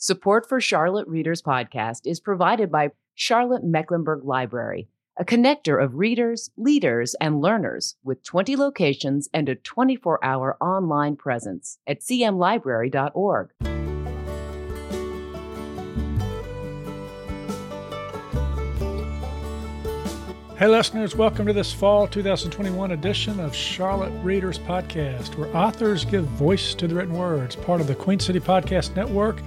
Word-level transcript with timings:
Support 0.00 0.48
for 0.48 0.60
Charlotte 0.60 1.08
Readers 1.08 1.42
Podcast 1.42 2.02
is 2.04 2.20
provided 2.20 2.70
by 2.70 2.92
Charlotte 3.16 3.64
Mecklenburg 3.64 4.22
Library, 4.22 4.88
a 5.18 5.24
connector 5.24 5.82
of 5.82 5.96
readers, 5.96 6.50
leaders, 6.56 7.16
and 7.20 7.40
learners 7.40 7.96
with 8.04 8.22
20 8.22 8.54
locations 8.54 9.28
and 9.34 9.48
a 9.48 9.56
24 9.56 10.24
hour 10.24 10.56
online 10.60 11.16
presence 11.16 11.80
at 11.84 11.98
cmlibrary.org. 11.98 13.50
Hey, 20.56 20.68
listeners, 20.68 21.16
welcome 21.16 21.46
to 21.46 21.52
this 21.52 21.72
fall 21.72 22.06
2021 22.06 22.92
edition 22.92 23.40
of 23.40 23.52
Charlotte 23.52 24.12
Readers 24.22 24.60
Podcast, 24.60 25.34
where 25.34 25.56
authors 25.56 26.04
give 26.04 26.24
voice 26.24 26.72
to 26.74 26.86
the 26.86 26.94
written 26.94 27.14
words, 27.14 27.56
part 27.56 27.80
of 27.80 27.88
the 27.88 27.96
Queen 27.96 28.20
City 28.20 28.38
Podcast 28.38 28.94
Network 28.94 29.42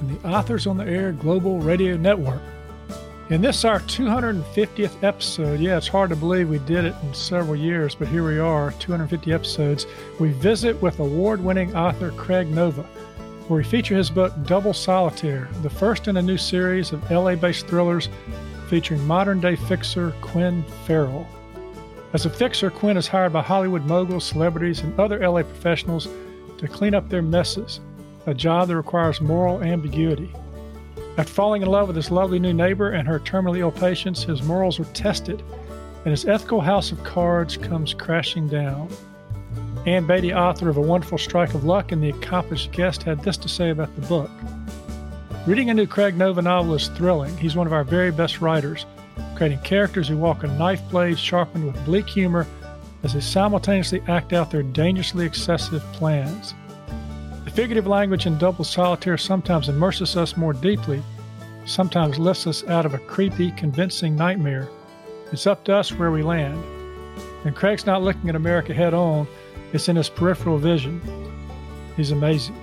and 0.00 0.20
the 0.20 0.28
Authors 0.28 0.66
on 0.66 0.76
the 0.76 0.86
Air 0.86 1.12
Global 1.12 1.60
Radio 1.60 1.96
Network. 1.96 2.40
In 3.28 3.42
this, 3.42 3.58
is 3.58 3.64
our 3.64 3.80
250th 3.80 5.02
episode, 5.02 5.58
yeah, 5.58 5.76
it's 5.76 5.88
hard 5.88 6.10
to 6.10 6.16
believe 6.16 6.48
we 6.48 6.60
did 6.60 6.84
it 6.84 6.94
in 7.02 7.12
several 7.12 7.56
years, 7.56 7.94
but 7.94 8.06
here 8.06 8.24
we 8.24 8.38
are, 8.38 8.70
250 8.78 9.32
episodes. 9.32 9.86
We 10.20 10.30
visit 10.30 10.80
with 10.80 11.00
award 11.00 11.42
winning 11.42 11.74
author 11.74 12.12
Craig 12.12 12.48
Nova, 12.48 12.84
where 13.48 13.58
we 13.58 13.64
feature 13.64 13.96
his 13.96 14.10
book 14.10 14.32
Double 14.44 14.72
Solitaire, 14.72 15.48
the 15.62 15.70
first 15.70 16.06
in 16.06 16.16
a 16.16 16.22
new 16.22 16.38
series 16.38 16.92
of 16.92 17.10
LA 17.10 17.34
based 17.34 17.66
thrillers 17.66 18.08
featuring 18.68 19.04
modern 19.06 19.40
day 19.40 19.56
fixer 19.56 20.12
Quinn 20.20 20.64
Farrell. 20.86 21.26
As 22.12 22.26
a 22.26 22.30
fixer, 22.30 22.70
Quinn 22.70 22.96
is 22.96 23.08
hired 23.08 23.32
by 23.32 23.42
Hollywood 23.42 23.84
moguls, 23.86 24.24
celebrities, 24.24 24.80
and 24.80 24.98
other 25.00 25.18
LA 25.18 25.42
professionals 25.42 26.08
to 26.58 26.68
clean 26.68 26.94
up 26.94 27.08
their 27.08 27.22
messes, 27.22 27.80
a 28.26 28.34
job 28.34 28.68
that 28.68 28.76
requires 28.76 29.20
moral 29.20 29.62
ambiguity. 29.62 30.30
After 31.16 31.32
falling 31.32 31.62
in 31.62 31.68
love 31.68 31.86
with 31.86 31.96
his 31.96 32.10
lovely 32.10 32.38
new 32.38 32.52
neighbor 32.52 32.90
and 32.90 33.08
her 33.08 33.18
terminally 33.18 33.60
ill 33.60 33.70
patients, 33.70 34.24
his 34.24 34.42
morals 34.42 34.78
are 34.78 34.84
tested, 34.86 35.42
and 36.04 36.10
his 36.10 36.26
ethical 36.26 36.60
house 36.60 36.92
of 36.92 37.02
cards 37.04 37.56
comes 37.56 37.94
crashing 37.94 38.48
down. 38.48 38.88
Ann 39.86 40.06
Beattie, 40.06 40.34
author 40.34 40.68
of 40.68 40.76
A 40.76 40.80
Wonderful 40.80 41.16
Strike 41.16 41.54
of 41.54 41.64
Luck 41.64 41.92
and 41.92 42.02
The 42.02 42.10
Accomplished 42.10 42.72
Guest, 42.72 43.04
had 43.04 43.22
this 43.22 43.36
to 43.38 43.48
say 43.48 43.70
about 43.70 43.94
the 43.94 44.06
book. 44.08 44.30
Reading 45.46 45.70
a 45.70 45.74
new 45.74 45.86
Craig 45.86 46.16
Nova 46.16 46.42
novel 46.42 46.74
is 46.74 46.88
thrilling. 46.88 47.36
He's 47.36 47.54
one 47.54 47.68
of 47.68 47.72
our 47.72 47.84
very 47.84 48.10
best 48.10 48.40
writers, 48.40 48.84
creating 49.36 49.60
characters 49.60 50.08
who 50.08 50.16
walk 50.16 50.42
a 50.42 50.48
knife 50.48 50.82
blade 50.90 51.18
sharpened 51.18 51.66
with 51.66 51.84
bleak 51.84 52.08
humor 52.08 52.46
as 53.04 53.14
they 53.14 53.20
simultaneously 53.20 54.02
act 54.08 54.32
out 54.32 54.50
their 54.50 54.64
dangerously 54.64 55.24
excessive 55.24 55.82
plans. 55.92 56.54
Figurative 57.56 57.86
language 57.86 58.26
in 58.26 58.36
Double 58.36 58.64
Solitaire 58.64 59.16
sometimes 59.16 59.70
immerses 59.70 60.14
us 60.14 60.36
more 60.36 60.52
deeply, 60.52 61.02
sometimes 61.64 62.18
lifts 62.18 62.46
us 62.46 62.62
out 62.64 62.84
of 62.84 62.92
a 62.92 62.98
creepy, 62.98 63.50
convincing 63.52 64.14
nightmare. 64.14 64.68
It's 65.32 65.46
up 65.46 65.64
to 65.64 65.74
us 65.74 65.90
where 65.90 66.10
we 66.10 66.22
land. 66.22 66.62
And 67.46 67.56
Craig's 67.56 67.86
not 67.86 68.02
looking 68.02 68.28
at 68.28 68.36
America 68.36 68.74
head 68.74 68.92
on, 68.92 69.26
it's 69.72 69.88
in 69.88 69.96
his 69.96 70.10
peripheral 70.10 70.58
vision. 70.58 71.00
He's 71.96 72.10
amazing. 72.10 72.60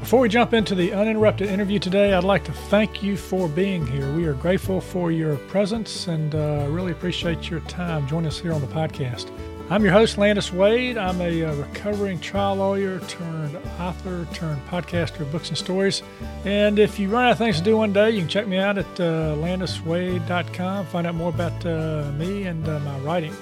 Before 0.00 0.18
we 0.18 0.28
jump 0.28 0.52
into 0.52 0.74
the 0.74 0.92
uninterrupted 0.92 1.48
interview 1.48 1.78
today, 1.78 2.14
I'd 2.14 2.24
like 2.24 2.42
to 2.46 2.52
thank 2.52 3.00
you 3.00 3.16
for 3.16 3.46
being 3.46 3.86
here. 3.86 4.12
We 4.12 4.24
are 4.24 4.34
grateful 4.34 4.80
for 4.80 5.12
your 5.12 5.36
presence 5.36 6.08
and 6.08 6.34
uh, 6.34 6.66
really 6.68 6.90
appreciate 6.90 7.48
your 7.48 7.60
time 7.60 8.08
Join 8.08 8.26
us 8.26 8.40
here 8.40 8.52
on 8.52 8.60
the 8.60 8.66
podcast. 8.66 9.30
I'm 9.68 9.82
your 9.82 9.92
host, 9.92 10.16
Landis 10.16 10.52
Wade. 10.52 10.96
I'm 10.96 11.20
a, 11.20 11.42
uh, 11.42 11.52
recovering 11.56 12.20
trial 12.20 12.54
lawyer 12.54 13.00
turned 13.00 13.56
author 13.80 14.24
turned 14.32 14.64
podcaster 14.68 15.22
of 15.22 15.32
books 15.32 15.48
and 15.48 15.58
stories. 15.58 16.04
And 16.44 16.78
if 16.78 17.00
you 17.00 17.08
run 17.08 17.24
out 17.24 17.32
of 17.32 17.38
things 17.38 17.58
to 17.58 17.64
do 17.64 17.76
one 17.76 17.92
day, 17.92 18.12
you 18.12 18.20
can 18.20 18.28
check 18.28 18.46
me 18.46 18.58
out 18.58 18.78
at 18.78 18.86
uh, 19.00 19.34
landiswade.com, 19.34 20.86
find 20.86 21.04
out 21.04 21.16
more 21.16 21.30
about 21.30 21.66
uh, 21.66 22.12
me 22.16 22.44
and 22.44 22.68
uh, 22.68 22.78
my 22.78 22.96
writing. 23.00 23.34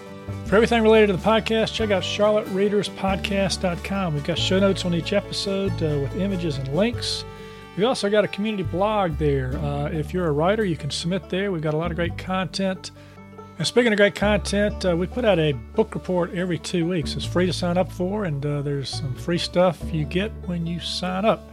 For 0.46 0.56
everything 0.56 0.82
related 0.82 1.08
to 1.08 1.12
the 1.12 1.22
podcast, 1.22 1.74
check 1.74 1.90
out 1.90 2.02
charlottereaderspodcast.com. 2.02 4.14
We've 4.14 4.24
got 4.24 4.38
show 4.38 4.58
notes 4.58 4.86
on 4.86 4.94
each 4.94 5.12
episode 5.12 5.74
uh, 5.82 5.98
with 5.98 6.16
images 6.16 6.56
and 6.56 6.74
links. 6.74 7.26
We've 7.76 7.84
also 7.84 8.08
got 8.08 8.24
a 8.24 8.28
community 8.28 8.62
blog 8.62 9.18
there. 9.18 9.58
Uh, 9.58 9.90
if 9.90 10.14
you're 10.14 10.28
a 10.28 10.32
writer, 10.32 10.64
you 10.64 10.78
can 10.78 10.90
submit 10.90 11.28
there. 11.28 11.52
We've 11.52 11.60
got 11.60 11.74
a 11.74 11.76
lot 11.76 11.90
of 11.90 11.96
great 11.96 12.16
content. 12.16 12.92
And 13.56 13.64
speaking 13.64 13.92
of 13.92 13.98
great 13.98 14.16
content, 14.16 14.84
uh, 14.84 14.96
we 14.96 15.06
put 15.06 15.24
out 15.24 15.38
a 15.38 15.52
book 15.52 15.94
report 15.94 16.34
every 16.34 16.58
two 16.58 16.88
weeks. 16.88 17.14
It's 17.14 17.24
free 17.24 17.46
to 17.46 17.52
sign 17.52 17.78
up 17.78 17.90
for, 17.90 18.24
and 18.24 18.44
uh, 18.44 18.62
there's 18.62 18.88
some 18.88 19.14
free 19.14 19.38
stuff 19.38 19.80
you 19.92 20.04
get 20.04 20.32
when 20.46 20.66
you 20.66 20.80
sign 20.80 21.24
up. 21.24 21.48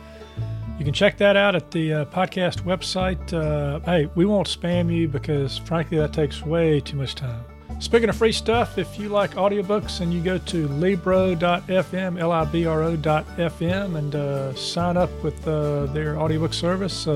You 0.80 0.86
can 0.86 0.96
check 0.96 1.20
that 1.20 1.36
out 1.36 1.54
at 1.54 1.70
the 1.70 1.94
uh, 1.94 2.06
podcast 2.06 2.64
website. 2.64 3.32
Uh, 3.32 3.82
hey, 3.82 4.10
we 4.16 4.26
won't 4.26 4.48
spam 4.48 4.92
you 4.92 5.08
because, 5.08 5.60
frankly, 5.60 6.00
that 6.00 6.12
takes 6.12 6.42
way 6.42 6.80
too 6.80 6.98
much 6.98 7.14
time. 7.14 7.44
Speaking 7.78 8.10
of 8.10 8.16
free 8.16 8.32
stuff, 8.32 8.80
if 8.80 8.98
you 8.98 9.10
like 9.10 9.36
audiobooks 9.36 10.02
and 10.02 10.12
you 10.12 10.22
go 10.22 10.40
to 10.40 10.68
libro.fm, 10.70 12.20
L-I-B-R-O.fm, 12.20 13.96
and 13.96 14.16
uh, 14.16 14.56
sign 14.56 14.98
up 14.98 15.12
with 15.24 15.48
uh, 15.48 15.86
their 15.88 16.18
audiobook 16.18 16.56
service, 16.56 17.08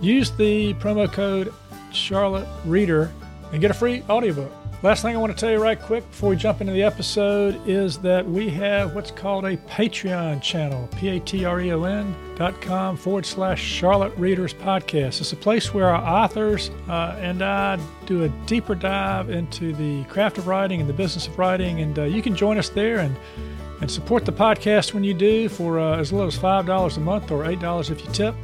use 0.00 0.30
the 0.30 0.72
promo 0.74 1.12
code 1.12 1.52
Charlotte 1.92 2.48
Reader 2.64 3.12
and 3.54 3.60
get 3.60 3.70
a 3.70 3.74
free 3.74 4.02
audiobook. 4.10 4.52
Last 4.82 5.02
thing 5.02 5.14
I 5.14 5.18
want 5.18 5.32
to 5.32 5.38
tell 5.38 5.50
you 5.50 5.62
right 5.62 5.80
quick 5.80 6.06
before 6.10 6.30
we 6.30 6.36
jump 6.36 6.60
into 6.60 6.72
the 6.72 6.82
episode 6.82 7.58
is 7.68 7.98
that 7.98 8.28
we 8.28 8.50
have 8.50 8.96
what's 8.96 9.12
called 9.12 9.44
a 9.44 9.56
Patreon 9.56 10.42
channel, 10.42 10.88
P-A-T-R-E-O-N 10.96 12.16
dot 12.34 12.60
com 12.60 12.96
forward 12.96 13.24
slash 13.24 13.62
Charlotte 13.62 14.12
Readers 14.18 14.52
Podcast. 14.52 15.20
It's 15.20 15.32
a 15.32 15.36
place 15.36 15.72
where 15.72 15.88
our 15.88 16.04
authors 16.04 16.70
uh, 16.88 17.16
and 17.20 17.42
I 17.42 17.78
do 18.06 18.24
a 18.24 18.28
deeper 18.46 18.74
dive 18.74 19.30
into 19.30 19.72
the 19.72 20.02
craft 20.04 20.36
of 20.36 20.48
writing 20.48 20.80
and 20.80 20.88
the 20.88 20.92
business 20.92 21.28
of 21.28 21.38
writing. 21.38 21.80
And 21.80 21.96
uh, 21.96 22.02
you 22.02 22.22
can 22.22 22.34
join 22.34 22.58
us 22.58 22.68
there 22.68 22.98
and 22.98 23.16
and 23.80 23.90
support 23.90 24.24
the 24.24 24.32
podcast 24.32 24.94
when 24.94 25.04
you 25.04 25.14
do 25.14 25.48
for 25.48 25.78
uh, 25.78 25.98
as 25.98 26.12
little 26.12 26.28
as 26.28 26.38
$5 26.38 26.96
a 26.96 27.00
month 27.00 27.30
or 27.30 27.44
$8 27.44 27.90
if 27.90 28.04
you 28.04 28.10
tip. 28.12 28.34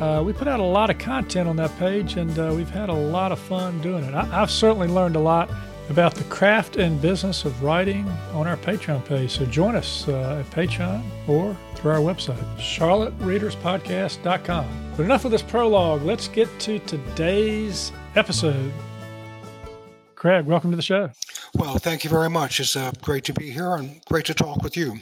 Uh, 0.00 0.22
we 0.24 0.32
put 0.32 0.48
out 0.48 0.60
a 0.60 0.64
lot 0.64 0.88
of 0.90 0.98
content 0.98 1.48
on 1.48 1.54
that 1.56 1.76
page, 1.78 2.16
and 2.16 2.36
uh, 2.38 2.52
we've 2.54 2.70
had 2.70 2.88
a 2.88 2.94
lot 2.94 3.30
of 3.30 3.38
fun 3.38 3.80
doing 3.80 4.02
it. 4.04 4.14
I, 4.14 4.24
have 4.24 4.50
certainly 4.50 4.88
learned 4.88 5.14
a 5.14 5.20
lot 5.20 5.48
about 5.88 6.14
the 6.14 6.24
craft 6.24 6.74
and 6.76 7.00
business 7.00 7.44
of 7.44 7.62
writing 7.62 8.08
on 8.32 8.48
our 8.48 8.56
Patreon 8.56 9.04
page. 9.04 9.30
So 9.30 9.46
join 9.46 9.76
us 9.76 10.08
uh, 10.08 10.42
at 10.44 10.50
Patreon 10.50 11.04
or 11.28 11.56
through 11.76 11.92
our 11.92 12.00
website, 12.00 12.42
charlottereaderspodcast.com. 12.56 14.92
But 14.96 15.04
enough 15.04 15.24
of 15.24 15.30
this 15.30 15.42
prologue. 15.42 16.02
Let's 16.02 16.26
get 16.28 16.48
to 16.60 16.78
today's 16.80 17.92
episode. 18.16 18.72
Craig, 20.14 20.46
welcome 20.46 20.70
to 20.70 20.76
the 20.76 20.82
show. 20.82 21.10
Well, 21.54 21.78
thank 21.78 22.02
you 22.02 22.10
very 22.10 22.30
much. 22.30 22.58
It's 22.58 22.76
uh, 22.76 22.90
great 23.02 23.22
to 23.24 23.32
be 23.32 23.50
here 23.50 23.74
and 23.74 24.04
great 24.06 24.24
to 24.26 24.34
talk 24.34 24.62
with 24.62 24.76
you. 24.76 24.98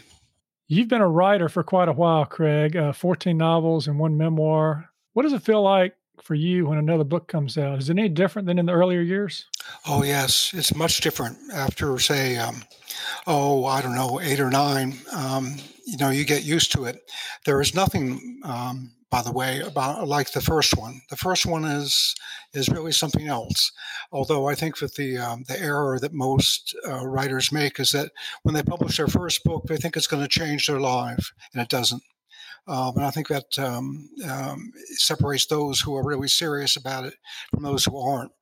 You've 0.73 0.89
been 0.89 1.03
a 1.03 1.09
writer 1.09 1.51
for 1.51 1.63
quite 1.63 1.91
a 1.91 1.93
while, 1.93 2.25
Craig. 2.25 2.79
Uh, 2.79 2.95
14 2.95 3.37
novels 3.37 3.89
and 3.89 3.99
one 3.99 4.17
memoir. 4.17 4.89
What 5.13 5.25
does 5.25 5.35
it 5.35 5.43
feel 5.43 5.61
like 5.61 5.95
for 6.23 6.35
you 6.35 6.65
when 6.65 6.79
another 6.79 7.05
book 7.05 7.29
comes 7.29 7.59
out? 7.59 7.79
Is 7.79 7.91
it 7.91 7.99
any 7.99 8.09
different 8.09 8.47
than 8.47 8.59
in 8.59 8.65
the 8.65 8.73
earlier 8.73 9.03
years? 9.03 9.45
Oh, 9.87 10.03
yes. 10.03 10.55
It's 10.55 10.75
much 10.75 11.03
different 11.03 11.37
after, 11.53 11.99
say, 11.99 12.39
um, 12.39 12.63
oh, 13.27 13.67
I 13.67 13.83
don't 13.83 13.95
know, 13.95 14.19
eight 14.23 14.41
or 14.41 14.49
nine. 14.49 14.97
Um, 15.15 15.57
you 15.85 15.99
know, 15.99 16.09
you 16.09 16.25
get 16.25 16.43
used 16.43 16.73
to 16.73 16.87
it. 16.87 17.03
There 17.45 17.61
is 17.61 17.75
nothing, 17.75 18.41
um, 18.43 18.93
by 19.13 19.21
the 19.21 19.31
way, 19.31 19.61
about 19.61 20.09
like 20.09 20.33
the 20.33 20.41
first 20.41 20.75
one. 20.75 21.03
The 21.11 21.19
first 21.19 21.45
one 21.45 21.67
is 21.67 22.15
is 22.55 22.71
really 22.71 22.93
something 22.93 23.27
else. 23.27 23.71
Although 24.11 24.49
I 24.49 24.55
think 24.55 24.79
that 24.79 24.95
the 24.95 25.19
um, 25.19 25.45
the 25.47 25.61
error 25.61 25.99
that 26.01 26.15
most 26.15 26.75
uh, 26.89 27.07
writers 27.07 27.53
make 27.53 27.79
is 27.79 27.91
that 27.91 28.11
when 28.43 28.55
they 28.55 28.63
publish 28.63 28.97
their 28.97 29.09
first 29.09 29.45
book, 29.45 29.65
they 29.67 29.77
think 29.77 29.99
it's 29.99 30.07
going 30.07 30.23
to 30.23 30.41
change 30.41 30.67
their 30.67 30.81
life, 30.81 31.31
and 31.53 31.63
it 31.63 31.69
doesn't. 31.69 32.03
Um, 32.67 32.97
and 32.97 33.05
I 33.05 33.11
think 33.11 33.29
that 33.29 33.59
um, 33.59 34.09
um, 34.27 34.73
separates 34.95 35.45
those 35.45 35.79
who 35.79 35.95
are 35.95 36.07
really 36.07 36.29
serious 36.29 36.77
about 36.77 37.05
it 37.05 37.15
from 37.51 37.65
those 37.65 37.85
who 37.85 37.99
aren't. 37.99 38.33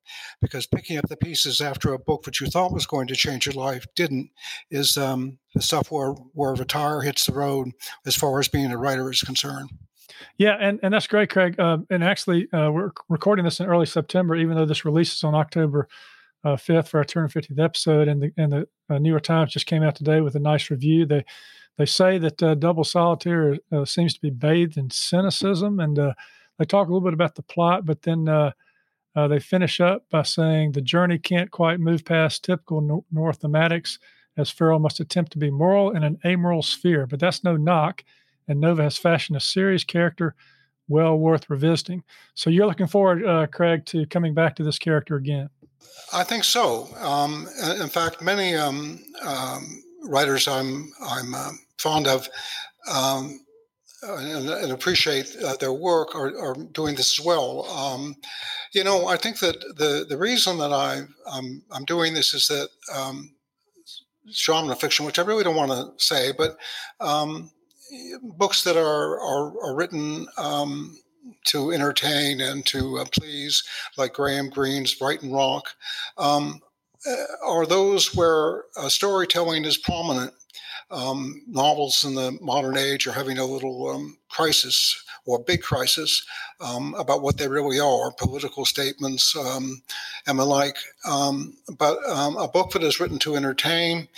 Because 0.41 0.67
picking 0.67 0.99
up 0.99 1.09
the 1.09 1.17
pieces 1.17 1.61
after 1.61 1.93
a 1.93 1.99
book 1.99 2.23
that 2.25 2.39
you 2.39 2.47
thought 2.47 2.73
was 2.73 2.87
going 2.87 3.09
to 3.09 3.17
change 3.17 3.47
your 3.47 3.55
life 3.55 3.87
didn't 3.97 4.31
is 4.71 4.97
um, 4.97 5.39
the 5.55 5.63
stuff 5.63 5.91
where, 5.91 6.11
where 6.35 6.55
the 6.55 6.65
tire 6.65 7.01
hits 7.01 7.27
the 7.27 7.33
road 7.33 7.71
as 8.07 8.15
far 8.15 8.39
as 8.39 8.49
being 8.49 8.71
a 8.71 8.77
writer 8.77 9.11
is 9.11 9.23
concerned. 9.23 9.71
Yeah, 10.39 10.57
and, 10.61 10.81
and 10.83 10.93
that's 10.93 11.07
great, 11.07 11.31
Craig. 11.31 11.59
Uh, 11.59 11.79
and 11.91 12.03
actually, 12.05 12.51
uh, 12.53 12.71
we're 12.71 12.93
recording 13.09 13.45
this 13.45 13.61
in 13.61 13.67
early 13.67 13.87
September, 13.87 14.35
even 14.37 14.57
though 14.57 14.67
this 14.67 14.85
releases 14.85 15.25
on 15.25 15.35
October 15.35 15.89
uh, 16.45 16.57
5th 16.57 16.89
for 16.89 16.99
our 16.99 17.05
250th 17.05 17.63
episode. 17.63 18.09
And 18.09 18.23
the, 18.23 18.33
and 18.37 18.53
the 18.53 18.69
uh, 18.89 18.99
New 18.99 19.11
York 19.11 19.23
Times 19.23 19.53
just 19.53 19.67
came 19.67 19.83
out 19.83 19.95
today 19.95 20.21
with 20.21 20.35
a 20.35 20.41
nice 20.41 20.71
review. 20.71 21.07
They 21.07 21.25
they 21.79 21.87
say 21.87 22.19
that 22.19 22.43
uh, 22.43 22.55
Double 22.57 22.85
Solitaire 22.85 23.57
uh, 23.73 23.87
seems 23.87 24.13
to 24.13 24.21
be 24.21 24.29
bathed 24.29 24.77
in 24.77 24.91
cynicism, 24.91 25.81
and 25.81 25.99
uh, 25.99 26.13
they 26.59 26.67
talk 26.67 26.89
a 26.89 26.93
little 26.93 27.07
bit 27.07 27.15
about 27.15 27.37
the 27.37 27.43
plot, 27.43 27.87
but 27.87 28.03
then 28.03 28.29
uh, 28.29 28.53
uh, 29.17 29.29
they 29.29 29.39
finish 29.39 29.81
up 29.81 30.05
by 30.11 30.23
saying 30.23 30.73
the 30.73 30.83
journey 30.83 31.19
can't 31.19 31.51
quite 31.51 31.81
move 31.81 32.05
past 32.05 32.45
typical 32.45 32.83
no- 32.83 33.05
noir 33.11 33.33
thematics, 33.33 33.99
as 34.37 34.51
Farrell 34.51 34.79
must 34.79 35.01
attempt 35.01 35.33
to 35.33 35.39
be 35.39 35.51
moral 35.51 35.91
in 35.91 36.05
an 36.05 36.19
amoral 36.25 36.63
sphere. 36.63 37.07
But 37.07 37.19
that's 37.19 37.43
no 37.43 37.57
knock, 37.57 38.05
and 38.51 38.61
Nova 38.61 38.83
has 38.83 38.99
fashioned 38.99 39.37
a 39.37 39.41
serious 39.41 39.85
character 39.85 40.35
well 40.89 41.17
worth 41.17 41.49
revisiting. 41.49 42.03
So 42.35 42.51
you're 42.51 42.67
looking 42.67 42.89
forward, 42.89 43.25
uh, 43.25 43.47
Craig, 43.47 43.87
to 43.87 44.07
coming 44.07 44.35
back 44.35 44.57
to 44.57 44.65
this 44.65 44.77
character 44.77 45.15
again. 45.15 45.49
I 46.13 46.25
think 46.25 46.43
so. 46.43 46.89
Um, 46.99 47.49
in 47.81 47.89
fact, 47.89 48.21
many 48.21 48.57
um, 48.57 48.99
um, 49.23 49.83
writers 50.03 50.49
I'm 50.49 50.93
I'm 51.01 51.33
uh, 51.33 51.53
fond 51.79 52.09
of 52.09 52.29
um, 52.91 53.41
and, 54.03 54.49
and, 54.49 54.73
appreciate 54.73 55.37
uh, 55.45 55.55
their 55.57 55.75
work 55.75 56.15
are, 56.15 56.37
are, 56.39 56.55
doing 56.73 56.97
this 56.97 57.19
as 57.19 57.25
well. 57.25 57.67
Um, 57.67 58.17
you 58.73 58.83
know, 58.83 59.07
I 59.07 59.17
think 59.17 59.39
that 59.41 59.61
the 59.77 60.07
the 60.09 60.17
reason 60.17 60.59
that 60.59 60.73
I 60.73 61.03
I'm, 61.31 61.63
I'm 61.71 61.85
doing 61.85 62.15
this 62.15 62.35
is 62.35 62.49
that 62.49 62.69
genre 64.33 64.75
fiction, 64.75 65.07
which 65.07 65.19
I 65.19 65.23
really 65.23 65.45
don't 65.45 65.57
want 65.57 65.71
to 65.71 66.05
say, 66.05 66.33
but 66.37 66.57
books 68.23 68.65
that 68.65 68.77
are 68.77 69.21
are, 69.21 69.53
are 69.65 69.75
written 69.75 70.27
um, 70.37 70.97
to 71.47 71.73
entertain 71.73 72.41
and 72.41 72.65
to 72.67 72.99
uh, 72.99 73.05
please, 73.13 73.63
like 73.97 74.15
Graham 74.15 74.51
Greene's 74.51 74.95
Brighton 74.95 75.31
Rock, 75.31 75.69
um, 76.19 76.61
uh, 77.09 77.47
are 77.47 77.67
those 77.67 78.15
where 78.15 78.65
uh, 78.77 78.89
storytelling 78.89 79.65
is 79.65 79.77
prominent. 79.77 80.33
Um, 80.93 81.43
novels 81.47 82.05
in 82.05 82.17
the 82.17 82.37
modern 82.41 82.77
age 82.77 83.07
are 83.07 83.13
having 83.13 83.39
a 83.39 83.45
little 83.45 83.91
um, 83.91 84.19
crisis 84.29 85.05
or 85.25 85.39
big 85.39 85.63
crisis 85.63 86.27
um, 86.61 86.95
about 86.99 87.23
what 87.23 87.39
they 87.39 87.47
really 87.47 87.79
are, 87.79 88.11
political 88.11 88.65
statements 88.65 89.37
um, 89.37 89.81
and 90.27 90.37
the 90.37 90.45
like. 90.45 90.77
But 91.05 91.99
a 92.09 92.49
book 92.49 92.73
that 92.73 92.83
is 92.83 92.99
written 92.99 93.21
to 93.21 93.37
entertain 93.37 94.09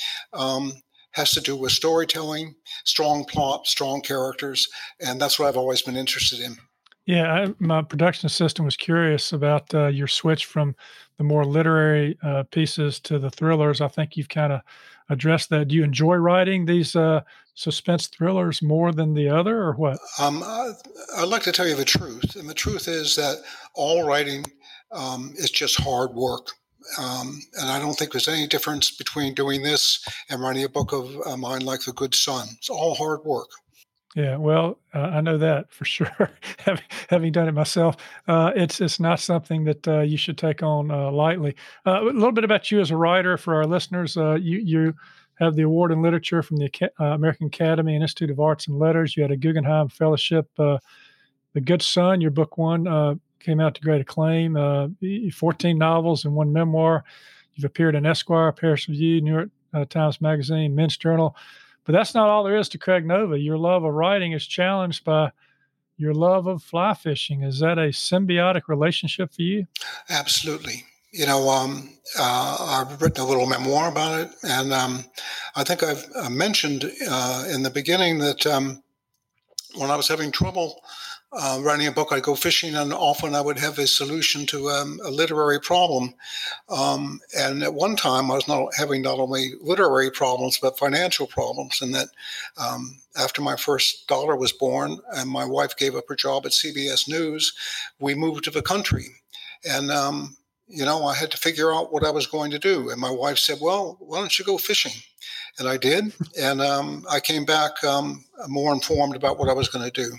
has 1.12 1.32
to 1.32 1.40
do 1.40 1.56
with 1.56 1.72
storytelling, 1.72 2.54
strong 2.84 3.24
plot, 3.24 3.66
strong 3.66 4.00
characters, 4.00 4.68
and 5.00 5.20
that's 5.20 5.38
what 5.38 5.48
I've 5.48 5.56
always 5.56 5.82
been 5.82 5.96
interested 5.96 6.40
in. 6.40 6.56
Yeah, 7.04 7.32
I, 7.32 7.54
my 7.58 7.82
production 7.82 8.26
assistant 8.26 8.64
was 8.64 8.76
curious 8.76 9.32
about 9.32 9.74
uh, 9.74 9.88
your 9.88 10.06
switch 10.06 10.44
from 10.44 10.76
the 11.18 11.24
more 11.24 11.44
literary 11.44 12.16
uh, 12.22 12.44
pieces 12.44 13.00
to 13.00 13.18
the 13.18 13.30
thrillers. 13.30 13.80
I 13.80 13.88
think 13.88 14.16
you've 14.16 14.28
kind 14.28 14.52
of 14.52 14.60
addressed 15.08 15.50
that. 15.50 15.68
Do 15.68 15.74
you 15.74 15.82
enjoy 15.82 16.14
writing 16.16 16.64
these 16.64 16.94
uh, 16.94 17.22
suspense 17.54 18.06
thrillers 18.06 18.62
more 18.62 18.92
than 18.92 19.14
the 19.14 19.28
other, 19.28 19.62
or 19.62 19.72
what? 19.72 19.98
Um, 20.20 20.42
I, 20.44 20.72
would 21.18 21.28
like 21.28 21.42
to 21.42 21.52
tell 21.52 21.66
you 21.66 21.74
the 21.74 21.84
truth, 21.84 22.36
and 22.36 22.48
the 22.48 22.54
truth 22.54 22.86
is 22.86 23.16
that 23.16 23.38
all 23.74 24.06
writing 24.06 24.44
um, 24.92 25.32
is 25.36 25.50
just 25.50 25.80
hard 25.80 26.14
work. 26.14 26.52
Um, 26.98 27.40
and 27.60 27.70
I 27.70 27.78
don't 27.78 27.94
think 27.94 28.12
there's 28.12 28.28
any 28.28 28.46
difference 28.46 28.90
between 28.90 29.34
doing 29.34 29.62
this 29.62 30.06
and 30.28 30.40
writing 30.40 30.64
a 30.64 30.68
book 30.68 30.92
of 30.92 31.14
uh, 31.26 31.36
mine 31.36 31.64
like 31.64 31.80
The 31.80 31.92
Good 31.92 32.14
Son. 32.14 32.48
It's 32.58 32.70
all 32.70 32.94
hard 32.94 33.24
work. 33.24 33.48
Yeah, 34.14 34.36
well, 34.36 34.78
uh, 34.94 34.98
I 34.98 35.20
know 35.22 35.38
that 35.38 35.72
for 35.72 35.84
sure. 35.86 36.30
having, 36.58 36.84
having 37.08 37.32
done 37.32 37.48
it 37.48 37.52
myself, 37.52 37.96
uh, 38.28 38.52
it's 38.54 38.80
it's 38.80 39.00
not 39.00 39.20
something 39.20 39.64
that 39.64 39.88
uh, 39.88 40.00
you 40.00 40.16
should 40.16 40.38
take 40.38 40.62
on 40.62 40.90
uh, 40.90 41.10
lightly. 41.10 41.56
Uh, 41.86 42.02
a 42.02 42.04
little 42.04 42.32
bit 42.32 42.44
about 42.44 42.70
you 42.70 42.80
as 42.80 42.90
a 42.90 42.96
writer 42.96 43.36
for 43.36 43.54
our 43.54 43.64
listeners. 43.64 44.16
Uh, 44.16 44.34
you 44.34 44.58
you 44.58 44.94
have 45.38 45.56
the 45.56 45.62
award 45.62 45.92
in 45.92 46.02
literature 46.02 46.42
from 46.42 46.58
the 46.58 46.70
American 46.98 47.46
Academy 47.46 47.94
and 47.94 48.02
Institute 48.02 48.30
of 48.30 48.38
Arts 48.38 48.68
and 48.68 48.78
Letters. 48.78 49.16
You 49.16 49.22
had 49.22 49.32
a 49.32 49.36
Guggenheim 49.36 49.88
Fellowship. 49.88 50.48
the 50.56 51.60
Good 51.64 51.82
Son, 51.82 52.20
your 52.20 52.30
book 52.30 52.58
one 52.58 53.18
came 53.42 53.60
out 53.60 53.74
to 53.74 53.80
great 53.80 54.00
acclaim. 54.00 54.54
14 55.32 55.78
novels 55.78 56.24
and 56.24 56.34
one 56.34 56.52
memoir. 56.52 57.04
You've 57.54 57.64
appeared 57.64 57.94
in 57.94 58.06
Esquire, 58.06 58.52
Paris 58.52 58.88
Review, 58.88 59.20
New 59.20 59.32
York 59.74 59.88
Times 59.90 60.20
Magazine, 60.20 60.74
Men's 60.74 60.96
Journal. 60.96 61.36
But 61.84 61.92
that's 61.92 62.14
not 62.14 62.28
all 62.28 62.44
there 62.44 62.56
is 62.56 62.68
to 62.70 62.78
Craig 62.78 63.04
Nova. 63.04 63.38
Your 63.38 63.58
love 63.58 63.84
of 63.84 63.92
writing 63.92 64.32
is 64.32 64.46
challenged 64.46 65.04
by 65.04 65.32
your 65.96 66.14
love 66.14 66.46
of 66.46 66.62
fly 66.62 66.94
fishing. 66.94 67.42
Is 67.42 67.60
that 67.60 67.78
a 67.78 67.88
symbiotic 67.88 68.62
relationship 68.68 69.32
for 69.32 69.42
you? 69.42 69.66
Absolutely. 70.08 70.84
You 71.12 71.26
know, 71.26 71.48
um, 71.48 71.90
uh, 72.18 72.84
I've 72.88 73.02
written 73.02 73.22
a 73.22 73.26
little 73.26 73.46
memoir 73.46 73.90
about 73.90 74.20
it, 74.20 74.30
and 74.42 74.72
um, 74.72 75.04
I 75.54 75.62
think 75.62 75.82
I've 75.82 76.06
uh, 76.16 76.30
mentioned 76.30 76.90
uh, 77.06 77.44
in 77.52 77.62
the 77.62 77.70
beginning 77.70 78.18
that 78.20 78.46
um, 78.46 78.82
when 79.74 79.90
I 79.90 79.96
was 79.96 80.08
having 80.08 80.32
trouble 80.32 80.82
uh, 81.32 81.58
writing 81.62 81.86
a 81.86 81.92
book, 81.92 82.08
I'd 82.10 82.22
go 82.22 82.34
fishing, 82.34 82.74
and 82.74 82.92
often 82.92 83.34
I 83.34 83.40
would 83.40 83.58
have 83.58 83.78
a 83.78 83.86
solution 83.86 84.44
to 84.46 84.68
um, 84.68 85.00
a 85.02 85.10
literary 85.10 85.60
problem. 85.60 86.14
Um, 86.68 87.20
and 87.36 87.62
at 87.62 87.72
one 87.72 87.96
time, 87.96 88.30
I 88.30 88.34
was 88.34 88.48
not 88.48 88.74
having 88.76 89.02
not 89.02 89.18
only 89.18 89.52
literary 89.60 90.10
problems 90.10 90.58
but 90.60 90.78
financial 90.78 91.26
problems. 91.26 91.80
And 91.80 91.94
that 91.94 92.08
um, 92.58 93.00
after 93.16 93.40
my 93.40 93.56
first 93.56 94.06
daughter 94.08 94.36
was 94.36 94.52
born, 94.52 94.98
and 95.16 95.30
my 95.30 95.44
wife 95.44 95.76
gave 95.76 95.94
up 95.94 96.04
her 96.08 96.16
job 96.16 96.44
at 96.44 96.52
CBS 96.52 97.08
News, 97.08 97.52
we 97.98 98.14
moved 98.14 98.44
to 98.44 98.50
the 98.50 98.62
country, 98.62 99.06
and 99.64 99.90
um, 99.90 100.36
you 100.68 100.84
know, 100.84 101.04
I 101.04 101.14
had 101.14 101.30
to 101.30 101.38
figure 101.38 101.72
out 101.72 101.92
what 101.92 102.04
I 102.04 102.10
was 102.10 102.26
going 102.26 102.50
to 102.50 102.58
do. 102.58 102.90
And 102.90 103.00
my 103.00 103.10
wife 103.10 103.38
said, 103.38 103.58
"Well, 103.60 103.96
why 104.00 104.18
don't 104.18 104.38
you 104.38 104.44
go 104.44 104.58
fishing?" 104.58 105.02
And 105.58 105.68
I 105.68 105.78
did, 105.78 106.12
and 106.38 106.60
um, 106.60 107.06
I 107.10 107.20
came 107.20 107.44
back 107.44 107.82
um, 107.84 108.24
more 108.48 108.72
informed 108.72 109.16
about 109.16 109.38
what 109.38 109.48
I 109.48 109.54
was 109.54 109.68
going 109.68 109.84
to 109.84 110.02
do. 110.02 110.16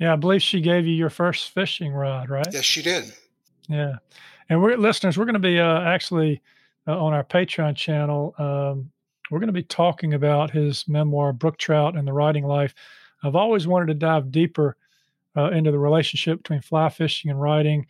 Yeah, 0.00 0.14
I 0.14 0.16
believe 0.16 0.42
she 0.42 0.62
gave 0.62 0.86
you 0.86 0.94
your 0.94 1.10
first 1.10 1.50
fishing 1.50 1.92
rod, 1.92 2.30
right? 2.30 2.48
Yes, 2.50 2.64
she 2.64 2.80
did. 2.80 3.12
Yeah, 3.68 3.96
and 4.48 4.62
we're 4.62 4.76
listeners. 4.76 5.18
We're 5.18 5.26
going 5.26 5.34
to 5.34 5.38
be 5.38 5.60
uh, 5.60 5.82
actually 5.82 6.40
uh, 6.88 6.98
on 6.98 7.12
our 7.12 7.22
Patreon 7.22 7.76
channel. 7.76 8.34
Um, 8.38 8.90
we're 9.30 9.38
going 9.38 9.48
to 9.48 9.52
be 9.52 9.62
talking 9.62 10.14
about 10.14 10.50
his 10.50 10.88
memoir, 10.88 11.34
Brook 11.34 11.58
Trout 11.58 11.96
and 11.96 12.08
the 12.08 12.14
Writing 12.14 12.44
Life. 12.44 12.74
I've 13.22 13.36
always 13.36 13.66
wanted 13.66 13.86
to 13.86 13.94
dive 13.94 14.32
deeper 14.32 14.76
uh, 15.36 15.50
into 15.50 15.70
the 15.70 15.78
relationship 15.78 16.38
between 16.38 16.62
fly 16.62 16.88
fishing 16.88 17.30
and 17.30 17.40
writing, 17.40 17.86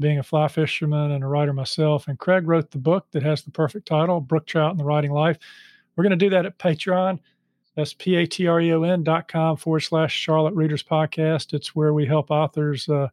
being 0.00 0.18
a 0.18 0.22
fly 0.22 0.48
fisherman 0.48 1.12
and 1.12 1.22
a 1.22 1.28
writer 1.28 1.52
myself. 1.52 2.08
And 2.08 2.18
Craig 2.18 2.46
wrote 2.46 2.72
the 2.72 2.78
book 2.78 3.06
that 3.12 3.22
has 3.22 3.42
the 3.42 3.52
perfect 3.52 3.86
title, 3.86 4.20
Brook 4.20 4.46
Trout 4.46 4.72
and 4.72 4.80
the 4.80 4.84
Writing 4.84 5.12
Life. 5.12 5.38
We're 5.94 6.04
going 6.04 6.10
to 6.10 6.16
do 6.16 6.30
that 6.30 6.44
at 6.44 6.58
Patreon. 6.58 7.20
That's 7.74 7.94
p-a-t-r-e-o-n 7.94 9.02
dot 9.02 9.28
com 9.28 9.56
forward 9.56 9.80
slash 9.80 10.14
Charlotte 10.14 10.54
Readers 10.54 10.82
Podcast. 10.82 11.54
It's 11.54 11.74
where 11.74 11.94
we 11.94 12.04
help 12.04 12.30
authors 12.30 12.88
uh, 12.88 13.08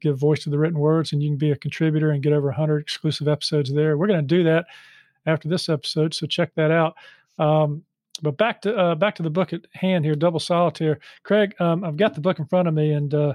give 0.00 0.18
voice 0.18 0.42
to 0.44 0.50
the 0.50 0.58
written 0.58 0.78
words, 0.78 1.12
and 1.12 1.22
you 1.22 1.30
can 1.30 1.38
be 1.38 1.52
a 1.52 1.56
contributor 1.56 2.10
and 2.10 2.22
get 2.22 2.32
over 2.32 2.48
100 2.48 2.78
exclusive 2.78 3.28
episodes 3.28 3.72
there. 3.72 3.96
We're 3.96 4.06
going 4.06 4.20
to 4.20 4.36
do 4.36 4.44
that 4.44 4.66
after 5.24 5.48
this 5.48 5.68
episode, 5.68 6.14
so 6.14 6.26
check 6.26 6.54
that 6.56 6.70
out. 6.70 6.94
Um, 7.38 7.84
but 8.22 8.36
back 8.36 8.62
to 8.62 8.74
uh, 8.74 8.94
back 8.94 9.14
to 9.16 9.22
the 9.22 9.30
book 9.30 9.52
at 9.52 9.66
hand 9.72 10.04
here, 10.04 10.14
Double 10.14 10.40
Solitaire. 10.40 11.00
Craig, 11.22 11.54
um, 11.60 11.84
I've 11.84 11.96
got 11.96 12.14
the 12.14 12.20
book 12.20 12.38
in 12.38 12.46
front 12.46 12.68
of 12.68 12.74
me, 12.74 12.92
and 12.92 13.12
uh, 13.12 13.34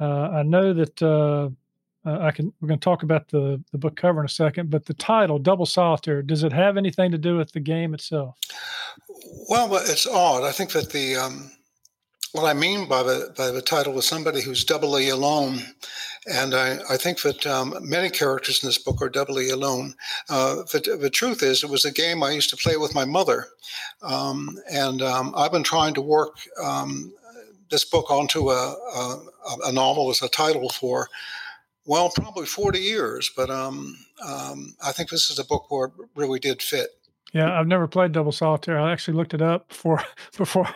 uh 0.00 0.28
I 0.30 0.42
know 0.42 0.72
that 0.74 1.02
uh, 2.06 2.18
I 2.20 2.30
can. 2.30 2.52
We're 2.60 2.68
going 2.68 2.78
to 2.78 2.84
talk 2.84 3.02
about 3.02 3.28
the 3.28 3.62
the 3.72 3.78
book 3.78 3.96
cover 3.96 4.20
in 4.20 4.26
a 4.26 4.28
second, 4.28 4.70
but 4.70 4.86
the 4.86 4.94
title, 4.94 5.38
Double 5.38 5.66
Solitaire, 5.66 6.22
does 6.22 6.44
it 6.44 6.52
have 6.52 6.76
anything 6.76 7.10
to 7.10 7.18
do 7.18 7.36
with 7.36 7.52
the 7.52 7.60
game 7.60 7.94
itself? 7.94 8.36
Well, 9.48 9.74
it's 9.76 10.06
odd. 10.06 10.44
I 10.44 10.52
think 10.52 10.70
that 10.72 10.90
the 10.90 11.16
um, 11.16 11.50
what 12.32 12.44
I 12.44 12.54
mean 12.54 12.88
by 12.88 13.02
the 13.02 13.34
by 13.36 13.50
the 13.50 13.62
title 13.62 13.98
is 13.98 14.06
somebody 14.06 14.40
who's 14.40 14.64
doubly 14.64 15.08
alone, 15.08 15.58
and 16.32 16.54
I, 16.54 16.78
I 16.88 16.96
think 16.96 17.22
that 17.22 17.44
um, 17.46 17.74
many 17.80 18.08
characters 18.08 18.62
in 18.62 18.68
this 18.68 18.78
book 18.78 19.02
are 19.02 19.08
doubly 19.08 19.50
alone. 19.50 19.94
Uh, 20.28 20.56
the, 20.72 20.98
the, 21.00 21.10
truth 21.10 21.42
is, 21.42 21.64
it 21.64 21.70
was 21.70 21.84
a 21.84 21.92
game 21.92 22.22
I 22.22 22.30
used 22.30 22.50
to 22.50 22.56
play 22.56 22.76
with 22.76 22.94
my 22.94 23.04
mother, 23.04 23.46
um, 24.02 24.58
and 24.70 25.02
um, 25.02 25.34
I've 25.36 25.52
been 25.52 25.64
trying 25.64 25.94
to 25.94 26.00
work 26.00 26.36
um, 26.62 27.12
this 27.70 27.84
book 27.84 28.10
onto 28.10 28.50
a, 28.50 28.76
a, 28.94 29.22
a 29.64 29.72
novel 29.72 30.10
as 30.10 30.22
a 30.22 30.28
title 30.28 30.68
for 30.68 31.08
well, 31.86 32.10
probably 32.10 32.46
40 32.46 32.78
years, 32.78 33.30
but 33.36 33.48
um, 33.50 33.96
um, 34.26 34.74
I 34.84 34.92
think 34.92 35.10
this 35.10 35.30
is 35.30 35.38
a 35.38 35.44
book 35.44 35.70
where 35.70 35.86
it 35.86 35.92
really 36.14 36.38
did 36.38 36.60
fit. 36.60 36.90
Yeah, 37.32 37.58
I've 37.58 37.66
never 37.66 37.86
played 37.86 38.12
Double 38.12 38.32
Solitaire. 38.32 38.78
I 38.78 38.92
actually 38.92 39.16
looked 39.16 39.34
it 39.34 39.42
up 39.42 39.68
before 39.68 40.02
before 40.36 40.68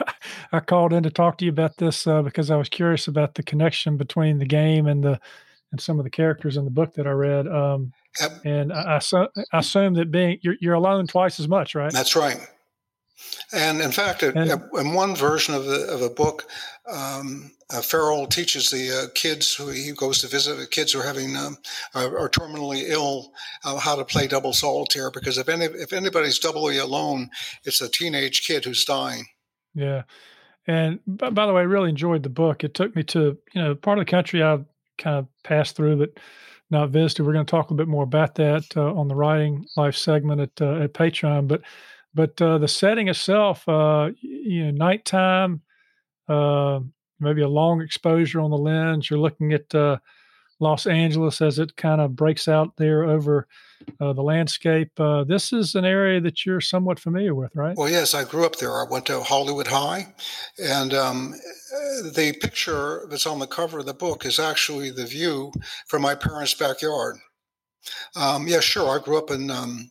I 0.53 0.61
called 0.61 0.93
in 0.93 1.03
to 1.05 1.11
talk 1.11 1.39
to 1.39 1.45
you 1.45 1.51
about 1.51 1.77
this 1.79 2.07
uh, 2.07 2.23
because 2.23 2.51
I 2.51 2.57
was 2.57 2.69
curious 2.69 3.09
about 3.09 3.35
the 3.35 3.43
connection 3.43 3.97
between 3.97 4.39
the 4.39 4.47
game 4.47 4.87
and 4.87 5.03
the 5.03 5.21
and 5.73 5.81
some 5.81 5.99
of 5.99 6.05
the 6.05 6.11
characters 6.11 6.57
in 6.57 6.65
the 6.65 6.71
book 6.71 6.95
that 6.95 7.07
I 7.07 7.13
read. 7.13 7.47
Um. 7.49 7.93
And 8.45 8.73
I, 8.73 9.01
I, 9.01 9.27
I, 9.53 9.59
assume 9.61 9.95
that 9.95 10.11
being 10.11 10.39
you're, 10.43 10.57
you're 10.61 10.75
alone 10.75 11.07
twice 11.07 11.39
as 11.39 11.47
much, 11.47 11.77
right? 11.77 11.93
That's 11.93 12.17
right. 12.17 12.41
And 13.53 13.81
in 13.81 13.91
fact, 13.91 14.23
and, 14.23 14.37
in 14.39 14.93
one 14.95 15.15
version 15.15 15.55
of 15.55 15.65
the 15.65 15.87
of 15.93 16.03
a 16.03 16.11
book, 16.11 16.47
um, 16.91 17.51
uh, 17.73 17.81
Farrell 17.81 18.27
teaches 18.27 18.71
the 18.71 18.91
uh, 18.91 19.09
kids 19.15 19.55
who 19.55 19.69
he 19.69 19.93
goes 19.93 20.21
to 20.21 20.27
visit, 20.27 20.57
the 20.57 20.67
kids 20.67 20.93
who 20.93 21.01
are 21.01 21.07
having 21.07 21.37
um, 21.37 21.57
are, 21.95 22.19
are, 22.19 22.29
terminally 22.29 22.85
ill, 22.89 23.33
uh, 23.65 23.79
how 23.79 23.95
to 23.95 24.05
play 24.05 24.27
double 24.27 24.53
solitaire. 24.53 25.11
Because 25.11 25.39
if 25.39 25.49
any 25.49 25.67
if 25.67 25.93
anybody's 25.93 26.39
doubly 26.39 26.79
alone, 26.79 27.31
it's 27.65 27.81
a 27.81 27.89
teenage 27.89 28.47
kid 28.47 28.65
who's 28.65 28.85
dying. 28.85 29.27
Yeah, 29.75 30.03
and 30.67 31.01
by, 31.07 31.31
by 31.31 31.47
the 31.47 31.53
way, 31.53 31.61
I 31.61 31.65
really 31.65 31.91
enjoyed 31.91 32.23
the 32.23 32.29
book. 32.29 32.65
It 32.65 32.75
took 32.75 32.95
me 32.97 33.03
to 33.05 33.39
you 33.53 33.63
know 33.63 33.75
part 33.75 33.99
of 33.99 34.07
the 34.07 34.11
country 34.11 34.43
I've 34.43 34.65
kind 34.99 35.17
of 35.17 35.27
passed 35.45 35.77
through, 35.77 35.97
but 35.97 36.11
not 36.71 36.91
visited. 36.91 37.25
We're 37.25 37.33
going 37.33 37.47
to 37.47 37.51
talk 37.51 37.71
a 37.71 37.75
little 37.75 37.85
bit 37.85 37.91
more 37.91 38.05
about 38.05 38.35
that 38.37 38.65
uh, 38.77 38.95
on 38.95 39.09
the 39.09 39.15
writing 39.15 39.67
life 39.77 39.97
segment 39.97 40.41
at 40.41 40.61
uh, 40.61 40.85
at 40.85 40.95
Patreon, 40.95 41.49
but 41.49 41.63
but 42.15 42.41
uh, 42.43 42.59
the 42.59 42.69
setting 42.69 43.09
itself, 43.09 43.69
uh, 43.69 44.11
you 44.21 44.65
know, 44.65 44.71
nighttime, 44.71 45.63
uh, 46.29 46.81
maybe 47.19 47.43
a 47.43 47.49
long 47.49 47.81
exposure 47.81 48.41
on 48.41 48.51
the 48.51 48.59
lens. 48.59 49.11
You're 49.11 49.19
looking 49.19 49.53
at 49.53 49.75
uh, 49.75 49.99
Los 50.59 50.87
Angeles 50.87 51.41
as 51.41 51.59
it 51.59 51.77
kind 51.77 52.01
of 52.01 52.17
breaks 52.17 52.49
out 52.49 52.77
there 52.77 53.05
over 53.05 53.47
uh, 54.01 54.13
the 54.13 54.23
landscape. 54.23 54.91
Uh, 54.99 55.25
this 55.25 55.53
is 55.53 55.75
an 55.75 55.85
area 55.85 56.21
that 56.21 56.45
you're 56.45 56.61
somewhat 56.61 56.99
familiar 56.99 57.35
with, 57.35 57.55
right? 57.55 57.77
Well, 57.77 57.89
yes, 57.89 58.15
I 58.15 58.25
grew 58.25 58.45
up 58.45 58.57
there. 58.57 58.73
I 58.73 58.85
went 58.89 59.07
to 59.07 59.21
Hollywood 59.21 59.67
High, 59.67 60.13
and 60.63 60.93
um, 60.93 61.35
the 62.03 62.37
picture 62.41 63.07
that's 63.09 63.27
on 63.27 63.39
the 63.39 63.47
cover 63.47 63.79
of 63.79 63.87
the 63.87 63.95
book 63.95 64.27
is 64.27 64.39
actually 64.39 64.91
the 64.91 65.07
view 65.07 65.53
from 65.87 66.03
my 66.03 66.15
parents' 66.15 66.55
backyard. 66.55 67.17
Um, 68.15 68.47
yeah, 68.47 68.61
sure. 68.61 68.99
I 68.99 69.03
grew 69.03 69.17
up 69.17 69.31
in 69.31 69.51
um, 69.51 69.91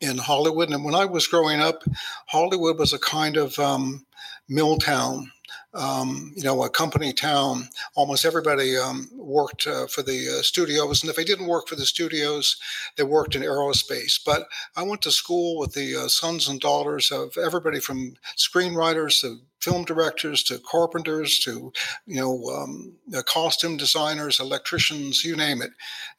in 0.00 0.18
Hollywood, 0.18 0.70
and 0.70 0.84
when 0.84 0.94
I 0.94 1.04
was 1.04 1.26
growing 1.26 1.60
up, 1.60 1.82
Hollywood 2.26 2.78
was 2.78 2.92
a 2.92 2.98
kind 2.98 3.36
of 3.36 3.58
um, 3.58 4.06
mill 4.48 4.76
town 4.76 5.30
um, 5.74 6.32
you 6.34 6.42
know, 6.42 6.62
a 6.62 6.70
company 6.70 7.12
town, 7.12 7.68
almost 7.94 8.24
everybody 8.24 8.76
um, 8.76 9.08
worked 9.14 9.66
uh, 9.66 9.86
for 9.86 10.02
the 10.02 10.38
uh, 10.38 10.42
studios. 10.42 11.02
And 11.02 11.10
if 11.10 11.16
they 11.16 11.24
didn't 11.24 11.46
work 11.46 11.68
for 11.68 11.76
the 11.76 11.86
studios, 11.86 12.56
they 12.96 13.04
worked 13.04 13.34
in 13.34 13.42
aerospace. 13.42 14.18
But 14.24 14.48
I 14.76 14.82
went 14.82 15.02
to 15.02 15.10
school 15.10 15.58
with 15.58 15.74
the 15.74 15.96
uh, 15.96 16.08
sons 16.08 16.48
and 16.48 16.60
daughters 16.60 17.10
of 17.10 17.36
everybody 17.36 17.80
from 17.80 18.14
screenwriters 18.36 19.20
to 19.20 19.38
film 19.60 19.84
directors 19.84 20.42
to 20.44 20.58
carpenters 20.58 21.38
to, 21.40 21.72
you 22.06 22.20
know, 22.20 22.44
um, 22.50 22.94
costume 23.26 23.76
designers, 23.76 24.40
electricians, 24.40 25.24
you 25.24 25.36
name 25.36 25.60
it, 25.60 25.72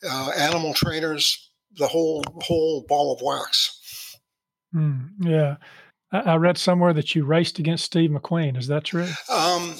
uh, 0.07 0.31
animal 0.37 0.73
trainers, 0.73 1.48
the 1.77 1.87
whole 1.87 2.23
whole 2.41 2.85
ball 2.87 3.13
of 3.13 3.21
wax. 3.21 4.17
Mm, 4.75 5.09
yeah. 5.21 5.55
I 6.11 6.35
read 6.35 6.57
somewhere 6.57 6.93
that 6.93 7.13
you 7.13 7.23
raced 7.23 7.59
against 7.59 7.85
Steve 7.85 8.09
McQueen. 8.09 8.57
Is 8.57 8.67
that 8.67 8.83
true? 8.83 9.07
Um, 9.29 9.75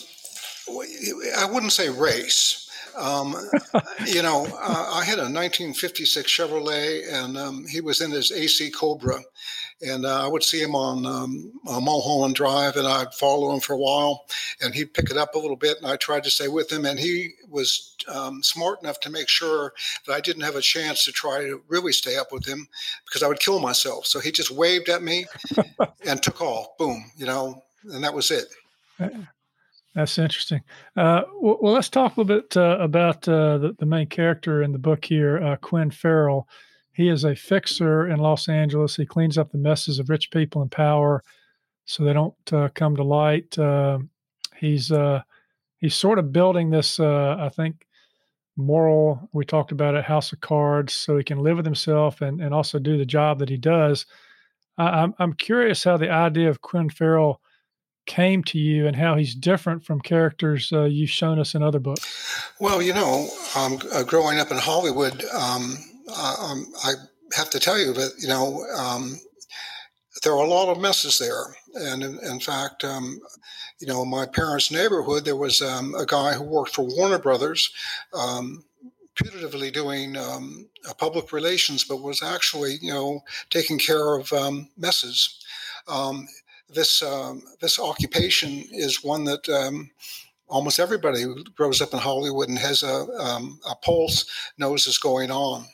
I 1.37 1.49
wouldn't 1.51 1.71
say 1.71 1.89
race. 1.89 2.68
Um, 2.99 3.35
you 4.05 4.21
know, 4.21 4.45
uh, 4.61 4.91
I 4.93 5.03
had 5.03 5.19
a 5.19 5.29
1956 5.29 6.31
Chevrolet, 6.31 7.01
and 7.11 7.37
um, 7.37 7.65
he 7.65 7.81
was 7.81 8.01
in 8.01 8.11
his 8.11 8.31
AC 8.31 8.71
Cobra, 8.71 9.19
and 9.81 10.05
uh, 10.05 10.25
I 10.25 10.27
would 10.27 10.43
see 10.43 10.61
him 10.61 10.75
on 10.75 11.05
um, 11.05 11.51
Mulholland 11.63 12.35
Drive, 12.35 12.75
and 12.75 12.87
I'd 12.87 13.13
follow 13.13 13.53
him 13.53 13.61
for 13.61 13.73
a 13.73 13.77
while, 13.77 14.25
and 14.61 14.75
he'd 14.75 14.93
pick 14.93 15.09
it 15.09 15.17
up 15.17 15.35
a 15.35 15.39
little 15.39 15.55
bit, 15.55 15.77
and 15.77 15.87
I 15.87 15.95
tried 15.95 16.23
to 16.25 16.31
stay 16.31 16.49
with 16.49 16.71
him, 16.71 16.85
and 16.85 16.99
he 16.99 17.31
was 17.49 17.95
um, 18.07 18.43
smart 18.43 18.81
enough 18.83 18.99
to 19.01 19.09
make 19.09 19.29
sure 19.29 19.73
that 20.05 20.13
I 20.13 20.19
didn't 20.19 20.43
have 20.43 20.55
a 20.55 20.61
chance 20.61 21.05
to 21.05 21.11
try 21.11 21.39
to 21.41 21.61
really 21.67 21.93
stay 21.93 22.17
up 22.17 22.31
with 22.31 22.45
him 22.45 22.67
because 23.05 23.23
I 23.23 23.27
would 23.27 23.39
kill 23.39 23.59
myself. 23.59 24.05
So 24.05 24.19
he 24.19 24.31
just 24.31 24.51
waved 24.51 24.89
at 24.89 25.01
me 25.01 25.25
and 26.05 26.21
took 26.21 26.41
off. 26.41 26.77
Boom, 26.77 27.11
you 27.17 27.25
know, 27.25 27.63
and 27.85 28.03
that 28.03 28.13
was 28.13 28.31
it. 28.31 28.47
That's 29.95 30.17
interesting. 30.17 30.61
Uh, 30.95 31.23
well, 31.41 31.73
let's 31.73 31.89
talk 31.89 32.15
a 32.15 32.21
little 32.21 32.41
bit 32.41 32.55
uh, 32.55 32.77
about 32.79 33.27
uh, 33.27 33.57
the, 33.57 33.75
the, 33.79 33.85
main 33.85 34.07
character 34.07 34.61
in 34.61 34.71
the 34.71 34.77
book 34.77 35.03
here, 35.03 35.43
uh, 35.43 35.55
Quinn 35.57 35.89
Farrell. 35.89 36.47
He 36.93 37.09
is 37.09 37.23
a 37.23 37.35
fixer 37.35 38.07
in 38.07 38.19
Los 38.19 38.49
Angeles. 38.49 38.95
He 38.95 39.05
cleans 39.05 39.37
up 39.37 39.51
the 39.51 39.57
messes 39.57 39.97
of 39.99 40.09
rich 40.09 40.29
people 40.31 40.61
in 40.61 40.69
power 40.69 41.23
so 41.85 42.03
they 42.03 42.13
don't 42.13 42.35
uh, 42.53 42.69
come 42.75 42.95
to 42.97 43.03
light. 43.03 43.57
Um, 43.57 44.09
he's 44.57 44.91
uh, 44.91 45.23
he's 45.77 45.95
sort 45.95 46.19
of 46.19 46.31
building 46.31 46.69
this, 46.69 46.99
I 46.99 47.49
think, 47.49 47.87
moral. 48.55 49.27
We 49.33 49.43
talked 49.43 49.71
about 49.71 49.95
it, 49.95 50.05
House 50.05 50.31
of 50.33 50.41
Cards, 50.41 50.93
so 50.93 51.17
he 51.17 51.23
can 51.23 51.39
live 51.39 51.57
with 51.57 51.65
himself 51.65 52.21
and, 52.21 52.41
and 52.41 52.53
also 52.53 52.77
do 52.77 52.97
the 52.97 53.05
job 53.05 53.39
that 53.39 53.49
he 53.49 53.57
does. 53.57 54.05
I, 54.77 55.01
I'm 55.01 55.15
I'm 55.17 55.33
curious 55.33 55.83
how 55.83 55.97
the 55.97 56.11
idea 56.11 56.49
of 56.49 56.61
Quinn 56.61 56.89
Farrell 56.89 57.41
came 58.09 58.43
to 58.43 58.57
you 58.57 58.87
and 58.87 58.95
how 58.95 59.15
he's 59.15 59.35
different 59.35 59.85
from 59.85 60.01
characters 60.01 60.73
uh, 60.73 60.85
you've 60.85 61.11
shown 61.11 61.39
us 61.39 61.53
in 61.53 61.61
other 61.61 61.79
books? 61.79 62.51
Well, 62.59 62.81
you 62.81 62.91
know, 62.91 63.29
um, 63.55 63.77
uh, 63.93 64.03
growing 64.03 64.39
up 64.39 64.49
in 64.49 64.57
Hollywood, 64.57 65.23
um, 65.25 65.77
uh, 66.11 66.35
um, 66.39 66.65
I 66.83 66.93
have 67.37 67.51
to 67.51 67.59
tell 67.59 67.77
you 67.77 67.93
that, 67.93 68.13
you 68.19 68.27
know, 68.27 68.65
um, 68.75 69.19
there 70.23 70.33
are 70.33 70.43
a 70.43 70.49
lot 70.49 70.71
of 70.71 70.81
messes 70.81 71.19
there. 71.19 71.55
And 71.75 72.03
in, 72.03 72.19
in 72.25 72.39
fact, 72.39 72.83
um, 72.83 73.21
you 73.79 73.87
know, 73.87 74.03
my 74.03 74.25
parents' 74.25 74.71
neighborhood, 74.71 75.23
there 75.23 75.35
was 75.35 75.61
um, 75.61 75.93
a 75.93 76.05
guy 76.05 76.33
who 76.33 76.43
worked 76.43 76.73
for 76.73 76.87
Warner 76.87 77.19
Brothers 77.19 77.71
putatively 78.11 79.71
doing 79.71 80.17
public 80.97 81.31
relations, 81.31 81.83
but 81.83 82.01
was 82.01 82.23
actually, 82.23 82.79
you 82.81 82.91
know, 82.91 83.21
taking 83.51 83.77
care 83.77 84.15
of 84.15 84.33
messes. 84.77 85.37
Um, 85.87 86.27
this 86.73 87.01
um, 87.01 87.43
this 87.61 87.79
occupation 87.79 88.63
is 88.71 89.03
one 89.03 89.23
that 89.25 89.47
um, 89.49 89.89
almost 90.47 90.79
everybody 90.79 91.21
who 91.21 91.43
grows 91.55 91.81
up 91.81 91.93
in 91.93 91.99
Hollywood 91.99 92.49
and 92.49 92.57
has 92.57 92.83
a, 92.83 93.07
um, 93.19 93.59
a 93.69 93.75
pulse 93.75 94.25
knows 94.57 94.87
is 94.87 94.97
going 94.97 95.31
on. 95.31 95.65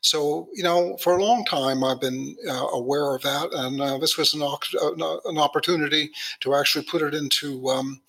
So, 0.00 0.48
you 0.52 0.64
know, 0.64 0.96
for 0.96 1.16
a 1.16 1.24
long 1.24 1.44
time, 1.44 1.84
I've 1.84 2.00
been 2.00 2.36
uh, 2.48 2.66
aware 2.72 3.14
of 3.14 3.22
that, 3.22 3.50
and 3.52 3.80
uh, 3.80 3.98
this 3.98 4.18
was 4.18 4.34
an, 4.34 4.42
uh, 4.42 5.16
an 5.26 5.38
opportunity 5.38 6.10
to 6.40 6.54
actually 6.54 6.84
put 6.84 7.02
it 7.02 7.14
into 7.14 7.68
um, 7.68 8.00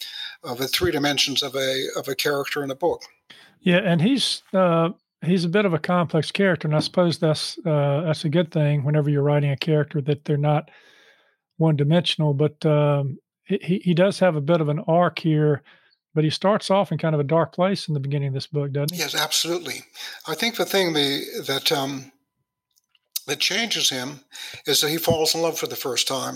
uh, 0.43 0.55
the 0.55 0.67
three 0.67 0.91
dimensions 0.91 1.43
of 1.43 1.55
a 1.55 1.85
of 1.95 2.07
a 2.07 2.15
character 2.15 2.63
in 2.63 2.71
a 2.71 2.75
book. 2.75 3.03
Yeah, 3.62 3.77
and 3.77 4.01
he's 4.01 4.41
uh, 4.53 4.89
he's 5.23 5.45
a 5.45 5.50
bit 5.50 5.65
of 5.65 5.73
a 5.73 5.79
complex 5.79 6.31
character, 6.31 6.67
and 6.67 6.75
I 6.75 6.79
suppose 6.79 7.19
that's 7.19 7.59
uh, 7.59 8.01
that's 8.05 8.25
a 8.25 8.29
good 8.29 8.51
thing 8.51 8.83
whenever 8.83 9.12
you're 9.12 9.21
writing 9.21 9.51
a 9.51 9.57
character 9.57 10.01
that 10.01 10.25
they're 10.25 10.35
not 10.35 10.71
one 11.63 11.75
dimensional, 11.75 12.34
but 12.34 12.63
um, 12.65 13.17
he, 13.46 13.82
he 13.84 13.93
does 13.93 14.20
have 14.20 14.36
a 14.36 14.41
bit 14.41 14.62
of 14.62 14.70
an 14.70 14.84
arc 14.88 15.20
here. 15.20 15.63
But 16.15 16.24
he 16.24 16.29
starts 16.29 16.70
off 16.70 16.91
in 16.91 17.00
kind 17.00 17.15
of 17.15 17.22
a 17.22 17.24
dark 17.24 17.55
place 17.55 17.88
in 17.88 17.96
the 17.96 18.00
beginning 18.00 18.27
of 18.27 18.34
this 18.36 18.46
book, 18.46 18.72
doesn't 18.72 18.93
he? 18.93 19.00
Yes, 19.00 19.15
absolutely. 19.15 19.82
I 20.27 20.36
think 20.36 20.58
the 20.58 20.65
thing 20.65 20.93
the, 20.93 21.24
that 21.48 21.72
um, 21.72 22.12
that 23.25 23.39
changes 23.39 23.89
him 23.89 24.20
is 24.67 24.82
that 24.82 24.89
he 24.89 24.98
falls 24.98 25.34
in 25.34 25.41
love 25.41 25.58
for 25.58 25.65
the 25.65 25.75
first 25.75 26.08
time, 26.08 26.36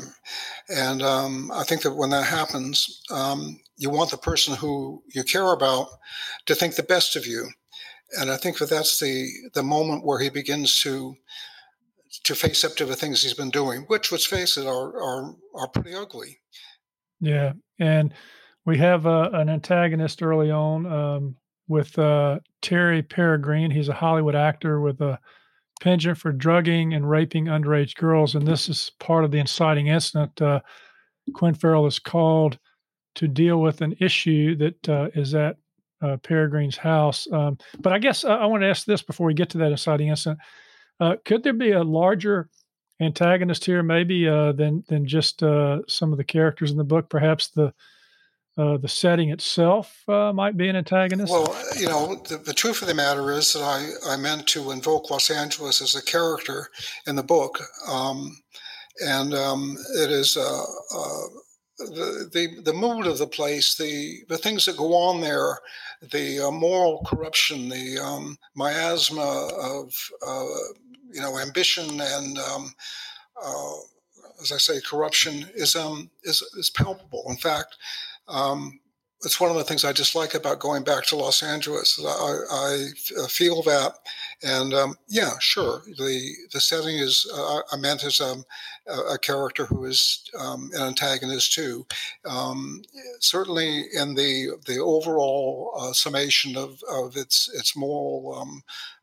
and 0.67 1.03
um, 1.03 1.51
I 1.53 1.63
think 1.63 1.83
that 1.83 1.93
when 1.93 2.09
that 2.09 2.25
happens, 2.25 3.03
um, 3.11 3.59
you 3.75 3.91
want 3.91 4.09
the 4.09 4.17
person 4.17 4.55
who 4.55 5.03
you 5.13 5.23
care 5.23 5.53
about 5.53 5.89
to 6.47 6.55
think 6.55 6.73
the 6.73 6.81
best 6.81 7.15
of 7.15 7.27
you, 7.27 7.47
and 8.19 8.31
I 8.31 8.37
think 8.37 8.57
that 8.57 8.71
that's 8.71 8.99
the 8.99 9.29
the 9.53 9.63
moment 9.63 10.05
where 10.05 10.19
he 10.19 10.29
begins 10.29 10.81
to 10.81 11.15
to 12.23 12.35
face 12.35 12.63
up 12.63 12.75
to 12.75 12.85
the 12.85 12.95
things 12.95 13.23
he's 13.23 13.33
been 13.33 13.49
doing, 13.49 13.81
which, 13.87 14.11
let's 14.11 14.25
face 14.25 14.57
it, 14.57 14.67
are 14.67 15.01
are 15.01 15.35
are 15.55 15.67
pretty 15.67 15.93
ugly. 15.95 16.39
Yeah, 17.19 17.53
and 17.79 18.13
we 18.65 18.77
have 18.77 19.07
uh, 19.07 19.29
an 19.33 19.49
antagonist 19.49 20.21
early 20.21 20.51
on 20.51 20.85
um, 20.85 21.35
with 21.67 21.97
uh, 21.97 22.39
Terry 22.61 23.01
Peregrine. 23.01 23.71
He's 23.71 23.89
a 23.89 23.93
Hollywood 23.93 24.35
actor 24.35 24.81
with 24.81 25.01
a 25.01 25.19
penchant 25.81 26.17
for 26.17 26.31
drugging 26.31 26.93
and 26.93 27.09
raping 27.09 27.45
underage 27.45 27.95
girls, 27.95 28.35
and 28.35 28.47
this 28.47 28.69
is 28.69 28.91
part 28.99 29.23
of 29.23 29.31
the 29.31 29.39
inciting 29.39 29.87
incident. 29.87 30.41
Uh, 30.41 30.59
Quinn 31.33 31.53
Farrell 31.53 31.87
is 31.87 31.99
called 31.99 32.57
to 33.15 33.27
deal 33.27 33.59
with 33.61 33.81
an 33.81 33.95
issue 33.99 34.55
that 34.57 34.89
uh, 34.89 35.09
is 35.15 35.33
at 35.33 35.57
uh, 36.01 36.17
Peregrine's 36.17 36.77
house. 36.77 37.27
Um, 37.31 37.57
but 37.79 37.93
I 37.93 37.99
guess 37.99 38.23
I, 38.23 38.35
I 38.35 38.45
want 38.45 38.61
to 38.61 38.69
ask 38.69 38.85
this 38.85 39.01
before 39.01 39.27
we 39.27 39.33
get 39.33 39.49
to 39.51 39.57
that 39.59 39.71
inciting 39.71 40.09
incident. 40.09 40.39
Uh, 40.99 41.15
could 41.25 41.43
there 41.43 41.53
be 41.53 41.71
a 41.71 41.83
larger 41.83 42.49
antagonist 42.99 43.65
here, 43.65 43.83
maybe 43.83 44.27
uh, 44.27 44.51
than 44.51 44.83
than 44.87 45.07
just 45.07 45.43
uh, 45.43 45.79
some 45.87 46.11
of 46.11 46.17
the 46.17 46.23
characters 46.23 46.71
in 46.71 46.77
the 46.77 46.83
book? 46.83 47.09
Perhaps 47.09 47.49
the 47.49 47.73
uh, 48.57 48.77
the 48.77 48.87
setting 48.87 49.29
itself 49.29 50.01
uh, 50.09 50.33
might 50.33 50.57
be 50.57 50.67
an 50.67 50.75
antagonist. 50.75 51.31
Well, 51.31 51.55
you 51.77 51.87
know, 51.87 52.15
the, 52.27 52.37
the, 52.37 52.53
truth 52.53 52.81
of 52.81 52.87
the 52.87 52.95
matter 52.95 53.31
is 53.31 53.53
that 53.53 53.61
I, 53.61 54.13
I 54.13 54.17
meant 54.17 54.47
to 54.47 54.71
invoke 54.71 55.11
Los 55.11 55.29
Angeles 55.29 55.79
as 55.79 55.93
a 55.93 56.03
character 56.03 56.69
in 57.05 57.15
the 57.15 57.21
book, 57.21 57.59
um, 57.87 58.35
and 59.05 59.33
um, 59.33 59.77
it 59.95 60.11
is. 60.11 60.35
Uh, 60.37 60.63
the, 61.79 62.29
the 62.33 62.61
the 62.63 62.73
mood 62.73 63.05
of 63.05 63.17
the 63.17 63.27
place, 63.27 63.75
the 63.75 64.23
the 64.29 64.37
things 64.37 64.65
that 64.65 64.77
go 64.77 64.95
on 64.95 65.21
there, 65.21 65.59
the 66.11 66.39
uh, 66.47 66.51
moral 66.51 67.03
corruption, 67.05 67.69
the 67.69 67.99
um, 67.99 68.37
miasma 68.55 69.49
of 69.61 69.93
uh, 70.25 70.45
you 71.11 71.21
know, 71.21 71.37
ambition 71.39 72.01
and, 72.01 72.37
um, 72.37 72.73
uh, 73.41 73.73
as 74.41 74.51
I 74.51 74.57
say, 74.57 74.79
corruption 74.81 75.49
is 75.55 75.75
um, 75.75 76.09
is, 76.23 76.41
is 76.57 76.69
palpable. 76.69 77.25
In 77.29 77.37
fact, 77.37 77.75
um, 78.27 78.79
it's 79.23 79.39
one 79.39 79.49
of 79.49 79.57
the 79.57 79.63
things 79.63 79.83
I 79.83 79.93
dislike 79.93 80.35
about 80.35 80.59
going 80.59 80.83
back 80.83 81.05
to 81.05 81.15
Los 81.15 81.41
Angeles. 81.41 81.99
I, 82.05 82.35
I 82.51 83.27
feel 83.27 83.63
that, 83.63 83.93
and 84.43 84.73
um, 84.75 84.95
yeah, 85.07 85.31
sure, 85.39 85.81
the 85.85 86.33
the 86.53 86.61
setting 86.61 86.97
is 86.97 87.29
uh, 87.33 87.61
I 87.71 87.77
meant 87.77 88.03
as 88.03 88.21
um, 88.21 88.43
a, 88.87 89.13
a, 89.13 89.17
character 89.17 89.65
who 89.65 89.85
is 89.85 90.29
um, 90.39 90.69
an 90.75 90.83
antagonist 90.83 91.53
too. 91.53 91.87
Um, 92.25 92.83
certainly, 93.19 93.85
in 93.93 94.13
the 94.13 94.51
the 94.67 94.77
overall 94.79 95.73
uh, 95.79 95.93
summation 95.93 96.55
of, 96.55 96.83
of 96.89 97.17
its 97.17 97.49
its 97.55 97.75
moral 97.75 98.37
um, 98.39 98.61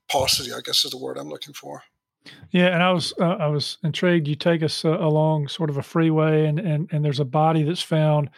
paucity, 0.08 0.52
I 0.52 0.60
guess 0.64 0.84
is 0.84 0.92
the 0.92 0.98
word 0.98 1.18
I'm 1.18 1.28
looking 1.28 1.54
for. 1.54 1.82
Yeah, 2.50 2.68
and 2.68 2.82
I 2.82 2.92
was 2.92 3.12
uh, 3.20 3.36
I 3.38 3.48
was 3.48 3.78
intrigued. 3.82 4.28
You 4.28 4.34
take 4.34 4.62
us 4.62 4.84
uh, 4.84 4.98
along 4.98 5.48
sort 5.48 5.70
of 5.70 5.76
a 5.76 5.82
freeway, 5.82 6.46
and 6.46 6.58
and 6.58 6.88
and 6.92 7.04
there's 7.04 7.20
a 7.20 7.24
body 7.24 7.62
that's 7.62 7.82
found 7.82 8.30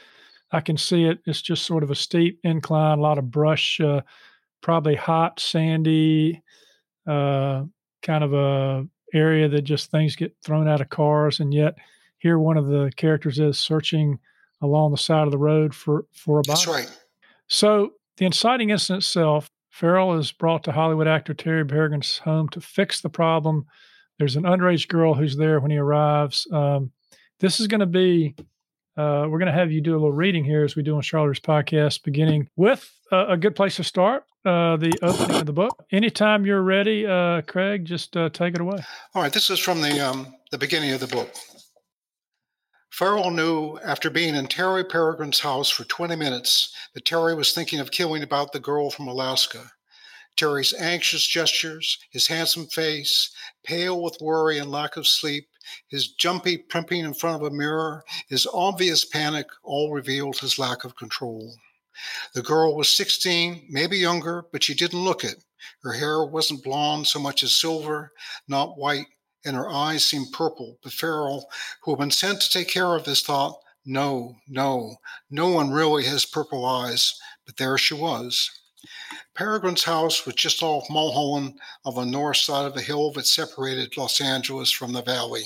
I 0.52 0.60
can 0.60 0.76
see 0.76 1.04
it. 1.04 1.18
It's 1.26 1.42
just 1.42 1.64
sort 1.64 1.82
of 1.82 1.90
a 1.90 1.94
steep 1.94 2.38
incline, 2.44 2.98
a 2.98 3.02
lot 3.02 3.18
of 3.18 3.30
brush, 3.30 3.80
uh, 3.80 4.02
probably 4.60 4.94
hot, 4.94 5.40
sandy, 5.40 6.42
uh, 7.06 7.64
kind 8.02 8.24
of 8.24 8.32
a 8.32 8.86
area 9.14 9.48
that 9.48 9.62
just 9.62 9.90
things 9.90 10.16
get 10.16 10.34
thrown 10.42 10.68
out 10.68 10.80
of 10.80 10.88
cars. 10.88 11.40
And 11.40 11.52
yet, 11.52 11.74
here 12.18 12.38
one 12.38 12.56
of 12.56 12.66
the 12.66 12.92
characters 12.96 13.38
is 13.38 13.58
searching 13.58 14.18
along 14.62 14.92
the 14.92 14.98
side 14.98 15.26
of 15.26 15.32
the 15.32 15.38
road 15.38 15.74
for 15.74 16.06
for 16.12 16.38
a 16.38 16.42
body. 16.42 16.48
That's 16.48 16.66
right. 16.66 17.00
So 17.48 17.92
the 18.16 18.26
inciting 18.26 18.70
incident 18.70 19.02
itself, 19.02 19.50
Farrell 19.76 20.18
is 20.18 20.32
brought 20.32 20.64
to 20.64 20.72
Hollywood 20.72 21.06
actor 21.06 21.34
Terry 21.34 21.62
Peregrine's 21.62 22.16
home 22.16 22.48
to 22.48 22.62
fix 22.62 23.02
the 23.02 23.10
problem. 23.10 23.66
There's 24.18 24.36
an 24.36 24.44
underage 24.44 24.88
girl 24.88 25.12
who's 25.12 25.36
there 25.36 25.60
when 25.60 25.70
he 25.70 25.76
arrives. 25.76 26.46
Um, 26.50 26.92
this 27.40 27.60
is 27.60 27.66
going 27.66 27.80
to 27.80 27.86
be 27.86 28.34
uh, 28.96 29.28
we're 29.28 29.38
going 29.38 29.52
to 29.52 29.58
have 29.58 29.70
you 29.70 29.82
do 29.82 29.92
a 29.92 29.98
little 29.98 30.12
reading 30.12 30.42
here 30.42 30.64
as 30.64 30.76
we 30.76 30.82
do 30.82 30.96
on 30.96 31.02
Charlotte's 31.02 31.40
podcast, 31.40 32.02
beginning 32.04 32.48
with 32.56 32.90
uh, 33.12 33.26
a 33.28 33.36
good 33.36 33.54
place 33.54 33.76
to 33.76 33.84
start 33.84 34.24
uh, 34.46 34.78
the 34.78 34.92
opening 35.02 35.36
of 35.36 35.44
the 35.44 35.52
book. 35.52 35.84
Anytime 35.92 36.46
you're 36.46 36.62
ready, 36.62 37.06
uh, 37.06 37.42
Craig, 37.42 37.84
just 37.84 38.16
uh, 38.16 38.30
take 38.30 38.54
it 38.54 38.62
away. 38.62 38.78
All 39.14 39.20
right, 39.20 39.32
this 39.32 39.50
is 39.50 39.58
from 39.58 39.82
the 39.82 40.00
um, 40.00 40.34
the 40.52 40.56
beginning 40.56 40.92
of 40.92 41.00
the 41.00 41.06
book. 41.06 41.34
Farrell 42.96 43.30
knew 43.30 43.76
after 43.84 44.08
being 44.08 44.34
in 44.34 44.46
Terry 44.46 44.82
Peregrine's 44.82 45.40
house 45.40 45.68
for 45.68 45.84
20 45.84 46.16
minutes 46.16 46.74
that 46.94 47.04
Terry 47.04 47.34
was 47.34 47.52
thinking 47.52 47.78
of 47.78 47.90
killing 47.90 48.22
about 48.22 48.52
the 48.52 48.58
girl 48.58 48.88
from 48.88 49.06
Alaska. 49.06 49.70
Terry's 50.34 50.72
anxious 50.72 51.26
gestures, 51.26 51.98
his 52.08 52.26
handsome 52.26 52.64
face, 52.68 53.36
pale 53.64 54.00
with 54.00 54.16
worry 54.22 54.56
and 54.56 54.70
lack 54.70 54.96
of 54.96 55.06
sleep, 55.06 55.46
his 55.88 56.12
jumpy 56.12 56.56
primping 56.56 57.04
in 57.04 57.12
front 57.12 57.36
of 57.36 57.46
a 57.46 57.54
mirror, 57.54 58.02
his 58.30 58.48
obvious 58.50 59.04
panic 59.04 59.46
all 59.62 59.92
revealed 59.92 60.38
his 60.38 60.58
lack 60.58 60.84
of 60.84 60.96
control. 60.96 61.54
The 62.32 62.40
girl 62.40 62.74
was 62.76 62.88
16, 62.88 63.66
maybe 63.68 63.98
younger, 63.98 64.46
but 64.52 64.62
she 64.62 64.72
didn't 64.72 65.04
look 65.04 65.22
it. 65.22 65.44
Her 65.82 65.92
hair 65.92 66.24
wasn't 66.24 66.64
blonde 66.64 67.06
so 67.06 67.18
much 67.18 67.42
as 67.42 67.54
silver, 67.54 68.12
not 68.48 68.78
white, 68.78 69.08
and 69.46 69.56
her 69.56 69.70
eyes 69.70 70.04
seemed 70.04 70.32
purple. 70.32 70.78
But 70.82 70.92
Farrell, 70.92 71.48
who 71.82 71.92
had 71.92 72.00
been 72.00 72.10
sent 72.10 72.42
to 72.42 72.50
take 72.50 72.68
care 72.68 72.94
of 72.94 73.04
this, 73.04 73.22
thought, 73.22 73.58
no, 73.86 74.36
no, 74.48 74.96
no 75.30 75.48
one 75.48 75.70
really 75.70 76.04
has 76.04 76.26
purple 76.26 76.64
eyes. 76.66 77.18
But 77.46 77.56
there 77.56 77.78
she 77.78 77.94
was. 77.94 78.50
Peregrine's 79.34 79.84
house 79.84 80.26
was 80.26 80.34
just 80.34 80.62
off 80.62 80.90
Mulholland 80.90 81.58
on 81.84 81.94
the 81.94 82.04
north 82.04 82.38
side 82.38 82.66
of 82.66 82.74
the 82.74 82.82
hill 82.82 83.12
that 83.12 83.26
separated 83.26 83.96
Los 83.96 84.20
Angeles 84.20 84.72
from 84.72 84.92
the 84.92 85.02
valley. 85.02 85.44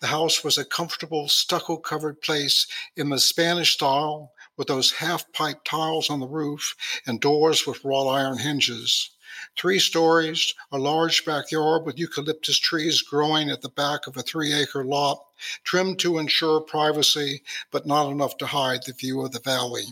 The 0.00 0.08
house 0.08 0.44
was 0.44 0.58
a 0.58 0.64
comfortable 0.64 1.28
stucco 1.28 1.78
covered 1.78 2.20
place 2.20 2.66
in 2.96 3.08
the 3.08 3.18
Spanish 3.18 3.72
style 3.72 4.32
with 4.56 4.68
those 4.68 4.92
half 4.92 5.30
pipe 5.32 5.64
tiles 5.64 6.10
on 6.10 6.20
the 6.20 6.28
roof 6.28 6.74
and 7.06 7.20
doors 7.20 7.66
with 7.66 7.84
wrought 7.84 8.08
iron 8.08 8.38
hinges. 8.38 9.10
Three 9.58 9.78
stories, 9.78 10.52
a 10.70 10.76
large 10.76 11.24
backyard 11.24 11.86
with 11.86 11.98
eucalyptus 11.98 12.58
trees 12.58 13.00
growing 13.00 13.48
at 13.48 13.62
the 13.62 13.70
back 13.70 14.06
of 14.06 14.16
a 14.16 14.22
three 14.22 14.52
acre 14.52 14.84
lot, 14.84 15.24
trimmed 15.64 15.98
to 16.00 16.18
ensure 16.18 16.60
privacy, 16.60 17.42
but 17.70 17.86
not 17.86 18.10
enough 18.10 18.36
to 18.38 18.46
hide 18.46 18.84
the 18.84 18.92
view 18.92 19.22
of 19.24 19.32
the 19.32 19.40
valley. 19.40 19.86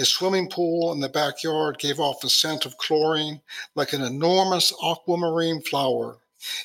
A 0.00 0.04
swimming 0.04 0.48
pool 0.48 0.92
in 0.92 0.98
the 0.98 1.08
backyard 1.08 1.78
gave 1.78 2.00
off 2.00 2.24
a 2.24 2.28
scent 2.28 2.66
of 2.66 2.78
chlorine 2.78 3.40
like 3.76 3.92
an 3.92 4.02
enormous 4.02 4.72
aquamarine 4.82 5.62
flower. 5.62 6.18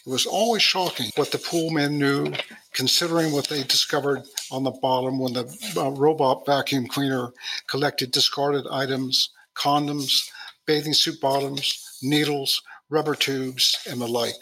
It 0.03 0.10
was 0.10 0.25
always 0.25 0.63
shocking 0.63 1.12
what 1.15 1.32
the 1.32 1.38
pool 1.38 1.70
men 1.70 2.00
knew, 2.00 2.34
considering 2.74 3.34
what 3.34 3.50
they 3.50 3.62
discovered 3.62 4.24
on 4.50 4.63
the 4.63 4.72
bottom 4.72 5.20
when 5.20 5.34
the 5.34 5.74
uh, 5.77 5.91
robot 5.91 6.46
vacuum 6.48 6.88
cleaner 6.88 7.34
collected 7.67 8.12
discarded 8.12 8.65
items, 8.72 9.29
condoms, 9.53 10.32
bathing 10.65 10.93
suit 10.93 11.19
bottoms, 11.22 11.98
needles, 12.01 12.62
rubber 12.89 13.15
tubes, 13.15 13.77
and 13.89 14.01
the 14.01 14.07
like. 14.07 14.36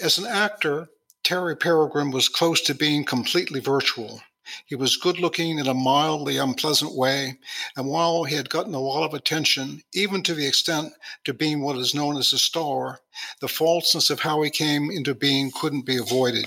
As 0.00 0.18
an 0.18 0.26
actor, 0.26 0.88
Terry 1.22 1.56
Peregrine 1.56 2.10
was 2.10 2.28
close 2.28 2.60
to 2.62 2.74
being 2.74 3.04
completely 3.04 3.60
virtual. 3.60 4.22
He 4.66 4.74
was 4.74 4.96
good 4.96 5.20
looking 5.20 5.58
in 5.58 5.68
a 5.68 5.74
mildly 5.74 6.36
unpleasant 6.36 6.94
way, 6.94 7.38
and 7.76 7.86
while 7.86 8.24
he 8.24 8.34
had 8.34 8.50
gotten 8.50 8.74
a 8.74 8.80
lot 8.80 9.04
of 9.04 9.14
attention, 9.14 9.82
even 9.94 10.22
to 10.24 10.34
the 10.34 10.46
extent 10.46 10.92
to 11.24 11.32
being 11.32 11.62
what 11.62 11.78
is 11.78 11.94
known 11.94 12.16
as 12.16 12.32
a 12.32 12.38
star, 12.38 13.00
the 13.40 13.48
falseness 13.48 14.10
of 14.10 14.20
how 14.20 14.42
he 14.42 14.50
came 14.50 14.90
into 14.90 15.14
being 15.14 15.52
couldn't 15.52 15.86
be 15.86 15.96
avoided. 15.96 16.46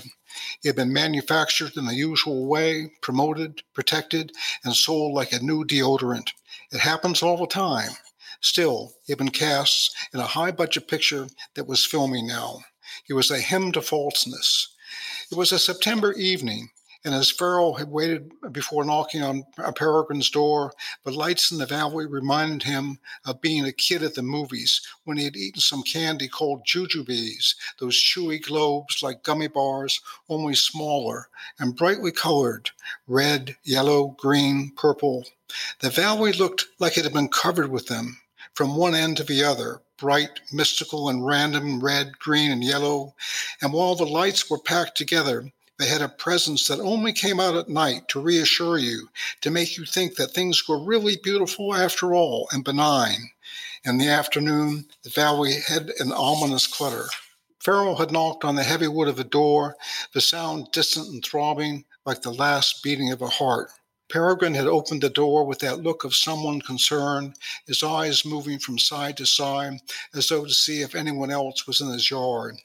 He 0.60 0.68
had 0.68 0.76
been 0.76 0.92
manufactured 0.92 1.76
in 1.76 1.86
the 1.86 1.94
usual 1.94 2.46
way, 2.46 2.92
promoted, 3.00 3.62
protected, 3.72 4.32
and 4.62 4.76
sold 4.76 5.14
like 5.14 5.32
a 5.32 5.42
new 5.42 5.64
deodorant. 5.64 6.32
It 6.70 6.80
happens 6.80 7.22
all 7.22 7.38
the 7.38 7.46
time. 7.46 7.92
Still, 8.40 8.94
he 9.04 9.12
had 9.12 9.18
been 9.18 9.30
cast 9.30 9.94
in 10.12 10.20
a 10.20 10.26
high 10.26 10.50
budget 10.50 10.88
picture 10.88 11.28
that 11.54 11.66
was 11.66 11.84
filming 11.84 12.26
now. 12.26 12.60
He 13.04 13.12
was 13.12 13.30
a 13.30 13.40
hymn 13.40 13.72
to 13.72 13.82
falseness. 13.82 14.68
It 15.30 15.36
was 15.36 15.50
a 15.50 15.58
September 15.58 16.12
evening, 16.12 16.70
and 17.04 17.14
as 17.14 17.30
Farrell 17.30 17.74
had 17.74 17.88
waited 17.88 18.32
before 18.52 18.84
knocking 18.84 19.22
on 19.22 19.44
a 19.58 19.72
Peregrine's 19.72 20.30
door, 20.30 20.72
the 21.04 21.10
lights 21.12 21.50
in 21.50 21.58
the 21.58 21.66
valley 21.66 22.06
reminded 22.06 22.62
him 22.62 22.98
of 23.24 23.40
being 23.40 23.64
a 23.64 23.72
kid 23.72 24.02
at 24.02 24.14
the 24.14 24.22
movies 24.22 24.80
when 25.04 25.16
he 25.16 25.24
had 25.24 25.36
eaten 25.36 25.60
some 25.60 25.82
candy 25.82 26.28
called 26.28 26.66
jujubes, 26.66 27.54
those 27.78 27.96
chewy 27.96 28.42
globes 28.42 29.02
like 29.02 29.22
gummy 29.22 29.48
bars, 29.48 30.00
only 30.28 30.54
smaller 30.54 31.28
and 31.58 31.76
brightly 31.76 32.12
colored 32.12 32.70
red, 33.06 33.56
yellow, 33.64 34.16
green, 34.18 34.72
purple. 34.76 35.24
The 35.80 35.90
valley 35.90 36.32
looked 36.32 36.66
like 36.78 36.98
it 36.98 37.04
had 37.04 37.12
been 37.12 37.28
covered 37.28 37.70
with 37.70 37.86
them 37.86 38.20
from 38.56 38.74
one 38.74 38.94
end 38.94 39.18
to 39.18 39.22
the 39.22 39.44
other, 39.44 39.82
bright, 39.98 40.40
mystical, 40.50 41.10
and 41.10 41.26
random 41.26 41.78
red, 41.78 42.18
green, 42.18 42.50
and 42.50 42.64
yellow. 42.64 43.14
And 43.60 43.70
while 43.70 43.94
the 43.94 44.06
lights 44.06 44.48
were 44.48 44.58
packed 44.58 44.96
together, 44.96 45.52
they 45.78 45.86
had 45.86 46.00
a 46.00 46.08
presence 46.08 46.66
that 46.68 46.80
only 46.80 47.12
came 47.12 47.38
out 47.38 47.54
at 47.54 47.68
night 47.68 48.08
to 48.08 48.20
reassure 48.20 48.78
you, 48.78 49.10
to 49.42 49.50
make 49.50 49.76
you 49.76 49.84
think 49.84 50.16
that 50.16 50.30
things 50.30 50.66
were 50.66 50.82
really 50.82 51.18
beautiful 51.22 51.74
after 51.74 52.14
all 52.14 52.48
and 52.50 52.64
benign. 52.64 53.30
In 53.84 53.98
the 53.98 54.08
afternoon, 54.08 54.86
the 55.02 55.10
valley 55.10 55.60
had 55.68 55.90
an 55.98 56.10
ominous 56.12 56.66
clutter. 56.66 57.04
Farrell 57.60 57.96
had 57.96 58.10
knocked 58.10 58.42
on 58.42 58.54
the 58.54 58.64
heavy 58.64 58.88
wood 58.88 59.08
of 59.08 59.16
the 59.16 59.24
door, 59.24 59.76
the 60.14 60.22
sound 60.22 60.72
distant 60.72 61.08
and 61.08 61.22
throbbing 61.22 61.84
like 62.06 62.22
the 62.22 62.32
last 62.32 62.82
beating 62.82 63.12
of 63.12 63.20
a 63.20 63.28
heart. 63.28 63.68
Peregrine 64.08 64.54
had 64.54 64.66
opened 64.66 65.02
the 65.02 65.10
door 65.10 65.44
with 65.44 65.58
that 65.60 65.82
look 65.82 66.04
of 66.04 66.14
someone 66.14 66.60
concerned, 66.60 67.34
his 67.66 67.82
eyes 67.82 68.24
moving 68.24 68.58
from 68.58 68.78
side 68.78 69.16
to 69.16 69.26
side 69.26 69.80
as 70.14 70.28
though 70.28 70.44
to 70.44 70.52
see 70.52 70.82
if 70.82 70.94
anyone 70.94 71.30
else 71.30 71.66
was 71.66 71.80
in 71.80 71.88
his 71.88 72.10
yard. 72.10 72.56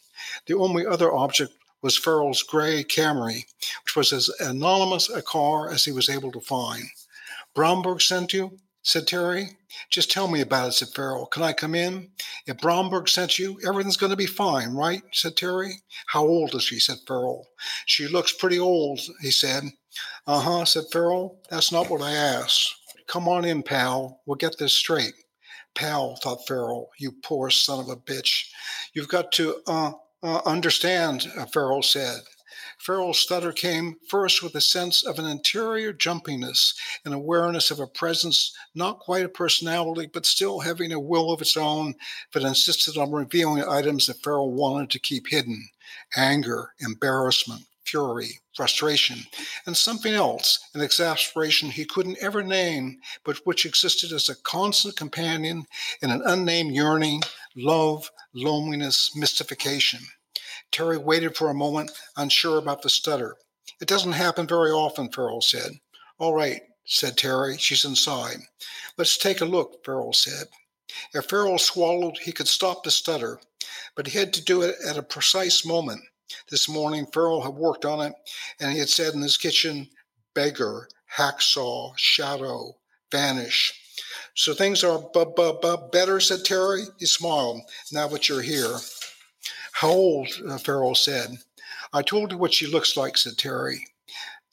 The 0.45 0.53
only 0.55 0.85
other 0.85 1.11
object 1.11 1.53
was 1.81 1.97
Farrell's 1.97 2.43
gray 2.43 2.83
Camry, 2.83 3.45
which 3.83 3.95
was 3.95 4.13
as 4.13 4.29
anonymous 4.39 5.09
a 5.09 5.21
car 5.21 5.71
as 5.71 5.83
he 5.83 5.91
was 5.91 6.09
able 6.09 6.31
to 6.31 6.41
find. 6.41 6.83
Bromberg 7.55 8.01
sent 8.01 8.33
you? 8.33 8.59
said 8.83 9.07
Terry. 9.07 9.57
Just 9.89 10.11
tell 10.11 10.27
me 10.27 10.41
about 10.41 10.69
it, 10.69 10.71
said 10.73 10.89
Farrell. 10.89 11.27
Can 11.27 11.43
I 11.43 11.53
come 11.53 11.75
in? 11.75 12.09
If 12.47 12.57
Bromberg 12.57 13.09
sent 13.09 13.37
you, 13.37 13.59
everything's 13.65 13.97
going 13.97 14.09
to 14.09 14.15
be 14.15 14.25
fine, 14.25 14.73
right? 14.73 15.03
said 15.11 15.37
Terry. 15.37 15.73
How 16.07 16.25
old 16.25 16.55
is 16.55 16.63
she? 16.63 16.79
said 16.79 16.97
Farrell. 17.07 17.47
She 17.85 18.07
looks 18.07 18.33
pretty 18.33 18.59
old, 18.59 18.99
he 19.21 19.31
said. 19.31 19.63
Uh 20.27 20.39
huh, 20.39 20.65
said 20.65 20.85
Farrell. 20.91 21.39
That's 21.49 21.71
not 21.71 21.89
what 21.89 22.01
I 22.01 22.11
asked. 22.11 22.75
Come 23.07 23.27
on 23.27 23.45
in, 23.45 23.63
pal. 23.63 24.21
We'll 24.25 24.35
get 24.35 24.57
this 24.57 24.73
straight. 24.73 25.13
Pal, 25.75 26.15
thought 26.17 26.47
Farrell, 26.47 26.89
you 26.97 27.11
poor 27.23 27.49
son 27.49 27.79
of 27.79 27.89
a 27.89 27.95
bitch. 27.95 28.47
You've 28.93 29.07
got 29.07 29.31
to, 29.33 29.61
uh, 29.67 29.91
uh, 30.23 30.41
understand, 30.45 31.31
uh, 31.37 31.45
Farrell 31.45 31.81
said. 31.81 32.21
Farrell's 32.77 33.19
stutter 33.19 33.51
came 33.51 33.95
first 34.07 34.41
with 34.41 34.55
a 34.55 34.61
sense 34.61 35.03
of 35.03 35.19
an 35.19 35.25
interior 35.25 35.93
jumpiness, 35.93 36.73
an 37.05 37.13
awareness 37.13 37.69
of 37.69 37.79
a 37.79 37.85
presence, 37.85 38.55
not 38.73 38.99
quite 38.99 39.23
a 39.23 39.29
personality, 39.29 40.09
but 40.11 40.25
still 40.25 40.59
having 40.59 40.91
a 40.91 40.99
will 40.99 41.31
of 41.31 41.41
its 41.41 41.55
own 41.55 41.93
that 42.33 42.43
insisted 42.43 42.97
on 42.97 43.11
revealing 43.11 43.63
items 43.63 44.07
that 44.07 44.23
Farrell 44.23 44.51
wanted 44.51 44.89
to 44.89 44.99
keep 44.99 45.27
hidden 45.27 45.69
anger, 46.15 46.73
embarrassment, 46.79 47.65
fury, 47.85 48.39
frustration, 48.55 49.19
and 49.65 49.75
something 49.75 50.13
else, 50.13 50.59
an 50.73 50.81
exasperation 50.81 51.69
he 51.69 51.85
couldn't 51.85 52.17
ever 52.21 52.43
name, 52.43 52.99
but 53.23 53.37
which 53.45 53.65
existed 53.65 54.11
as 54.11 54.29
a 54.29 54.41
constant 54.43 54.95
companion 54.95 55.65
in 56.01 56.11
an 56.11 56.21
unnamed 56.25 56.73
yearning, 56.75 57.21
love, 57.55 58.09
loneliness, 58.33 59.15
mystification. 59.15 59.99
Terry 60.71 60.97
waited 60.97 61.35
for 61.35 61.49
a 61.49 61.53
moment, 61.53 61.91
unsure 62.17 62.57
about 62.57 62.81
the 62.81 62.89
stutter. 62.89 63.35
It 63.81 63.87
doesn't 63.87 64.13
happen 64.13 64.47
very 64.47 64.71
often, 64.71 65.11
Farrell 65.11 65.41
said. 65.41 65.71
All 66.17 66.33
right, 66.33 66.61
said 66.85 67.17
Terry. 67.17 67.57
She's 67.57 67.85
inside. 67.85 68.37
Let's 68.97 69.17
take 69.17 69.41
a 69.41 69.45
look, 69.45 69.83
Farrell 69.83 70.13
said. 70.13 70.47
If 71.13 71.25
Farrell 71.25 71.57
swallowed, 71.57 72.17
he 72.17 72.31
could 72.31 72.47
stop 72.47 72.83
the 72.83 72.91
stutter, 72.91 73.39
but 73.95 74.07
he 74.07 74.17
had 74.17 74.33
to 74.33 74.43
do 74.43 74.61
it 74.61 74.75
at 74.85 74.97
a 74.97 75.03
precise 75.03 75.65
moment. 75.65 76.01
This 76.49 76.69
morning, 76.69 77.05
Farrell 77.13 77.41
had 77.41 77.53
worked 77.53 77.85
on 77.85 78.05
it, 78.05 78.13
and 78.59 78.71
he 78.71 78.79
had 78.79 78.89
said 78.89 79.13
in 79.13 79.21
his 79.21 79.37
kitchen, 79.37 79.87
beggar, 80.33 80.87
hacksaw, 81.17 81.93
shadow, 81.97 82.75
vanish. 83.11 83.73
So 84.35 84.53
things 84.53 84.83
are 84.83 84.99
bu- 85.13 85.33
bu- 85.35 85.59
bu- 85.61 85.89
better, 85.91 86.19
said 86.19 86.45
Terry. 86.45 86.83
He 86.99 87.05
smiled. 87.05 87.61
Now 87.91 88.07
that 88.09 88.29
you're 88.29 88.41
here. 88.41 88.77
How 89.73 89.89
old? 89.89 90.29
Uh, 90.47 90.57
Farrell 90.57 90.95
said. 90.95 91.37
I 91.93 92.01
told 92.01 92.31
you 92.31 92.37
what 92.37 92.53
she 92.53 92.67
looks 92.67 92.95
like, 92.95 93.17
said 93.17 93.37
Terry. 93.37 93.85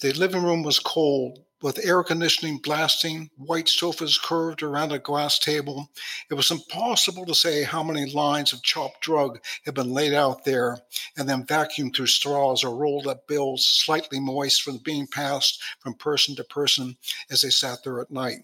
The 0.01 0.13
living 0.13 0.43
room 0.43 0.63
was 0.63 0.79
cold, 0.79 1.45
with 1.61 1.85
air 1.85 2.03
conditioning 2.05 2.59
blasting, 2.59 3.31
white 3.37 3.69
sofas 3.69 4.19
curved 4.19 4.63
around 4.63 4.93
a 4.93 4.99
glass 4.99 5.39
table. 5.39 5.91
It 6.31 6.35
was 6.35 6.51
impossible 6.51 7.27
to 7.27 7.35
say 7.35 7.65
how 7.65 7.83
many 7.83 8.11
lines 8.13 8.53
of 8.53 8.63
chopped 8.63 9.01
drug 9.01 9.41
had 9.65 9.75
been 9.75 9.93
laid 9.93 10.15
out 10.15 10.45
there 10.45 10.79
and 11.17 11.29
then 11.29 11.45
vacuumed 11.45 11.97
through 11.97 12.07
straws 12.07 12.63
or 12.63 12.77
rolled 12.77 13.07
up 13.07 13.27
bills 13.27 13.67
slightly 13.67 14.21
moist 14.21 14.63
from 14.63 14.79
being 14.79 15.07
passed 15.07 15.61
from 15.81 15.95
person 15.95 16.37
to 16.37 16.45
person 16.45 16.97
as 17.31 17.41
they 17.41 17.51
sat 17.51 17.83
there 17.83 18.01
at 18.01 18.11
night. 18.11 18.39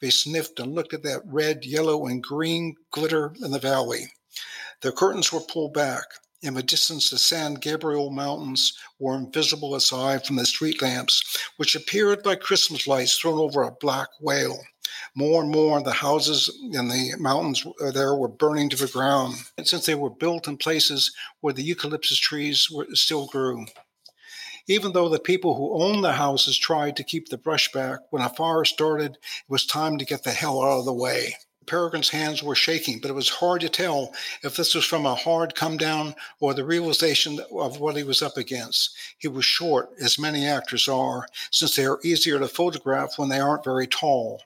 They 0.00 0.10
sniffed 0.10 0.58
and 0.58 0.74
looked 0.74 0.94
at 0.94 1.02
that 1.02 1.22
red, 1.26 1.64
yellow, 1.64 2.06
and 2.06 2.22
green 2.22 2.74
glitter 2.90 3.34
in 3.42 3.50
the 3.50 3.58
valley. 3.58 4.12
The 4.80 4.92
curtains 4.92 5.32
were 5.32 5.40
pulled 5.40 5.74
back. 5.74 6.04
In 6.42 6.52
the 6.52 6.62
distance, 6.62 7.08
the 7.08 7.18
San 7.18 7.54
Gabriel 7.54 8.10
Mountains 8.10 8.76
were 8.98 9.16
invisible 9.16 9.74
as 9.74 9.84
aside 9.84 10.26
from 10.26 10.36
the 10.36 10.44
street 10.44 10.82
lamps, 10.82 11.22
which 11.56 11.74
appeared 11.74 12.26
like 12.26 12.40
Christmas 12.40 12.86
lights 12.86 13.16
thrown 13.16 13.38
over 13.38 13.62
a 13.62 13.72
black 13.80 14.08
whale. 14.20 14.60
More 15.14 15.42
and 15.42 15.50
more, 15.50 15.82
the 15.82 15.92
houses 15.92 16.50
in 16.62 16.88
the 16.88 17.14
mountains 17.18 17.64
uh, 17.80 17.90
there 17.90 18.14
were 18.14 18.28
burning 18.28 18.68
to 18.68 18.76
the 18.76 18.86
ground, 18.86 19.36
and 19.56 19.66
since 19.66 19.86
they 19.86 19.94
were 19.94 20.10
built 20.10 20.46
in 20.46 20.58
places 20.58 21.10
where 21.40 21.54
the 21.54 21.62
eucalyptus 21.62 22.18
trees 22.18 22.70
were, 22.70 22.86
still 22.92 23.26
grew. 23.26 23.64
Even 24.68 24.92
though 24.92 25.08
the 25.08 25.18
people 25.18 25.54
who 25.54 25.82
owned 25.82 26.04
the 26.04 26.12
houses 26.12 26.58
tried 26.58 26.96
to 26.96 27.04
keep 27.04 27.28
the 27.28 27.38
brush 27.38 27.72
back, 27.72 28.00
when 28.10 28.22
a 28.22 28.28
fire 28.28 28.64
started, 28.64 29.12
it 29.12 29.18
was 29.48 29.64
time 29.64 29.96
to 29.96 30.04
get 30.04 30.22
the 30.22 30.32
hell 30.32 30.60
out 30.60 30.80
of 30.80 30.84
the 30.84 30.92
way. 30.92 31.36
Peregrine's 31.66 32.08
hands 32.08 32.42
were 32.42 32.54
shaking, 32.54 33.00
but 33.00 33.10
it 33.10 33.14
was 33.14 33.28
hard 33.28 33.60
to 33.60 33.68
tell 33.68 34.14
if 34.42 34.56
this 34.56 34.74
was 34.74 34.84
from 34.84 35.06
a 35.06 35.14
hard 35.14 35.54
come 35.54 35.76
down 35.76 36.14
or 36.40 36.54
the 36.54 36.64
realization 36.64 37.40
of 37.52 37.80
what 37.80 37.96
he 37.96 38.02
was 38.02 38.22
up 38.22 38.36
against. 38.36 38.96
He 39.18 39.28
was 39.28 39.44
short, 39.44 39.90
as 40.00 40.18
many 40.18 40.46
actors 40.46 40.88
are, 40.88 41.26
since 41.50 41.76
they 41.76 41.86
are 41.86 42.00
easier 42.02 42.38
to 42.38 42.48
photograph 42.48 43.18
when 43.18 43.28
they 43.28 43.40
aren't 43.40 43.64
very 43.64 43.86
tall. 43.86 44.42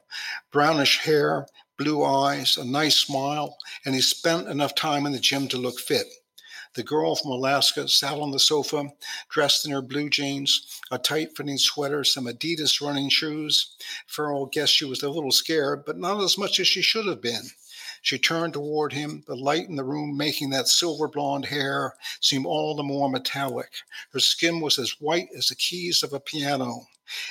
Brownish 0.51 0.99
hair, 0.99 1.47
blue 1.79 2.05
eyes, 2.05 2.59
a 2.59 2.65
nice 2.65 2.97
smile, 2.97 3.57
and 3.85 3.95
he 3.95 4.01
spent 4.01 4.49
enough 4.49 4.75
time 4.75 5.07
in 5.07 5.13
the 5.13 5.19
gym 5.19 5.49
to 5.49 5.57
look 5.57 5.79
fit. 5.81 6.07
The 6.75 6.85
girl 6.85 7.17
from 7.17 7.33
Alaska 7.33 7.89
sat 7.89 8.19
on 8.19 8.31
the 8.31 8.39
sofa, 8.39 8.93
dressed 9.29 9.67
in 9.67 9.73
her 9.73 9.83
blue 9.83 10.09
jeans, 10.09 10.81
a 10.93 10.99
tight 10.99 11.37
fitting 11.37 11.59
sweater, 11.59 12.05
some 12.05 12.27
Adidas 12.27 12.81
running 12.81 13.09
shoes. 13.09 13.75
Farrell 14.07 14.47
guessed 14.47 14.75
she 14.75 14.85
was 14.85 15.03
a 15.03 15.11
little 15.11 15.33
scared, 15.33 15.85
but 15.85 15.99
not 15.99 16.23
as 16.23 16.39
much 16.39 16.61
as 16.61 16.69
she 16.69 16.81
should 16.81 17.07
have 17.07 17.21
been. 17.21 17.51
She 18.03 18.19
turned 18.19 18.55
toward 18.55 18.93
him, 18.93 19.25
the 19.27 19.35
light 19.35 19.69
in 19.69 19.75
the 19.75 19.85
room 19.85 20.17
making 20.17 20.51
that 20.51 20.69
silver 20.69 21.09
blonde 21.09 21.47
hair 21.47 21.97
seem 22.21 22.47
all 22.47 22.77
the 22.77 22.85
more 22.85 23.11
metallic. 23.11 23.73
Her 24.13 24.21
skin 24.21 24.61
was 24.61 24.79
as 24.79 25.01
white 25.01 25.29
as 25.37 25.49
the 25.49 25.57
keys 25.57 26.05
of 26.05 26.13
a 26.13 26.21
piano. 26.21 26.87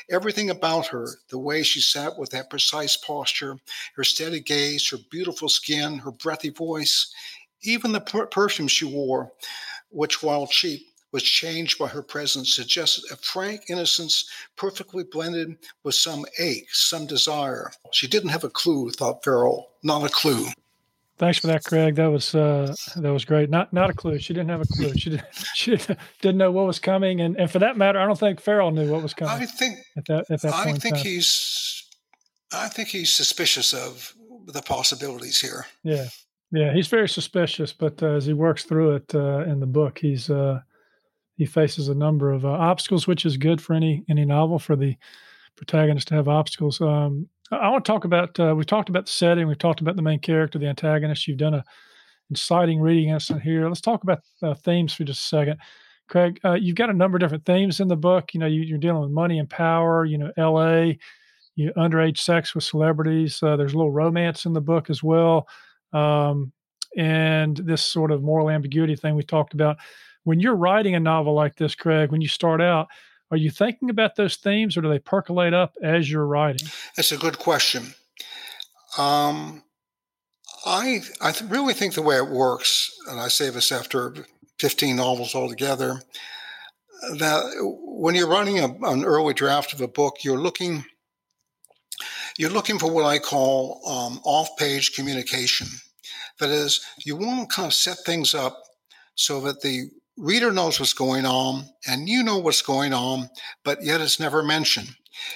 Everything 0.09 0.49
about 0.49 0.87
her, 0.87 1.07
the 1.29 1.39
way 1.39 1.63
she 1.63 1.79
sat 1.79 2.17
with 2.17 2.31
that 2.31 2.49
precise 2.49 2.97
posture, 2.97 3.57
her 3.95 4.03
steady 4.03 4.41
gaze, 4.41 4.89
her 4.89 4.97
beautiful 5.09 5.47
skin, 5.47 5.99
her 5.99 6.11
breathy 6.11 6.49
voice, 6.49 7.13
even 7.63 7.91
the 7.91 8.01
per- 8.01 8.27
perfume 8.27 8.67
she 8.67 8.85
wore, 8.85 9.31
which, 9.89 10.23
while 10.23 10.47
cheap, 10.47 10.87
was 11.11 11.23
changed 11.23 11.79
by 11.79 11.87
her 11.87 12.03
presence, 12.03 12.55
suggested 12.55 13.03
a 13.11 13.15
frank 13.17 13.63
innocence 13.69 14.29
perfectly 14.55 15.03
blended 15.03 15.57
with 15.83 15.95
some 15.95 16.25
ache, 16.37 16.67
some 16.71 17.07
desire. 17.07 17.71
She 17.91 18.07
didn't 18.07 18.29
have 18.29 18.43
a 18.43 18.49
clue, 18.49 18.91
thought 18.91 19.23
Farrell. 19.23 19.69
Not 19.83 20.05
a 20.05 20.09
clue. 20.09 20.47
Thanks 21.17 21.37
for 21.37 21.47
that, 21.47 21.65
Craig. 21.65 21.95
That 21.95 22.07
was 22.07 22.33
uh, 22.33 22.73
that 22.95 23.11
was 23.11 23.25
great. 23.25 23.49
Not 23.49 23.73
not 23.73 23.89
a 23.89 23.93
clue. 23.93 24.19
She 24.19 24.33
didn't 24.33 24.49
have 24.49 24.61
a 24.61 24.65
clue. 24.65 24.93
She 24.95 25.09
didn't 25.09 25.25
she 25.53 25.77
didn't 26.21 26.37
know 26.37 26.49
what 26.49 26.65
was 26.65 26.79
coming, 26.79 27.19
and, 27.19 27.35
and 27.35 27.51
for 27.51 27.59
that 27.59 27.75
matter, 27.75 27.99
I 27.99 28.05
don't 28.05 28.17
think 28.17 28.39
Farrell 28.39 28.71
knew 28.71 28.89
what 28.89 29.03
was 29.03 29.13
coming. 29.13 29.33
I 29.33 29.45
think 29.45 29.79
at 29.97 30.05
that 30.05 30.31
at 30.31 30.41
that 30.41 30.53
I 30.53 30.71
think 30.73 30.95
he's 30.95 31.83
I 32.53 32.69
think 32.69 32.87
he's 32.87 33.13
suspicious 33.13 33.73
of 33.73 34.13
the 34.47 34.61
possibilities 34.61 35.41
here. 35.41 35.65
Yeah, 35.83 36.07
yeah, 36.51 36.73
he's 36.73 36.87
very 36.87 37.07
suspicious, 37.07 37.73
but 37.73 38.01
uh, 38.01 38.13
as 38.13 38.25
he 38.25 38.33
works 38.33 38.63
through 38.63 38.95
it 38.95 39.15
uh, 39.15 39.43
in 39.43 39.59
the 39.59 39.67
book, 39.67 39.99
he's 39.99 40.29
uh, 40.29 40.59
he 41.35 41.45
faces 41.45 41.89
a 41.89 41.95
number 41.95 42.31
of 42.31 42.43
uh, 42.43 42.49
obstacles, 42.49 43.07
which 43.07 43.25
is 43.25 43.37
good 43.37 43.61
for 43.61 43.73
any 43.73 44.03
any 44.09 44.25
novel 44.25 44.57
for 44.57 44.75
the 44.75 44.95
protagonist 45.55 46.07
to 46.07 46.15
have 46.15 46.27
obstacles. 46.27 46.81
Um, 46.81 47.27
I 47.51 47.69
want 47.69 47.85
to 47.85 47.91
talk 47.91 48.03
about 48.03 48.39
uh, 48.39 48.55
we've 48.57 48.65
talked 48.65 48.89
about 48.89 49.05
the 49.05 49.11
setting, 49.11 49.47
we've 49.47 49.59
talked 49.59 49.81
about 49.81 49.95
the 49.95 50.01
main 50.01 50.19
character, 50.19 50.57
the 50.57 50.67
antagonist. 50.67 51.27
You've 51.27 51.37
done 51.37 51.53
a 51.53 51.63
inciting 52.31 52.81
reading 52.81 53.09
incident 53.09 53.43
here. 53.43 53.67
Let's 53.67 53.81
talk 53.81 54.03
about 54.03 54.21
uh, 54.41 54.55
themes 54.55 54.93
for 54.93 55.03
just 55.03 55.23
a 55.23 55.27
second. 55.27 55.59
Craig, 56.07 56.39
you've 56.59 56.75
got 56.75 56.89
a 56.89 56.93
number 56.93 57.17
of 57.17 57.19
different 57.19 57.45
themes 57.45 57.79
in 57.79 57.87
the 57.87 57.95
book. 57.95 58.33
You 58.33 58.39
know, 58.39 58.47
you, 58.47 58.73
are 58.73 58.79
dealing 58.79 59.03
with 59.03 59.11
money 59.11 59.37
and 59.37 59.47
power. 59.47 60.05
You 60.05 60.17
know, 60.17 60.31
L.A. 60.37 60.97
You 61.55 61.71
underage 61.77 62.17
sex 62.17 62.55
with 62.55 62.63
celebrities. 62.63 63.37
There's 63.39 63.73
a 63.73 63.77
little 63.77 63.91
romance 63.91 64.45
in 64.45 64.53
the 64.53 64.61
book 64.61 64.89
as 64.89 65.03
well 65.03 65.47
um, 65.93 66.51
and 66.97 67.57
this 67.57 67.81
sort 67.81 68.11
of 68.11 68.23
moral 68.23 68.49
ambiguity 68.49 68.95
thing 68.95 69.15
we 69.15 69.23
talked 69.23 69.53
about. 69.53 69.77
When 70.23 70.39
you're 70.39 70.55
writing 70.55 70.95
a 70.95 70.99
novel 70.99 71.33
like 71.33 71.55
this, 71.55 71.75
Craig, 71.75 72.11
when 72.11 72.21
you 72.21 72.27
start 72.27 72.61
out, 72.61 72.87
are 73.31 73.37
you 73.37 73.51
thinking 73.51 73.89
about 73.89 74.15
those 74.15 74.35
themes 74.37 74.75
or 74.75 74.81
do 74.81 74.89
they 74.89 74.99
percolate 74.99 75.53
up 75.53 75.75
as 75.83 76.09
you're 76.09 76.25
writing? 76.25 76.67
That's 76.95 77.11
a 77.11 77.17
good 77.17 77.37
question. 77.37 77.93
Um, 78.97 79.63
I 80.65 81.01
I 81.21 81.31
th- 81.31 81.49
really 81.49 81.73
think 81.73 81.93
the 81.93 82.01
way 82.01 82.17
it 82.17 82.29
works, 82.29 82.91
and 83.09 83.19
I 83.19 83.27
say 83.27 83.49
this 83.49 83.71
after 83.71 84.25
15 84.57 84.95
novels 84.95 85.35
altogether, 85.35 86.01
that 87.17 87.43
when 87.61 88.15
you're 88.15 88.27
writing 88.27 88.59
a, 88.59 88.67
an 88.83 89.05
early 89.05 89.33
draft 89.33 89.73
of 89.73 89.81
a 89.81 89.87
book, 89.87 90.17
you're 90.23 90.39
looking 90.39 90.85
you're 92.39 92.49
looking 92.49 92.79
for 92.79 92.89
what 92.89 93.03
I 93.03 93.19
call 93.19 93.81
um, 93.85 94.21
off-page 94.23 94.95
communication. 94.95 95.67
That 96.39 96.49
is, 96.49 96.79
you 97.03 97.17
want 97.17 97.49
to 97.49 97.53
kind 97.53 97.65
of 97.67 97.73
set 97.73 97.97
things 98.05 98.33
up 98.33 98.63
so 99.15 99.41
that 99.41 99.59
the 99.59 99.89
reader 100.15 100.53
knows 100.53 100.79
what's 100.79 100.93
going 100.93 101.25
on 101.25 101.65
and 101.85 102.07
you 102.07 102.23
know 102.23 102.37
what's 102.37 102.61
going 102.61 102.93
on, 102.93 103.29
but 103.65 103.83
yet 103.83 103.99
it's 103.99 104.21
never 104.21 104.41
mentioned. 104.41 104.87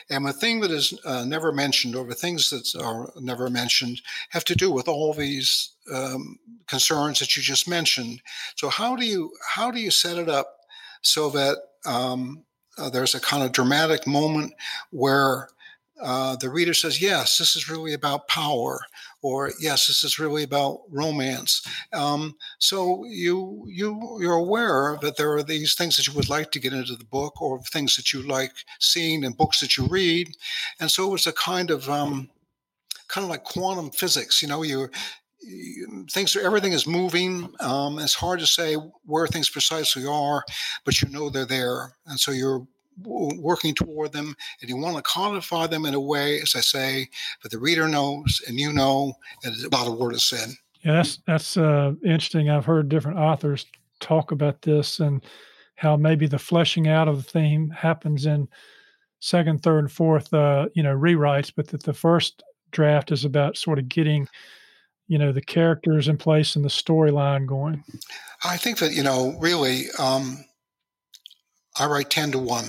And 0.10 0.26
the 0.26 0.32
thing 0.32 0.62
that 0.62 0.72
is 0.72 0.98
uh, 1.04 1.26
never 1.26 1.52
mentioned, 1.52 1.94
or 1.98 2.06
the 2.06 2.16
things 2.16 2.50
that 2.52 2.82
are 2.82 3.12
never 3.20 3.50
mentioned, 3.50 4.02
have 4.30 4.46
to 4.46 4.56
do 4.56 4.72
with 4.72 4.88
all 4.88 5.14
these 5.14 5.72
um, 5.94 6.40
concerns 6.68 7.20
that 7.20 7.36
you 7.36 7.44
just 7.44 7.68
mentioned. 7.68 8.22
So 8.56 8.70
how 8.70 8.96
do 8.96 9.06
you 9.06 9.34
how 9.46 9.72
do 9.72 9.82
you 9.82 9.92
set 9.92 10.18
it 10.18 10.30
up 10.30 10.56
so 11.02 11.30
that 11.32 11.58
um, 11.86 12.46
uh, 12.78 12.90
there's 12.90 13.14
a 13.14 13.20
kind 13.20 13.44
of 13.44 13.52
dramatic 13.52 14.08
moment 14.08 14.54
where 14.92 15.50
uh, 16.04 16.36
the 16.36 16.50
reader 16.50 16.74
says, 16.74 17.02
"Yes, 17.02 17.38
this 17.38 17.56
is 17.56 17.70
really 17.70 17.94
about 17.94 18.28
power," 18.28 18.82
or 19.22 19.52
"Yes, 19.60 19.88
this 19.88 20.04
is 20.04 20.20
really 20.20 20.44
about 20.44 20.82
romance." 20.90 21.62
Um, 21.94 22.36
so 22.60 23.06
you 23.06 23.66
you 23.68 24.18
you're 24.20 24.34
aware 24.34 24.98
that 25.02 25.18
there 25.18 25.34
are 25.34 25.44
these 25.44 25.76
things 25.76 25.98
that 25.98 26.08
you 26.08 26.14
would 26.14 26.30
like 26.30 26.52
to 26.52 26.60
get 26.60 26.74
into 26.74 26.96
the 26.96 27.06
book, 27.06 27.42
or 27.42 27.62
things 27.64 27.96
that 27.96 28.14
you 28.14 28.22
like 28.24 28.52
seeing 28.80 29.24
in 29.24 29.34
books 29.34 29.60
that 29.62 29.78
you 29.78 29.88
read, 29.88 30.36
and 30.80 30.92
so 30.92 31.14
it's 31.16 31.28
a 31.28 31.34
kind 31.34 31.72
of 31.72 31.90
um, 31.90 32.30
kind 33.08 33.24
of 33.24 33.30
like 33.30 33.44
quantum 33.44 33.90
physics. 33.92 34.42
You 34.42 34.50
know, 34.50 34.64
you 34.64 34.90
things 36.10 36.36
everything 36.36 36.72
is 36.72 36.88
moving 36.88 37.54
um, 37.60 38.00
it's 38.00 38.14
hard 38.14 38.40
to 38.40 38.48
say 38.48 38.76
where 39.06 39.28
things 39.28 39.50
precisely 39.50 40.06
are 40.06 40.44
but 40.86 41.02
you 41.02 41.10
know 41.10 41.30
they're 41.30 41.46
there 41.46 41.94
and 42.06 42.20
so 42.20 42.32
you're 42.32 42.66
working 43.02 43.74
toward 43.74 44.12
them 44.12 44.36
and 44.62 44.70
you 44.70 44.78
want 44.78 44.96
to 44.96 45.02
codify 45.02 45.66
them 45.68 45.86
in 45.86 45.94
a 45.94 46.00
way 46.00 46.40
as 46.42 46.56
i 46.56 46.60
say 46.60 47.08
that 47.42 47.52
the 47.52 47.58
reader 47.58 47.88
knows 47.88 48.42
and 48.48 48.60
you 48.60 48.72
know 48.72 49.14
and 49.44 49.54
it's 49.54 49.70
not 49.72 49.88
a 49.88 49.92
word 49.92 50.14
is 50.14 50.24
said 50.24 50.50
yeah 50.84 50.94
that's 50.94 51.20
that's 51.26 51.58
uh, 51.58 51.94
interesting. 52.04 52.50
I've 52.50 52.66
heard 52.66 52.90
different 52.90 53.18
authors 53.18 53.66
talk 54.00 54.32
about 54.32 54.62
this 54.62 55.00
and 55.00 55.24
how 55.76 55.96
maybe 55.96 56.28
the 56.28 56.40
fleshing 56.40 56.88
out 56.88 57.08
of 57.08 57.18
the 57.18 57.24
theme 57.24 57.70
happens 57.70 58.26
in 58.26 58.48
second 59.20 59.64
third 59.64 59.80
and 59.80 59.92
fourth 59.92 60.34
uh, 60.34 60.68
you 60.74 60.84
know 60.84 60.96
rewrites 60.96 61.52
but 61.56 61.68
that 61.70 61.84
the 61.84 61.94
first 61.94 62.44
draft 62.72 63.12
is 63.12 63.24
about 63.26 63.58
sort 63.58 63.80
of 63.80 63.88
getting 63.88 64.28
you 65.08 65.18
know 65.18 65.32
the 65.32 65.42
characters 65.42 66.08
in 66.08 66.18
place 66.18 66.56
and 66.56 66.64
the 66.64 66.70
storyline 66.70 67.46
going. 67.46 67.84
I 68.44 68.58
think 68.58 68.80
that 68.80 68.94
you 68.94 69.04
know 69.04 69.36
really 69.40 69.86
um, 70.00 70.44
i 71.80 71.86
write 71.86 72.10
10 72.10 72.34
to 72.34 72.40
1 72.40 72.66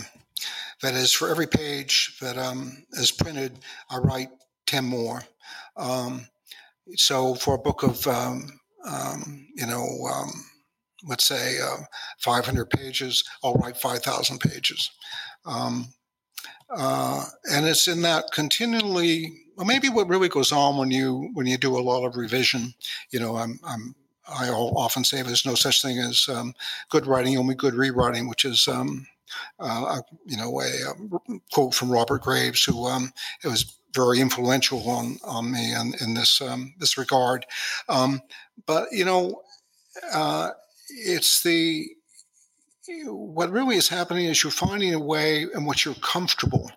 that 0.84 0.94
is, 0.94 1.12
for 1.12 1.30
every 1.30 1.46
page 1.46 2.16
that 2.20 2.36
um, 2.38 2.84
is 2.92 3.10
printed, 3.10 3.58
I 3.90 3.98
write 3.98 4.30
10 4.66 4.84
more. 4.84 5.22
Um, 5.76 6.26
so 6.96 7.34
for 7.34 7.54
a 7.54 7.58
book 7.58 7.82
of, 7.82 8.06
um, 8.06 8.60
um 8.84 9.46
you 9.54 9.66
know, 9.66 9.86
um, 10.12 10.30
let's 11.06 11.24
say 11.26 11.58
uh, 11.60 11.84
500 12.18 12.70
pages, 12.70 13.24
I'll 13.42 13.54
write 13.54 13.76
5,000 13.76 14.38
pages. 14.38 14.90
Uh, 16.70 17.24
and 17.50 17.66
it's 17.66 17.88
in 17.88 18.02
that 18.02 18.24
continually. 18.32 19.32
Well, 19.56 19.66
maybe 19.66 19.88
what 19.88 20.08
really 20.08 20.28
goes 20.28 20.52
on 20.52 20.76
when 20.76 20.90
you 20.90 21.30
when 21.34 21.46
you 21.46 21.56
do 21.56 21.78
a 21.78 21.80
lot 21.80 22.04
of 22.04 22.16
revision. 22.16 22.74
You 23.10 23.20
know, 23.20 23.36
I'm 23.36 23.60
I'm 23.64 23.94
I 24.26 24.48
often 24.48 25.04
say 25.04 25.22
there's 25.22 25.46
no 25.46 25.54
such 25.54 25.82
thing 25.82 25.98
as 25.98 26.26
um, 26.28 26.54
good 26.88 27.06
writing, 27.06 27.36
only 27.36 27.54
good 27.54 27.74
rewriting, 27.74 28.28
which 28.28 28.44
is 28.44 28.66
um, 28.66 29.06
uh, 29.58 30.00
you 30.24 30.36
know 30.36 30.60
a, 30.60 30.64
a, 30.64 31.38
quote 31.52 31.74
from 31.74 31.90
Robert 31.90 32.22
Graves, 32.22 32.64
who 32.64 32.86
um, 32.86 33.12
it 33.42 33.48
was 33.48 33.78
very 33.94 34.20
influential 34.20 34.88
on 34.88 35.18
on 35.24 35.50
me 35.50 35.72
in, 35.72 35.94
in 36.00 36.14
this 36.14 36.40
um, 36.40 36.74
this 36.78 36.98
regard. 36.98 37.46
Um, 37.88 38.20
but 38.66 38.88
you 38.92 39.04
know, 39.04 39.42
uh, 40.12 40.50
it's 40.88 41.42
the 41.42 41.88
what 43.06 43.50
really 43.50 43.76
is 43.76 43.88
happening 43.88 44.26
is 44.26 44.42
you're 44.42 44.50
finding 44.50 44.92
a 44.94 45.00
way 45.00 45.46
in 45.54 45.64
which 45.64 45.84
you're 45.84 45.94
comfortable. 45.94 46.70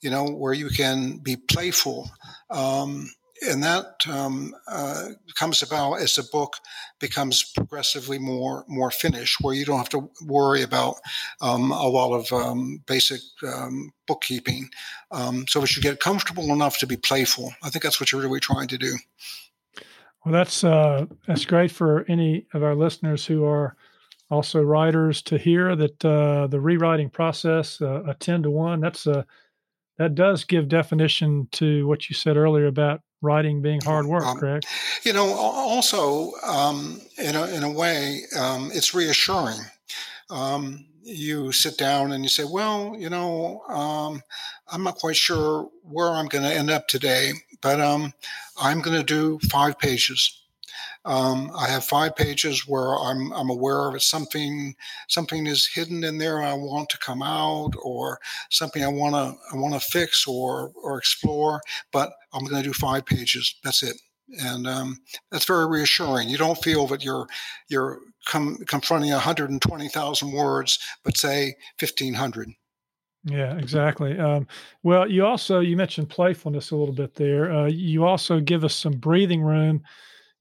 You 0.00 0.10
know, 0.10 0.26
where 0.26 0.52
you 0.52 0.68
can 0.68 1.18
be 1.18 1.36
playful. 1.36 2.10
Um, 2.50 3.10
and 3.48 3.62
that 3.62 4.06
um, 4.08 4.54
uh, 4.66 5.08
comes 5.34 5.62
about 5.62 5.94
as 5.94 6.14
the 6.14 6.26
book 6.32 6.56
becomes 6.98 7.44
progressively 7.54 8.18
more 8.18 8.64
more 8.68 8.90
finished, 8.90 9.40
where 9.40 9.54
you 9.54 9.64
don't 9.64 9.78
have 9.78 9.88
to 9.90 10.10
worry 10.24 10.62
about 10.62 10.96
um, 11.40 11.72
a 11.72 11.88
lot 11.88 12.12
of 12.12 12.32
um, 12.32 12.82
basic 12.86 13.20
um, 13.46 13.92
bookkeeping. 14.06 14.68
Um, 15.10 15.46
so 15.48 15.60
that 15.60 15.76
you 15.76 15.82
get 15.82 16.00
comfortable 16.00 16.52
enough 16.52 16.78
to 16.78 16.86
be 16.86 16.96
playful. 16.96 17.52
I 17.62 17.70
think 17.70 17.82
that's 17.82 18.00
what 18.00 18.12
you're 18.12 18.22
really 18.22 18.40
trying 18.40 18.68
to 18.68 18.78
do. 18.78 18.96
Well, 20.24 20.32
that's 20.32 20.64
uh, 20.64 21.06
that's 21.26 21.44
great 21.44 21.70
for 21.70 22.04
any 22.08 22.46
of 22.54 22.62
our 22.62 22.74
listeners 22.74 23.26
who 23.26 23.44
are 23.44 23.76
also 24.30 24.62
writers 24.62 25.20
to 25.22 25.36
hear 25.36 25.76
that 25.76 26.04
uh, 26.04 26.46
the 26.46 26.60
rewriting 26.60 27.10
process, 27.10 27.80
uh, 27.82 28.02
a 28.06 28.14
ten 28.14 28.42
to 28.44 28.50
one, 28.50 28.80
that's 28.80 29.06
a 29.06 29.26
that 29.98 30.14
does 30.14 30.44
give 30.44 30.68
definition 30.68 31.48
to 31.52 31.86
what 31.86 32.08
you 32.08 32.14
said 32.14 32.36
earlier 32.36 32.66
about 32.66 33.00
writing 33.20 33.62
being 33.62 33.80
hard 33.80 34.06
work, 34.06 34.24
um, 34.24 34.38
correct? 34.38 34.66
You 35.04 35.12
know, 35.12 35.32
also 35.32 36.32
um, 36.42 37.00
in 37.18 37.36
a 37.36 37.46
in 37.46 37.62
a 37.62 37.70
way, 37.70 38.22
um, 38.38 38.70
it's 38.74 38.94
reassuring. 38.94 39.60
Um, 40.30 40.86
you 41.02 41.52
sit 41.52 41.78
down 41.78 42.12
and 42.12 42.24
you 42.24 42.28
say, 42.28 42.44
"Well, 42.44 42.94
you 42.98 43.10
know, 43.10 43.62
um, 43.68 44.22
I'm 44.68 44.82
not 44.82 44.96
quite 44.96 45.16
sure 45.16 45.68
where 45.82 46.10
I'm 46.10 46.26
going 46.26 46.44
to 46.44 46.54
end 46.54 46.70
up 46.70 46.88
today, 46.88 47.32
but 47.60 47.80
um, 47.80 48.12
I'm 48.60 48.80
going 48.80 48.96
to 48.98 49.04
do 49.04 49.38
five 49.50 49.78
pages." 49.78 50.41
Um, 51.04 51.50
I 51.56 51.68
have 51.68 51.84
five 51.84 52.14
pages 52.14 52.66
where 52.68 52.94
I'm, 52.96 53.32
I'm 53.32 53.50
aware 53.50 53.88
of 53.88 54.02
something 54.02 54.74
something 55.08 55.46
is 55.46 55.66
hidden 55.66 56.04
in 56.04 56.18
there 56.18 56.42
I 56.42 56.52
want 56.54 56.90
to 56.90 56.98
come 56.98 57.22
out, 57.22 57.72
or 57.82 58.20
something 58.50 58.84
I 58.84 58.88
want 58.88 59.14
to 59.14 59.36
I 59.52 59.60
want 59.60 59.74
to 59.74 59.80
fix 59.80 60.26
or 60.26 60.72
or 60.76 60.98
explore. 60.98 61.60
But 61.92 62.12
I'm 62.32 62.44
going 62.44 62.62
to 62.62 62.68
do 62.68 62.72
five 62.72 63.04
pages. 63.04 63.54
That's 63.64 63.82
it, 63.82 63.96
and 64.40 64.66
um, 64.68 64.98
that's 65.30 65.44
very 65.44 65.66
reassuring. 65.66 66.28
You 66.28 66.38
don't 66.38 66.62
feel 66.62 66.86
that 66.88 67.04
you're 67.04 67.26
you're 67.68 67.98
com- 68.26 68.58
confronting 68.66 69.10
120,000 69.10 70.32
words, 70.32 70.78
but 71.04 71.16
say 71.16 71.56
1,500. 71.80 72.48
Yeah, 73.24 73.56
exactly. 73.56 74.18
Um, 74.18 74.48
well, 74.82 75.08
you 75.08 75.24
also 75.24 75.60
you 75.60 75.76
mentioned 75.76 76.10
playfulness 76.10 76.70
a 76.70 76.76
little 76.76 76.94
bit 76.94 77.14
there. 77.14 77.52
Uh, 77.52 77.66
you 77.66 78.04
also 78.04 78.40
give 78.40 78.64
us 78.64 78.74
some 78.74 78.94
breathing 78.94 79.42
room 79.42 79.82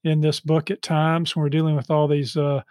in 0.04 0.22
this 0.22 0.40
book 0.40 0.72
at 0.72 0.82
times 0.82 1.36
when 1.36 1.44
we're 1.44 1.50
dealing 1.50 1.76
with 1.76 1.92
all 1.92 2.08
these 2.08 2.36
uh, 2.36 2.62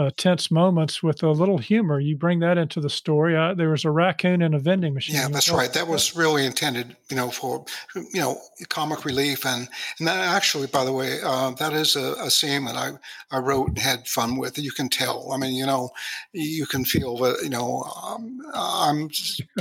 uh, 0.00 0.10
tense 0.16 0.50
moments 0.50 1.02
with 1.02 1.22
a 1.22 1.30
little 1.30 1.58
humor. 1.58 2.00
You 2.00 2.16
bring 2.16 2.40
that 2.40 2.56
into 2.56 2.80
the 2.80 2.88
story. 2.88 3.36
Uh, 3.36 3.52
there 3.52 3.68
was 3.68 3.84
a 3.84 3.90
raccoon 3.90 4.40
in 4.40 4.54
a 4.54 4.58
vending 4.58 4.94
machine. 4.94 5.16
Yeah, 5.16 5.28
that's 5.28 5.50
right. 5.50 5.72
That 5.72 5.88
was 5.88 6.16
really 6.16 6.46
intended, 6.46 6.96
you 7.10 7.16
know, 7.16 7.30
for 7.30 7.64
you 7.94 8.20
know 8.20 8.40
comic 8.68 9.04
relief, 9.04 9.44
and 9.44 9.68
and 9.98 10.08
that 10.08 10.18
actually, 10.18 10.68
by 10.68 10.84
the 10.84 10.92
way, 10.92 11.18
uh, 11.22 11.50
that 11.52 11.74
is 11.74 11.96
a, 11.96 12.14
a, 12.20 12.30
scene 12.30 12.64
that 12.64 12.76
I 12.76 12.92
I 13.30 13.40
wrote 13.40 13.68
and 13.68 13.78
had 13.78 14.08
fun 14.08 14.38
with. 14.38 14.58
You 14.58 14.72
can 14.72 14.88
tell. 14.88 15.32
I 15.32 15.36
mean, 15.36 15.54
you 15.54 15.66
know, 15.66 15.90
you 16.32 16.66
can 16.66 16.84
feel 16.84 17.16
that. 17.18 17.42
You 17.42 17.50
know, 17.50 17.82
um, 17.82 18.40
I'm 18.54 19.10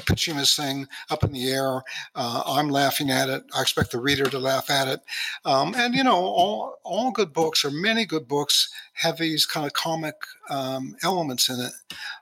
pitching 0.06 0.38
this 0.38 0.56
thing 0.56 0.88
up 1.10 1.24
in 1.24 1.34
the 1.34 1.50
air. 1.50 1.82
Uh, 2.16 2.44
I'm 2.46 2.70
laughing 2.70 3.12
at 3.12 3.28
it. 3.30 3.44
I 3.54 3.62
expect 3.62 3.92
the 3.92 4.00
reader 4.00 4.26
to 4.30 4.40
laugh 4.40 4.70
at 4.70 4.88
it, 4.88 5.02
um, 5.44 5.76
and 5.76 5.94
you 5.94 6.04
know, 6.04 6.18
all 6.18 6.80
all 6.84 7.12
good 7.12 7.34
books 7.34 7.66
or 7.66 7.72
many 7.72 8.06
good 8.06 8.28
books 8.28 8.70
have 8.94 9.18
these 9.18 9.46
kind 9.46 9.66
of 9.66 9.74
comic 9.74 10.16
um, 10.50 10.96
elements 11.04 11.50
in 11.50 11.60
it. 11.60 11.72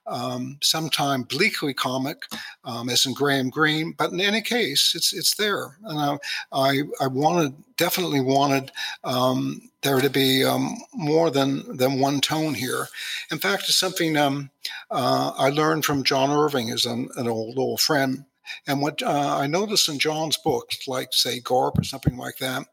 Um, 0.06 0.58
sometimes 0.62 1.26
bleakly 1.26 1.74
comic, 1.74 2.24
um, 2.64 2.90
as 2.90 3.06
in 3.06 3.14
Graham 3.14 3.50
Greene, 3.50 3.94
but 3.98 4.12
in 4.12 4.22
any 4.22 4.42
case, 4.42 4.94
it's 4.96 5.14
it's 5.14 5.36
there. 5.36 5.78
And 5.84 6.00
I 6.00 6.18
I, 6.52 6.82
I 7.02 7.08
wanted 7.08 7.54
definitely 7.78 8.22
wanted 8.22 8.72
um, 9.04 9.70
there 9.82 10.02
to 10.02 10.10
be 10.10 10.44
um, 10.44 10.78
more 10.94 11.30
than 11.30 11.78
than 11.78 12.00
one 12.00 12.22
tone 12.22 12.54
here. 12.54 12.88
In 13.32 13.38
fact, 13.38 13.64
it's 13.64 13.78
something 13.78 14.18
um, 14.18 14.50
uh, 14.92 15.32
I 15.38 15.50
learned 15.50 15.86
from 15.86 16.04
John 16.04 16.32
Irving, 16.32 16.72
as 16.72 16.86
an, 16.86 17.10
an 17.18 17.28
old 17.28 17.58
old 17.58 17.82
friend. 17.82 18.26
And 18.66 18.82
what 18.82 19.04
uh, 19.04 19.38
I 19.38 19.48
noticed 19.48 19.90
in 19.90 20.00
John's 20.00 20.38
books, 20.38 20.88
like 20.88 21.10
say 21.12 21.42
Garp 21.42 21.78
or 21.78 21.84
something 21.84 22.16
like 22.18 22.38
that, 22.38 22.64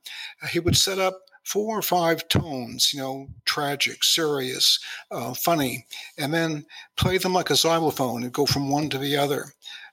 he 0.51 0.61
would 0.61 0.77
set 0.77 1.01
up 1.01 1.24
four 1.45 1.79
or 1.79 1.83
five 1.83 2.27
tones, 2.29 2.93
you 2.93 3.01
know, 3.01 3.29
tragic, 3.45 4.03
serious, 4.03 4.79
uh, 5.11 5.35
funny, 5.35 5.87
and 6.19 6.33
then 6.33 6.65
play 6.97 7.19
them 7.19 7.33
like 7.33 7.51
a 7.51 7.57
xylophone 7.57 8.23
and 8.23 8.33
go 8.33 8.47
from 8.47 8.71
one 8.71 8.89
to 8.91 8.99
the 8.99 9.17
other. 9.17 9.47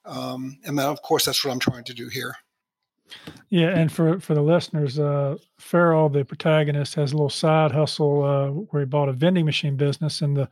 Um, 0.06 0.58
and 0.66 0.78
then, 0.78 0.88
of 0.88 1.02
course, 1.02 1.26
that's 1.26 1.44
what 1.44 1.52
I'm 1.52 1.60
trying 1.60 1.84
to 1.86 1.94
do 1.94 2.08
here. 2.08 2.36
Yeah, 3.50 3.70
and 3.70 3.92
for 3.92 4.20
for 4.22 4.34
the 4.34 4.42
listeners, 4.42 4.98
uh, 4.98 5.36
Farrell, 5.60 6.08
the 6.08 6.24
protagonist, 6.24 6.96
has 6.96 7.12
a 7.12 7.16
little 7.16 7.30
side 7.30 7.72
hustle 7.72 8.24
uh, 8.24 8.48
where 8.48 8.84
he 8.84 8.86
bought 8.86 9.10
a 9.10 9.14
vending 9.14 9.46
machine 9.46 9.76
business, 9.76 10.22
and 10.22 10.38
the 10.38 10.50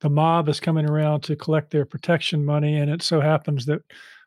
the 0.00 0.10
mob 0.10 0.48
is 0.48 0.60
coming 0.60 0.88
around 0.88 1.22
to 1.22 1.36
collect 1.36 1.70
their 1.70 1.84
protection 1.84 2.44
money, 2.44 2.76
and 2.76 2.90
it 2.90 3.02
so 3.02 3.20
happens 3.20 3.66
that 3.66 3.82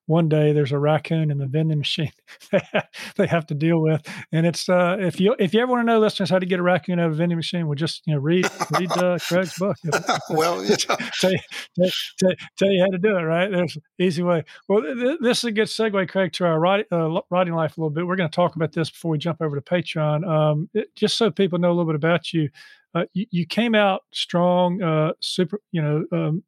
one 0.09 0.27
day 0.27 0.53
there's 0.53 0.71
a 0.71 0.79
raccoon 0.79 1.29
in 1.29 1.37
the 1.37 1.45
vending 1.45 1.77
machine 1.77 2.11
they 3.15 3.27
have 3.27 3.45
to 3.45 3.53
deal 3.53 3.79
with. 3.79 4.01
And 4.31 4.47
it's 4.47 4.67
uh, 4.67 4.97
if 4.99 5.19
you 5.19 5.35
if 5.37 5.53
you 5.53 5.61
ever 5.61 5.71
want 5.71 5.87
to 5.87 5.93
know, 5.93 5.99
listeners, 5.99 6.31
how 6.31 6.39
to 6.39 6.47
get 6.47 6.59
a 6.59 6.63
raccoon 6.63 6.99
out 6.99 7.07
of 7.07 7.11
a 7.11 7.15
vending 7.15 7.37
machine, 7.37 7.67
well, 7.67 7.75
just 7.75 8.01
you 8.07 8.15
know 8.15 8.19
read 8.19 8.47
read 8.71 8.91
uh, 8.93 9.19
Craig's 9.19 9.57
book. 9.59 9.77
well, 10.31 10.65
tell, 11.19 11.31
you, 11.31 11.37
tell, 12.19 12.31
tell, 12.57 12.71
you 12.71 12.81
how 12.81 12.87
to 12.87 12.97
do 12.97 13.15
it. 13.15 13.21
Right, 13.21 13.51
there's 13.51 13.75
an 13.75 13.83
easy 13.99 14.23
way. 14.23 14.43
Well, 14.67 14.81
th- 14.81 15.19
this 15.21 15.39
is 15.39 15.43
a 15.43 15.51
good 15.51 15.67
segue, 15.67 16.09
Craig, 16.09 16.33
to 16.33 16.45
our 16.45 16.59
writing, 16.59 16.87
uh, 16.91 17.21
writing 17.29 17.53
life 17.53 17.77
a 17.77 17.81
little 17.81 17.91
bit. 17.91 18.07
We're 18.07 18.15
going 18.15 18.31
to 18.31 18.35
talk 18.35 18.55
about 18.55 18.71
this 18.71 18.89
before 18.89 19.11
we 19.11 19.19
jump 19.19 19.43
over 19.43 19.55
to 19.55 19.61
Patreon, 19.61 20.27
um, 20.27 20.69
it, 20.73 20.87
just 20.95 21.17
so 21.17 21.29
people 21.29 21.59
know 21.59 21.69
a 21.69 21.75
little 21.75 21.85
bit 21.85 21.95
about 21.95 22.33
you. 22.33 22.49
Uh, 22.95 23.03
you, 23.13 23.27
you, 23.29 23.45
came 23.45 23.75
out 23.75 24.01
strong, 24.11 24.81
uh, 24.81 25.11
super, 25.19 25.61
you 25.71 25.83
know, 25.83 26.03
um, 26.11 26.43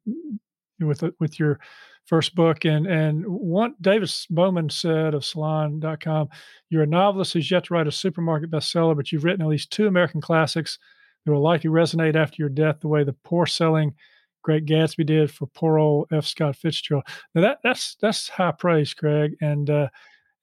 with 0.80 1.04
with 1.20 1.38
your 1.38 1.60
first 2.06 2.34
book. 2.34 2.64
And 2.64 2.86
and 2.86 3.24
what 3.26 3.80
David 3.80 4.12
Bowman 4.30 4.70
said 4.70 5.14
of 5.14 5.24
Salon.com, 5.24 6.28
you're 6.70 6.82
a 6.82 6.86
novelist 6.86 7.32
who's 7.32 7.50
yet 7.50 7.64
to 7.64 7.74
write 7.74 7.86
a 7.86 7.92
supermarket 7.92 8.50
bestseller, 8.50 8.96
but 8.96 9.12
you've 9.12 9.24
written 9.24 9.42
at 9.42 9.48
least 9.48 9.70
two 9.70 9.86
American 9.86 10.20
classics 10.20 10.78
that 11.24 11.32
will 11.32 11.42
likely 11.42 11.70
resonate 11.70 12.16
after 12.16 12.36
your 12.38 12.48
death 12.48 12.80
the 12.80 12.88
way 12.88 13.04
the 13.04 13.12
poor 13.24 13.46
selling 13.46 13.94
Great 14.42 14.66
Gatsby 14.66 15.06
did 15.06 15.30
for 15.30 15.46
poor 15.46 15.78
old 15.78 16.08
F. 16.12 16.26
Scott 16.26 16.56
Fitzgerald. 16.56 17.04
Now 17.34 17.42
that 17.42 17.58
that's 17.62 17.96
that's 18.00 18.28
high 18.28 18.52
praise, 18.52 18.92
Craig. 18.92 19.36
And 19.40 19.70
uh, 19.70 19.88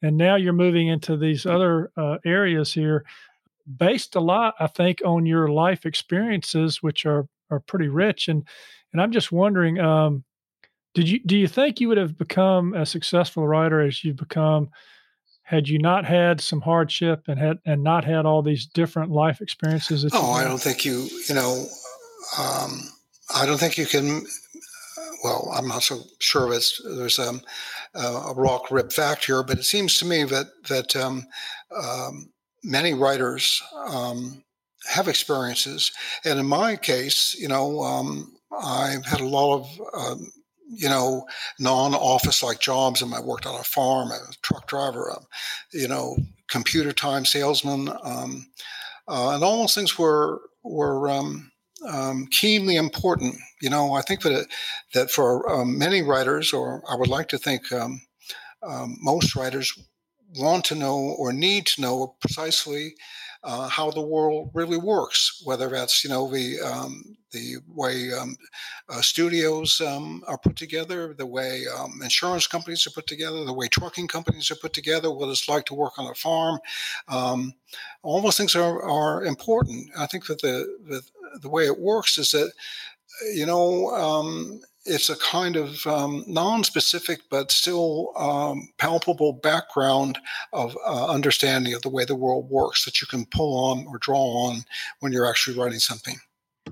and 0.01 0.17
now 0.17 0.35
you're 0.35 0.53
moving 0.53 0.87
into 0.87 1.17
these 1.17 1.45
other 1.45 1.91
uh, 1.97 2.17
areas 2.25 2.73
here, 2.73 3.05
based 3.77 4.15
a 4.15 4.21
lot, 4.21 4.55
I 4.59 4.67
think, 4.67 5.01
on 5.05 5.25
your 5.25 5.49
life 5.49 5.85
experiences, 5.85 6.81
which 6.81 7.05
are 7.05 7.27
are 7.51 7.59
pretty 7.59 7.89
rich. 7.89 8.29
And 8.29 8.47
and 8.93 9.01
I'm 9.01 9.11
just 9.11 9.31
wondering, 9.31 9.79
um, 9.79 10.23
did 10.93 11.09
you 11.09 11.19
do 11.25 11.37
you 11.37 11.47
think 11.47 11.79
you 11.79 11.87
would 11.87 11.97
have 11.97 12.17
become 12.17 12.73
a 12.73 12.85
successful 12.85 13.47
writer 13.47 13.81
as 13.81 14.03
you've 14.03 14.15
become 14.15 14.69
had 15.43 15.67
you 15.67 15.79
not 15.79 16.05
had 16.05 16.39
some 16.39 16.61
hardship 16.61 17.23
and 17.27 17.39
had 17.39 17.57
and 17.65 17.83
not 17.83 18.05
had 18.05 18.25
all 18.25 18.41
these 18.41 18.65
different 18.65 19.11
life 19.11 19.41
experiences? 19.41 20.05
oh, 20.13 20.31
I 20.31 20.43
don't 20.43 20.61
think 20.61 20.85
you 20.85 21.07
you 21.27 21.35
know 21.35 21.65
um, 22.37 22.81
I 23.33 23.45
don't 23.45 23.57
think 23.57 23.77
you 23.77 23.85
can. 23.85 24.25
Well, 25.23 25.51
I'm 25.53 25.67
not 25.67 25.83
so 25.83 26.01
sure 26.19 26.53
it's, 26.53 26.81
there's 26.95 27.19
um, 27.19 27.41
a 27.93 28.33
rock 28.35 28.71
rip 28.71 28.93
fact 28.93 29.25
here, 29.25 29.43
but 29.43 29.57
it 29.57 29.65
seems 29.65 29.97
to 29.97 30.05
me 30.05 30.23
that 30.25 30.47
that 30.69 30.95
um, 30.95 31.25
um 31.75 32.31
many 32.63 32.93
writers 32.93 33.61
um, 33.87 34.43
have 34.87 35.07
experiences, 35.07 35.91
and 36.25 36.39
in 36.39 36.45
my 36.45 36.75
case, 36.75 37.35
you 37.37 37.47
know, 37.47 37.81
um, 37.81 38.33
I've 38.51 39.05
had 39.05 39.21
a 39.21 39.27
lot 39.27 39.59
of 39.59 39.81
um, 39.93 40.31
you 40.69 40.87
know, 40.87 41.25
non-office 41.59 42.43
like 42.43 42.59
jobs. 42.59 43.01
And 43.01 43.13
I 43.13 43.19
worked 43.19 43.45
on 43.45 43.59
a 43.59 43.63
farm, 43.63 44.11
a 44.11 44.19
truck 44.41 44.67
driver, 44.67 45.09
a, 45.09 45.17
you 45.77 45.87
know, 45.87 46.17
computer 46.49 46.91
time 46.91 47.25
salesman, 47.25 47.89
um, 48.03 48.47
uh, 49.07 49.31
and 49.33 49.43
all 49.43 49.61
those 49.61 49.75
things 49.75 49.97
were 49.97 50.41
were 50.63 51.09
um, 51.09 51.51
um, 51.87 52.27
keenly 52.27 52.75
important. 52.75 53.35
You 53.61 53.69
know, 53.69 53.93
I 53.93 54.01
think 54.01 54.21
that 54.21 54.47
that 54.93 55.09
for 55.11 55.49
um, 55.51 55.77
many 55.77 56.01
writers, 56.01 56.53
or 56.53 56.83
I 56.89 56.95
would 56.95 57.09
like 57.09 57.27
to 57.29 57.37
think 57.37 57.71
um, 57.71 58.01
um, 58.61 58.97
most 59.01 59.35
writers 59.35 59.73
want 60.37 60.63
to 60.65 60.75
know 60.75 61.15
or 61.17 61.33
need 61.33 61.65
to 61.65 61.81
know 61.81 62.15
precisely 62.21 62.93
uh, 63.43 63.69
how 63.69 63.89
the 63.91 64.01
world 64.01 64.51
really 64.53 64.77
works, 64.77 65.41
whether 65.45 65.69
that's 65.69 66.03
you 66.03 66.09
know 66.09 66.29
the 66.29 66.59
um, 66.59 67.17
the 67.31 67.57
way 67.73 68.11
um, 68.11 68.35
uh, 68.89 69.01
studios 69.01 69.81
um, 69.81 70.23
are 70.27 70.37
put 70.37 70.55
together, 70.55 71.13
the 71.13 71.25
way 71.25 71.63
um, 71.77 71.99
insurance 72.03 72.47
companies 72.47 72.85
are 72.85 72.91
put 72.91 73.07
together, 73.07 73.45
the 73.45 73.53
way 73.53 73.67
trucking 73.67 74.07
companies 74.07 74.51
are 74.51 74.55
put 74.55 74.73
together, 74.73 75.11
what 75.11 75.29
it's 75.29 75.47
like 75.47 75.65
to 75.65 75.75
work 75.75 75.97
on 75.97 76.09
a 76.09 76.15
farm. 76.15 76.59
Um, 77.07 77.53
all 78.01 78.21
those 78.21 78.37
things 78.37 78.55
are, 78.55 78.81
are 78.81 79.23
important. 79.23 79.89
I 79.97 80.07
think 80.07 80.25
that 80.27 80.41
the, 80.41 80.65
the 80.87 81.01
the 81.39 81.49
way 81.49 81.65
it 81.65 81.79
works 81.79 82.17
is 82.17 82.31
that 82.31 82.51
you 83.33 83.45
know 83.45 83.89
um, 83.91 84.61
it's 84.85 85.09
a 85.09 85.17
kind 85.17 85.55
of 85.55 85.85
um, 85.85 86.23
non-specific 86.27 87.21
but 87.29 87.51
still 87.51 88.11
um, 88.17 88.69
palpable 88.77 89.33
background 89.33 90.17
of 90.53 90.77
uh, 90.85 91.07
understanding 91.07 91.73
of 91.73 91.81
the 91.81 91.89
way 91.89 92.05
the 92.05 92.15
world 92.15 92.49
works 92.49 92.85
that 92.85 93.01
you 93.01 93.07
can 93.07 93.25
pull 93.25 93.71
on 93.71 93.85
or 93.87 93.97
draw 93.97 94.47
on 94.47 94.63
when 94.99 95.11
you're 95.11 95.29
actually 95.29 95.57
writing 95.57 95.79
something. 95.79 96.15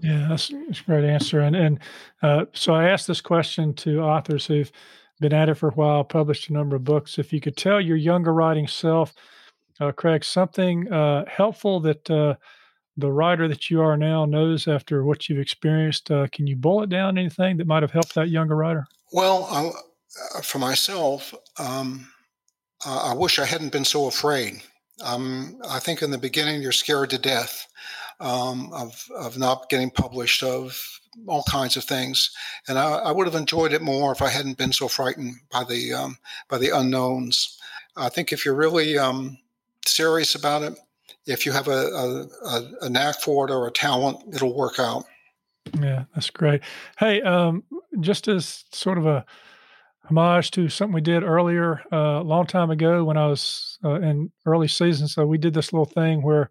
Yeah, 0.02 0.28
that's, 0.30 0.50
that's 0.67 0.82
a 0.82 0.84
great 0.84 1.06
answer. 1.06 1.41
And 1.41 1.56
and 1.56 1.80
uh, 2.22 2.46
so 2.54 2.74
I 2.74 2.89
asked 2.89 3.08
this 3.08 3.22
question 3.22 3.74
to 3.76 4.02
authors 4.02 4.46
who've 4.46 4.72
been 5.20 5.34
at 5.34 5.50
it 5.50 5.56
for 5.56 5.70
a 5.70 5.74
while, 5.74 6.04
published 6.04 6.50
a 6.50 6.54
number 6.54 6.76
of 6.76 6.84
books. 6.84 7.17
If 7.17 7.34
you 7.34 7.41
could 7.41 7.58
tell 7.58 7.82
your 7.82 7.98
younger 7.98 8.34
writing 8.34 8.67
self, 8.67 9.13
uh, 9.80 9.91
Craig, 9.91 10.24
something 10.24 10.91
uh, 10.91 11.26
helpful 11.28 11.80
that 11.82 12.10
uh, 12.10 12.36
the 12.97 13.12
writer 13.12 13.47
that 13.47 13.69
you 13.69 13.81
are 13.81 13.95
now 13.95 14.25
knows 14.25 14.67
after 14.67 15.03
what 15.03 15.29
you've 15.29 15.39
experienced. 15.39 16.10
Uh, 16.10 16.27
can 16.31 16.47
you 16.47 16.55
bullet 16.55 16.89
down 16.89 17.17
anything 17.17 17.57
that 17.57 17.67
might 17.67 17.83
have 17.83 17.91
helped 17.91 18.15
that 18.15 18.29
younger 18.29 18.55
writer? 18.55 18.88
Well, 19.13 19.47
uh, 19.51 20.41
for 20.41 20.60
myself, 20.60 21.33
um, 21.60 22.07
I 22.86 23.13
wish 23.13 23.39
I 23.39 23.45
hadn't 23.45 23.71
been 23.71 23.86
so 23.86 24.07
afraid. 24.07 24.62
Um, 25.03 25.60
I 25.69 25.79
think 25.79 26.01
in 26.01 26.12
the 26.12 26.17
beginning 26.17 26.62
you're 26.62 26.71
scared 26.71 27.12
to 27.12 27.19
death 27.19 27.67
um, 28.19 28.71
of 28.73 29.07
of 29.15 29.38
not 29.38 29.69
getting 29.69 29.91
published, 29.91 30.41
of 30.43 30.79
all 31.27 31.43
kinds 31.43 31.77
of 31.77 31.83
things, 31.83 32.31
and 32.67 32.79
I, 32.79 32.93
I, 32.93 33.12
would 33.12 33.27
have 33.27 33.36
enjoyed 33.36 33.73
it 33.73 33.81
more 33.81 34.12
if 34.12 34.21
I 34.21 34.29
hadn't 34.29 34.57
been 34.57 34.73
so 34.73 34.88
frightened 34.88 35.36
by 35.51 35.63
the 35.63 35.93
um, 35.93 36.17
by 36.49 36.57
the 36.57 36.69
unknowns. 36.69 37.57
I 37.95 38.10
think 38.10 38.31
if 38.31 38.43
you're 38.43 38.55
really 38.55 38.97
um, 38.97 39.38
serious 39.86 40.36
about 40.36 40.63
it, 40.63 40.77
if 41.27 41.45
you 41.45 41.51
have 41.51 41.67
a, 41.67 42.27
a, 42.45 42.61
a, 42.81 42.89
knack 42.89 43.19
for 43.21 43.47
it 43.47 43.51
or 43.51 43.67
a 43.67 43.71
talent, 43.71 44.17
it'll 44.33 44.55
work 44.55 44.79
out. 44.79 45.03
Yeah, 45.79 46.05
that's 46.15 46.29
great. 46.29 46.61
Hey, 46.97 47.21
um, 47.21 47.63
just 47.99 48.27
as 48.29 48.63
sort 48.71 48.97
of 48.97 49.05
a 49.05 49.25
homage 50.05 50.51
to 50.51 50.69
something 50.69 50.93
we 50.93 51.01
did 51.01 51.23
earlier 51.23 51.81
uh, 51.91 52.21
a 52.21 52.23
long 52.23 52.47
time 52.47 52.71
ago 52.71 53.03
when 53.03 53.17
I 53.17 53.27
was 53.27 53.77
uh, 53.83 53.99
in 53.99 54.31
early 54.45 54.69
season. 54.69 55.09
So 55.09 55.25
we 55.25 55.37
did 55.37 55.53
this 55.53 55.73
little 55.73 55.85
thing 55.85 56.21
where 56.21 56.49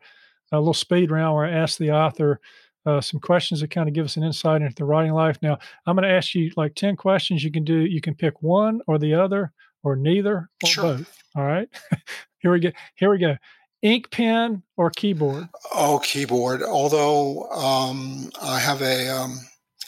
a 0.52 0.58
little 0.58 0.74
speed 0.74 1.10
round 1.10 1.34
where 1.34 1.46
I 1.46 1.50
asked 1.50 1.78
the 1.78 1.90
author 1.90 2.38
uh, 2.84 3.00
some 3.00 3.18
questions 3.18 3.60
that 3.60 3.70
kind 3.70 3.88
of 3.88 3.94
give 3.94 4.04
us 4.04 4.16
an 4.16 4.22
insight 4.22 4.62
into 4.62 4.74
the 4.76 4.84
writing 4.84 5.12
life. 5.12 5.38
Now 5.42 5.58
I'm 5.86 5.96
going 5.96 6.08
to 6.08 6.14
ask 6.14 6.34
you 6.34 6.52
like 6.56 6.74
ten 6.74 6.96
questions. 6.96 7.42
You 7.42 7.50
can 7.50 7.64
do. 7.64 7.78
You 7.78 8.00
can 8.00 8.14
pick 8.14 8.42
one 8.42 8.80
or 8.86 8.98
the 8.98 9.14
other 9.14 9.52
or 9.82 9.96
neither 9.96 10.50
or 10.62 10.68
sure. 10.68 10.84
both. 10.84 11.22
All 11.34 11.44
right. 11.44 11.68
here 12.38 12.52
we 12.52 12.60
go. 12.60 12.70
Here 12.94 13.10
we 13.10 13.18
go 13.18 13.36
ink 13.82 14.10
pen 14.10 14.62
or 14.76 14.90
keyboard? 14.90 15.48
Oh, 15.74 16.00
keyboard. 16.02 16.62
Although 16.62 17.50
um, 17.50 18.30
I 18.42 18.58
have 18.58 18.82
a 18.82 19.08
um, 19.08 19.40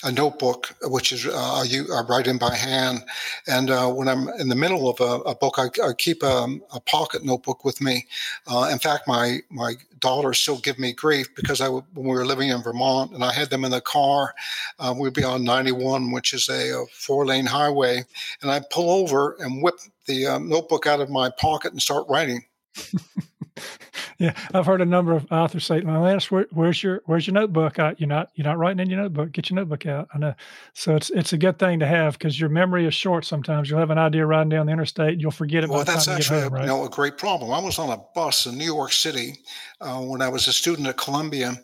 a 0.04 0.12
notebook, 0.12 0.74
which 0.84 1.12
is 1.12 1.26
uh, 1.26 1.32
I 1.32 2.02
write 2.08 2.28
in 2.28 2.38
by 2.38 2.54
hand, 2.54 3.04
and 3.48 3.70
uh, 3.70 3.90
when 3.90 4.08
I'm 4.08 4.28
in 4.38 4.48
the 4.48 4.54
middle 4.54 4.88
of 4.88 5.00
a, 5.00 5.28
a 5.28 5.34
book, 5.34 5.56
I, 5.58 5.66
I 5.82 5.92
keep 5.96 6.22
a, 6.22 6.46
a, 6.72 6.80
pocket 6.80 7.24
notebook 7.24 7.64
with 7.64 7.80
me. 7.80 8.06
Uh, 8.46 8.68
in 8.70 8.78
fact, 8.78 9.08
my 9.08 9.40
my 9.50 9.74
daughters 9.98 10.38
still 10.38 10.58
give 10.58 10.78
me 10.78 10.92
grief 10.92 11.34
because 11.34 11.60
I 11.60 11.68
when 11.68 11.84
we 11.94 12.10
were 12.10 12.26
living 12.26 12.50
in 12.50 12.62
Vermont 12.62 13.10
and 13.12 13.24
I 13.24 13.32
had 13.32 13.50
them 13.50 13.64
in 13.64 13.72
the 13.72 13.80
car, 13.80 14.34
uh, 14.78 14.94
we'd 14.96 15.14
be 15.14 15.24
on 15.24 15.42
91, 15.42 16.12
which 16.12 16.32
is 16.32 16.48
a, 16.48 16.82
a 16.82 16.86
four 16.92 17.26
lane 17.26 17.46
highway, 17.46 18.04
and 18.40 18.50
I'd 18.52 18.70
pull 18.70 18.90
over 18.90 19.36
and 19.40 19.62
whip 19.62 19.74
the 20.06 20.26
um, 20.26 20.48
notebook 20.48 20.86
out 20.86 21.00
of 21.00 21.10
my 21.10 21.28
pocket 21.28 21.72
and 21.72 21.82
start 21.82 22.06
writing. 22.08 22.44
yeah, 24.18 24.34
I've 24.52 24.66
heard 24.66 24.80
a 24.80 24.86
number 24.86 25.12
of 25.12 25.26
authors 25.30 25.64
say, 25.64 25.80
"My 25.80 25.98
last, 25.98 26.30
where, 26.30 26.46
where's 26.52 26.82
your 26.82 27.02
where's 27.06 27.26
your 27.26 27.34
notebook? 27.34 27.78
I, 27.78 27.94
you're 27.98 28.08
not 28.08 28.30
you're 28.34 28.46
not 28.46 28.58
writing 28.58 28.80
in 28.80 28.90
your 28.90 29.00
notebook. 29.02 29.32
Get 29.32 29.50
your 29.50 29.56
notebook 29.56 29.86
out." 29.86 30.08
I 30.14 30.18
know. 30.18 30.34
So 30.74 30.96
it's 30.96 31.10
it's 31.10 31.32
a 31.32 31.38
good 31.38 31.58
thing 31.58 31.78
to 31.80 31.86
have 31.86 32.14
because 32.18 32.38
your 32.38 32.48
memory 32.48 32.86
is 32.86 32.94
short. 32.94 33.24
Sometimes 33.24 33.70
you'll 33.70 33.78
have 33.78 33.90
an 33.90 33.98
idea 33.98 34.26
riding 34.26 34.48
down 34.48 34.66
the 34.66 34.72
interstate, 34.72 35.14
and 35.14 35.22
you'll 35.22 35.30
forget 35.30 35.64
it. 35.64 35.70
Well, 35.70 35.84
that's 35.84 36.08
actually 36.08 36.40
home, 36.40 36.54
right? 36.54 36.62
you 36.62 36.68
know 36.68 36.84
a 36.84 36.90
great 36.90 37.18
problem. 37.18 37.50
I 37.52 37.60
was 37.60 37.78
on 37.78 37.90
a 37.90 38.00
bus 38.14 38.46
in 38.46 38.58
New 38.58 38.64
York 38.64 38.92
City 38.92 39.34
uh, 39.80 40.00
when 40.00 40.22
I 40.22 40.28
was 40.28 40.48
a 40.48 40.52
student 40.52 40.88
at 40.88 40.96
Columbia, 40.96 41.54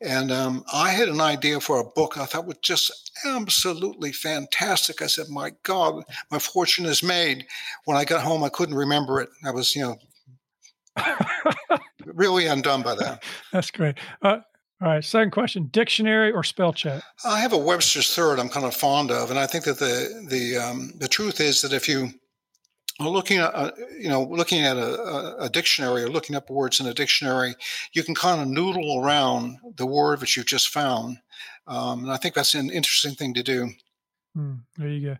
and 0.00 0.32
um, 0.32 0.64
I 0.72 0.90
had 0.90 1.08
an 1.08 1.20
idea 1.20 1.60
for 1.60 1.80
a 1.80 1.84
book 1.84 2.18
I 2.18 2.24
thought 2.24 2.46
was 2.46 2.58
just 2.62 3.10
absolutely 3.24 4.12
fantastic. 4.12 5.02
I 5.02 5.06
said, 5.06 5.28
"My 5.28 5.52
God, 5.62 6.04
my 6.30 6.38
fortune 6.38 6.86
is 6.86 7.02
made." 7.02 7.46
When 7.84 7.96
I 7.96 8.04
got 8.04 8.22
home, 8.22 8.42
I 8.42 8.48
couldn't 8.48 8.74
remember 8.74 9.20
it. 9.20 9.28
I 9.44 9.50
was 9.50 9.76
you 9.76 9.82
know 9.82 9.96
really 12.06 12.46
undone 12.46 12.82
by 12.82 12.94
that. 12.96 13.22
That's 13.52 13.70
great. 13.70 13.96
Uh, 14.22 14.38
all 14.82 14.88
right, 14.88 15.04
second 15.04 15.30
question: 15.30 15.68
dictionary 15.70 16.32
or 16.32 16.42
spell 16.42 16.72
check? 16.72 17.02
I 17.24 17.40
have 17.40 17.52
a 17.52 17.58
Webster's 17.58 18.14
third. 18.14 18.38
I'm 18.38 18.48
kind 18.48 18.64
of 18.64 18.74
fond 18.74 19.10
of, 19.10 19.30
and 19.30 19.38
I 19.38 19.46
think 19.46 19.64
that 19.64 19.78
the 19.78 20.26
the 20.28 20.56
um, 20.56 20.92
the 20.98 21.08
truth 21.08 21.40
is 21.40 21.60
that 21.62 21.72
if 21.72 21.86
you 21.86 22.10
are 22.98 23.08
looking 23.08 23.38
at 23.38 23.54
uh, 23.54 23.72
you 23.98 24.08
know 24.08 24.24
looking 24.24 24.62
at 24.64 24.78
a, 24.78 25.36
a, 25.38 25.48
dictionary 25.50 26.02
or 26.02 26.08
looking 26.08 26.34
up 26.34 26.48
words 26.48 26.80
in 26.80 26.86
a 26.86 26.94
dictionary, 26.94 27.54
you 27.92 28.02
can 28.02 28.14
kind 28.14 28.40
of 28.40 28.48
noodle 28.48 29.02
around 29.04 29.58
the 29.76 29.86
word 29.86 30.20
that 30.20 30.34
you've 30.34 30.46
just 30.46 30.70
found, 30.70 31.18
um, 31.66 32.04
and 32.04 32.12
I 32.12 32.16
think 32.16 32.34
that's 32.34 32.54
an 32.54 32.70
interesting 32.70 33.14
thing 33.14 33.34
to 33.34 33.42
do. 33.42 33.70
Mm, 34.34 34.60
there 34.78 34.88
you 34.88 35.08
go 35.10 35.16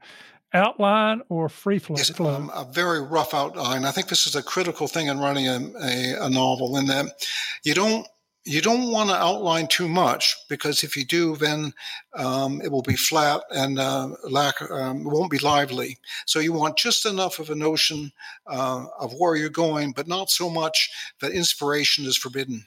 outline 0.52 1.22
or 1.28 1.48
free 1.48 1.78
flow? 1.78 1.96
Yes, 1.96 2.18
um, 2.20 2.50
a 2.54 2.64
very 2.64 3.00
rough 3.00 3.34
outline. 3.34 3.84
I 3.84 3.90
think 3.90 4.08
this 4.08 4.26
is 4.26 4.34
a 4.34 4.42
critical 4.42 4.88
thing 4.88 5.08
in 5.08 5.18
writing 5.18 5.48
a, 5.48 5.72
a, 5.80 6.26
a 6.26 6.30
novel 6.30 6.76
in 6.76 6.86
that 6.86 7.26
you 7.64 7.74
don't 7.74 8.06
you 8.44 8.62
don't 8.62 8.90
want 8.90 9.10
to 9.10 9.16
outline 9.16 9.66
too 9.66 9.88
much 9.88 10.34
because 10.48 10.82
if 10.82 10.96
you 10.96 11.04
do, 11.04 11.36
then 11.36 11.72
um, 12.14 12.60
it 12.62 12.72
will 12.72 12.82
be 12.82 12.96
flat 12.96 13.42
and 13.50 13.78
uh, 13.78 14.08
lack 14.28 14.62
um, 14.70 15.04
won't 15.04 15.30
be 15.30 15.38
lively. 15.38 15.98
So 16.26 16.38
you 16.38 16.52
want 16.52 16.78
just 16.78 17.04
enough 17.04 17.38
of 17.38 17.50
a 17.50 17.54
notion 17.54 18.12
uh, 18.46 18.86
of 18.98 19.12
where 19.18 19.36
you're 19.36 19.50
going, 19.50 19.92
but 19.92 20.08
not 20.08 20.30
so 20.30 20.48
much 20.48 20.90
that 21.20 21.32
inspiration 21.32 22.06
is 22.06 22.16
forbidden. 22.16 22.66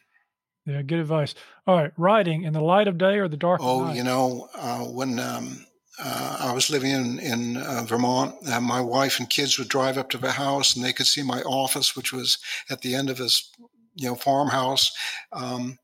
Yeah, 0.65 0.83
good 0.83 0.99
advice. 0.99 1.33
All 1.65 1.75
right, 1.75 1.91
writing 1.97 2.43
in 2.43 2.53
the 2.53 2.61
light 2.61 2.87
of 2.87 2.97
day 2.97 3.17
or 3.17 3.27
the 3.27 3.35
dark. 3.35 3.59
Oh, 3.61 3.91
you 3.91 4.03
know, 4.03 4.47
uh, 4.55 4.85
when 4.85 5.19
um, 5.19 5.65
uh, 5.99 6.37
I 6.39 6.53
was 6.53 6.69
living 6.69 6.91
in 6.91 7.19
in 7.19 7.57
uh, 7.57 7.83
Vermont. 7.83 8.35
and 8.47 8.65
my 8.65 8.81
wife 8.81 9.19
and 9.19 9.29
kids 9.29 9.57
would 9.57 9.69
drive 9.69 9.97
up 9.97 10.09
to 10.11 10.17
the 10.17 10.31
house, 10.31 10.75
and 10.75 10.83
they 10.83 10.93
could 10.93 11.07
see 11.07 11.23
my 11.23 11.41
office, 11.41 11.95
which 11.95 12.11
was 12.11 12.37
at 12.69 12.81
the 12.81 12.95
end 12.95 13.09
of 13.09 13.17
this, 13.17 13.51
you 13.95 14.07
know, 14.07 14.15
farmhouse. 14.15 14.91
Um, 15.31 15.77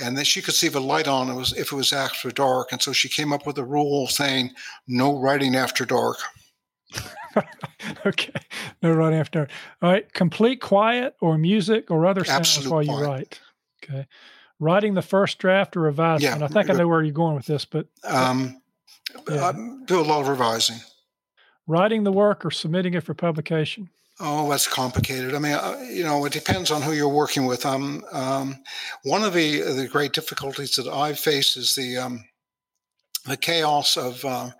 and 0.00 0.16
then 0.16 0.24
she 0.24 0.42
could 0.42 0.54
see 0.54 0.68
the 0.68 0.80
light 0.80 1.08
on. 1.08 1.28
It 1.28 1.34
was 1.34 1.52
if 1.52 1.72
it 1.72 1.76
was 1.76 1.92
after 1.92 2.30
dark, 2.30 2.70
and 2.70 2.80
so 2.80 2.92
she 2.92 3.08
came 3.08 3.32
up 3.32 3.46
with 3.46 3.58
a 3.58 3.64
rule 3.64 4.06
saying 4.06 4.52
no 4.86 5.18
writing 5.18 5.56
after 5.56 5.84
dark. 5.84 6.18
okay, 8.06 8.32
no 8.82 8.92
writing 8.92 9.18
after 9.18 9.40
dark. 9.40 9.50
All 9.82 9.90
right, 9.90 10.12
complete 10.12 10.60
quiet 10.60 11.16
or 11.20 11.38
music 11.38 11.90
or 11.90 12.06
other 12.06 12.24
sounds 12.24 12.56
Absolute 12.56 12.70
while 12.72 12.84
quiet. 12.84 13.00
you 13.00 13.06
write. 13.06 13.40
Okay, 13.82 14.06
writing 14.60 14.94
the 14.94 15.02
first 15.02 15.38
draft 15.38 15.76
or 15.76 15.80
revising. 15.80 16.28
Yeah, 16.28 16.44
I 16.44 16.48
think 16.48 16.70
I 16.70 16.74
know 16.74 16.86
where 16.86 17.02
you're 17.02 17.12
going 17.12 17.34
with 17.34 17.46
this, 17.46 17.64
but. 17.64 17.88
Um, 18.04 18.60
yeah. 19.28 19.48
I 19.48 19.52
do 19.84 20.00
a 20.00 20.02
lot 20.02 20.20
of 20.20 20.28
revising. 20.28 20.78
Writing 21.66 22.04
the 22.04 22.12
work 22.12 22.44
or 22.44 22.50
submitting 22.50 22.94
it 22.94 23.02
for 23.02 23.14
publication? 23.14 23.90
Oh, 24.18 24.48
that's 24.48 24.66
complicated. 24.66 25.34
I 25.34 25.38
mean, 25.38 25.52
uh, 25.52 25.78
you 25.90 26.02
know, 26.02 26.24
it 26.24 26.32
depends 26.32 26.70
on 26.70 26.80
who 26.80 26.92
you're 26.92 27.08
working 27.08 27.44
with. 27.44 27.66
Um, 27.66 28.02
um, 28.12 28.56
one 29.02 29.22
of 29.22 29.34
the 29.34 29.60
the 29.60 29.88
great 29.88 30.12
difficulties 30.12 30.76
that 30.76 30.88
I've 30.88 31.18
faced 31.18 31.56
is 31.58 31.74
the 31.74 31.98
um, 31.98 32.24
the 33.26 33.36
chaos 33.36 33.98
of 33.98 34.24
uh, 34.24 34.50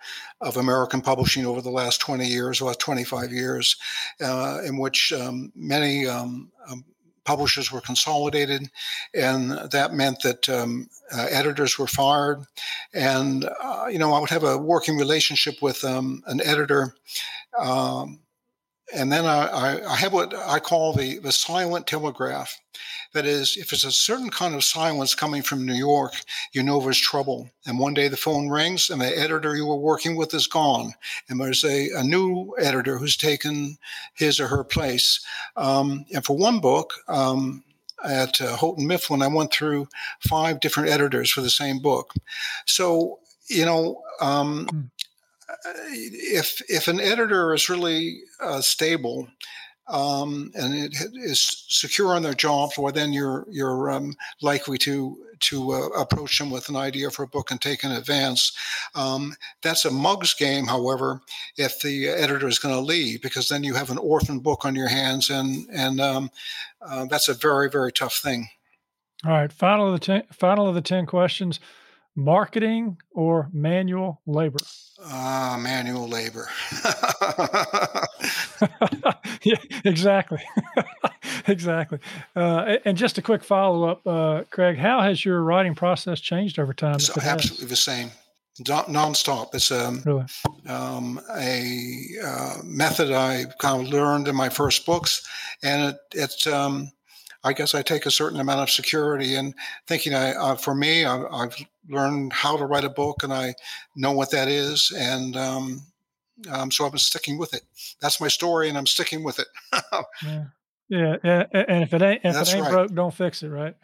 of 0.43 0.59
American 0.59 1.01
publishing 1.01 1.47
over 1.47 1.63
the 1.63 1.71
last 1.71 2.01
20 2.01 2.27
years, 2.27 2.61
or 2.61 2.75
25 2.75 3.33
years, 3.33 3.77
uh, 4.21 4.59
in 4.67 4.77
which 4.77 5.13
um, 5.13 5.51
many 5.55 6.07
um, 6.07 6.51
um, 6.69 6.85
publishers 7.27 7.71
were 7.71 7.81
consolidated, 7.81 8.71
and 9.15 9.51
that 9.71 9.93
meant 9.93 10.23
that 10.23 10.49
um, 10.49 10.89
uh, 11.13 11.27
editors 11.31 11.79
were 11.79 11.87
fired. 11.87 12.45
And 12.95 13.49
uh, 13.63 13.87
you 13.91 13.99
know, 13.99 14.13
I 14.13 14.21
would 14.21 14.31
have 14.31 14.45
a 14.45 14.57
working 14.57 14.97
relationship 14.97 15.61
with 15.61 15.85
um, 15.85 16.23
an 16.27 16.41
editor. 16.41 16.95
Um, 17.59 18.21
and 18.95 19.11
then 19.11 19.25
I, 19.25 19.81
I, 19.85 19.97
have 19.97 20.13
what 20.13 20.35
I 20.35 20.61
call 20.61 20.93
the, 20.93 21.19
the 21.19 21.33
silent 21.33 21.87
telegraph. 21.87 22.59
That 23.15 23.27
is, 23.27 23.57
if 23.57 23.73
it's 23.73 23.85
a 23.85 23.91
certain 23.91 24.31
kind 24.31 24.55
of 24.55 24.63
silence 24.63 25.15
coming 25.15 25.43
from 25.43 25.65
New 25.65 25.75
York, 25.75 26.13
you 26.53 26.63
know 26.63 26.81
there's 26.81 26.99
trouble. 26.99 27.51
And 27.67 27.79
one 27.79 27.95
day 27.95 28.09
the 28.09 28.17
phone 28.17 28.49
rings 28.49 28.91
and 28.91 29.01
the 29.01 29.19
editor 29.19 29.57
you 29.57 29.67
were 29.67 29.77
working 29.77 30.17
with 30.17 30.35
is 30.35 30.47
gone. 30.47 30.93
And 31.29 31.41
there's 31.41 31.65
a, 31.65 31.91
a 31.97 32.05
new 32.05 32.55
editor 32.61 32.99
who's 32.99 33.17
taken 33.17 33.79
his 34.15 34.39
or 34.39 34.47
her 34.49 34.65
place. 34.65 35.25
Um, 35.57 36.05
and 36.15 36.25
for 36.25 36.37
one 36.37 36.61
book, 36.61 36.93
um, 37.09 37.65
at 38.05 38.41
uh, 38.41 38.57
Houghton 38.57 38.87
Mifflin, 38.87 39.23
I 39.23 39.29
went 39.29 39.53
through 39.53 39.89
five 40.21 40.61
different 40.61 40.91
editors 40.91 41.31
for 41.31 41.41
the 41.41 41.51
same 41.51 41.81
book. 41.81 42.13
So, 42.67 43.21
you 43.49 43.65
know, 43.65 44.03
um, 44.21 44.69
hmm 44.71 44.81
if 45.93 46.63
if 46.69 46.89
an 46.89 47.01
editor 47.01 47.55
is 47.55 47.69
really 47.69 48.21
uh, 48.41 48.61
stable 48.61 49.29
um, 49.89 50.51
and 50.55 50.75
it 50.75 50.95
is 51.15 51.65
secure 51.69 52.15
on 52.15 52.23
their 52.23 52.35
job, 52.35 52.71
well, 52.77 52.93
then 52.93 53.13
you're 53.13 53.47
you're 53.51 53.91
um, 53.91 54.17
likely 54.43 54.79
to 54.79 55.17
to 55.39 55.73
uh, 55.73 55.87
approach 56.01 56.39
them 56.39 56.51
with 56.51 56.69
an 56.69 56.77
idea 56.77 57.11
for 57.11 57.23
a 57.23 57.29
book 57.29 57.51
and 57.51 57.61
take 57.61 57.85
an 57.85 57.93
advance. 57.93 58.53
Um, 58.95 59.35
that's 59.63 59.85
a 59.85 59.91
mug's 59.91 60.35
game, 60.35 60.67
however, 60.67 61.21
if 61.57 61.81
the 61.81 62.09
editor 62.09 62.49
is 62.49 62.59
going 62.59 62.75
to 62.75 62.81
leave, 62.81 63.23
because 63.23 63.49
then 63.49 63.63
you 63.63 63.75
have 63.75 63.91
an 63.91 63.99
orphan 63.99 64.41
book 64.41 64.65
on 64.65 64.75
your 64.75 64.89
hands, 64.89 65.31
and 65.31 65.69
and 65.73 66.01
um, 66.01 66.31
uh, 66.83 67.07
that's 67.07 67.29
a 67.29 67.35
very 67.35 67.71
very 67.71 67.93
tough 67.93 68.17
thing. 68.17 68.49
All 69.25 69.33
right, 69.33 69.53
final 69.53 69.87
of 69.87 69.93
the 69.93 70.05
ten, 70.05 70.25
final 70.33 70.69
of 70.69 70.75
the 70.75 70.83
ten 70.83 71.07
questions: 71.07 71.61
marketing 72.17 72.97
or 73.13 73.49
manual 73.53 74.21
labor. 74.27 74.59
Ah, 75.05 75.59
manual 75.61 76.09
labor. 76.09 76.49
yeah, 79.43 79.57
exactly. 79.85 80.43
exactly. 81.47 81.99
Uh, 82.35 82.77
and 82.85 82.97
just 82.97 83.19
a 83.19 83.23
quick 83.23 83.45
follow 83.45 83.89
up, 83.89 84.07
uh, 84.07 84.45
Craig, 84.51 84.79
how 84.79 85.03
has 85.03 85.25
your 85.25 85.43
writing 85.43 85.75
process 85.75 86.21
changed 86.21 86.59
over 86.59 86.73
time? 86.73 86.95
It's 86.95 87.17
absolutely 87.17 87.65
has? 87.65 87.71
the 87.71 87.77
same, 87.77 88.11
nonstop. 88.63 89.55
It's 89.55 89.71
um, 89.71 90.03
really? 90.05 90.25
um, 90.67 91.21
a 91.37 92.07
uh, 92.25 92.55
method 92.65 93.13
I 93.13 93.45
kind 93.59 93.87
of 93.87 93.93
learned 93.93 94.29
in 94.29 94.35
my 94.35 94.49
first 94.49 94.87
books, 94.87 95.27
and 95.63 95.91
it, 95.91 95.97
it's 96.13 96.47
um, 96.47 96.91
I 97.45 97.53
guess 97.53 97.75
I 97.75 97.83
take 97.83 98.07
a 98.07 98.11
certain 98.11 98.41
amount 98.41 98.61
of 98.61 98.71
security 98.71 99.37
in 99.37 99.55
thinking. 99.87 100.15
I, 100.15 100.33
uh, 100.33 100.55
for 100.57 100.75
me, 100.75 101.05
I, 101.05 101.19
have 101.19 101.57
learned 101.89 102.33
how 102.33 102.57
to 102.57 102.67
write 102.67 102.85
a 102.85 102.91
book, 102.91 103.23
and 103.23 103.33
I 103.33 103.55
know 103.95 104.13
what 104.13 104.31
that 104.31 104.49
is, 104.49 104.93
and 104.97 105.37
um, 105.37 105.83
um, 106.51 106.71
so 106.71 106.85
I've 106.85 106.93
been 106.93 106.99
sticking 106.99 107.39
with 107.39 107.55
it. 107.55 107.63
That's 108.01 108.21
my 108.21 108.29
story, 108.29 108.69
and 108.69 108.77
I'm 108.77 108.87
sticking 108.87 109.23
with 109.23 109.39
it. 109.39 109.47
yeah. 110.25 110.45
yeah, 110.89 111.17
yeah, 111.25 111.45
and 111.53 111.83
if 111.83 111.95
it 111.95 112.03
ain't 112.03 112.21
if 112.25 112.35
that's 112.35 112.53
it 112.53 112.57
ain't 112.57 112.65
right. 112.65 112.73
broke, 112.73 112.95
don't 112.95 113.15
fix 113.15 113.43
it, 113.43 113.49
right? 113.49 113.75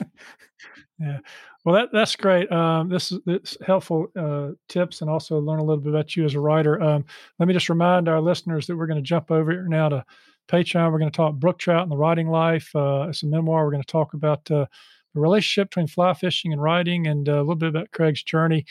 yeah. 0.98 1.18
Well, 1.64 1.74
that 1.76 1.88
that's 1.92 2.14
great. 2.16 2.50
Um, 2.52 2.88
this 2.88 3.10
is 3.10 3.20
this 3.24 3.56
helpful 3.66 4.08
uh, 4.16 4.50
tips, 4.68 5.00
and 5.00 5.10
also 5.10 5.38
learn 5.38 5.60
a 5.60 5.64
little 5.64 5.82
bit 5.82 5.90
about 5.90 6.14
you 6.14 6.24
as 6.24 6.34
a 6.34 6.40
writer. 6.40 6.80
Um, 6.82 7.04
let 7.38 7.48
me 7.48 7.54
just 7.54 7.68
remind 7.68 8.08
our 8.08 8.20
listeners 8.20 8.66
that 8.66 8.76
we're 8.76 8.86
going 8.86 9.02
to 9.02 9.02
jump 9.02 9.30
over 9.30 9.50
here 9.50 9.66
now 9.68 9.88
to 9.88 10.04
Patreon. 10.48 10.92
We're 10.92 10.98
going 10.98 11.10
to 11.10 11.16
talk 11.16 11.34
brook 11.36 11.58
trout 11.58 11.82
and 11.82 11.90
the 11.90 11.96
writing 11.96 12.28
life. 12.28 12.74
Uh, 12.74 13.06
it's 13.08 13.22
a 13.22 13.26
memoir. 13.26 13.64
We're 13.64 13.70
going 13.70 13.82
to 13.82 13.86
talk 13.86 14.12
about 14.14 14.50
uh, 14.50 14.66
the 15.14 15.20
relationship 15.20 15.70
between 15.70 15.86
fly 15.86 16.12
fishing 16.14 16.52
and 16.52 16.62
writing 16.62 17.06
and 17.06 17.28
uh, 17.28 17.36
a 17.36 17.40
little 17.40 17.54
bit 17.54 17.68
about 17.68 17.90
Craig's 17.92 18.22
journey 18.22 18.66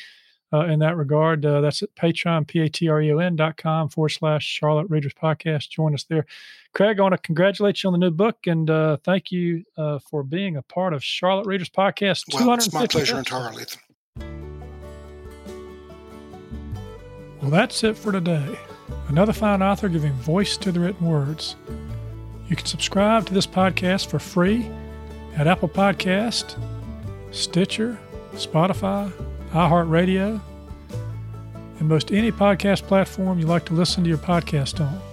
uh, 0.52 0.66
in 0.66 0.80
that 0.80 0.98
regard. 0.98 1.46
Uh, 1.46 1.62
that's 1.62 1.82
at 1.82 1.96
Patreon, 1.96 2.48
P-A-T-R-E-O-N 2.48 3.36
dot 3.36 3.58
com 3.58 3.90
forward 3.90 4.10
slash 4.10 4.46
Charlotte 4.46 4.90
Readers 4.90 5.14
Podcast. 5.14 5.70
Join 5.70 5.94
us 5.94 6.04
there. 6.04 6.26
Craig, 6.74 7.00
I 7.00 7.04
want 7.04 7.14
to 7.14 7.18
congratulate 7.20 7.82
you 7.82 7.88
on 7.88 7.94
the 7.94 8.00
new 8.00 8.12
book 8.12 8.46
and 8.46 8.70
uh, 8.70 8.98
thank 9.04 9.32
you 9.32 9.64
for 10.10 10.24
being 10.24 10.58
a 10.58 10.62
part 10.62 10.94
of 10.94 11.04
Charlotte 11.04 11.48
Readers 11.48 11.70
Podcast. 11.70 12.34
Well, 12.34 12.54
it's 12.54 12.74
my 12.74 12.88
pleasure 12.88 13.18
entirely. 13.18 13.66
Well, 17.42 17.52
that's 17.52 17.84
it 17.84 17.98
for 17.98 18.12
today 18.12 18.58
another 19.10 19.34
fine 19.34 19.62
author 19.62 19.90
giving 19.90 20.14
voice 20.14 20.58
to 20.58 20.72
the 20.72 20.80
written 20.80 21.08
words. 21.08 21.56
You 22.48 22.56
can 22.56 22.66
subscribe 22.66 23.26
to 23.28 23.34
this 23.34 23.48
podcast 23.48 24.08
for 24.08 24.20
free 24.20 24.70
at 25.38 25.48
Apple 25.48 25.70
Podcast, 25.70 26.56
Stitcher, 27.32 27.98
Spotify, 28.34 29.12
iHeartRadio, 29.52 30.40
and 31.80 31.90
most 31.90 32.12
any 32.12 32.32
podcast 32.32 32.84
platform 32.84 33.40
you 33.40 33.46
like 33.46 33.66
to 33.66 33.74
listen 33.74 34.04
to 34.04 34.10
your 34.10 34.18
podcast 34.18 34.80
on. 34.80 35.13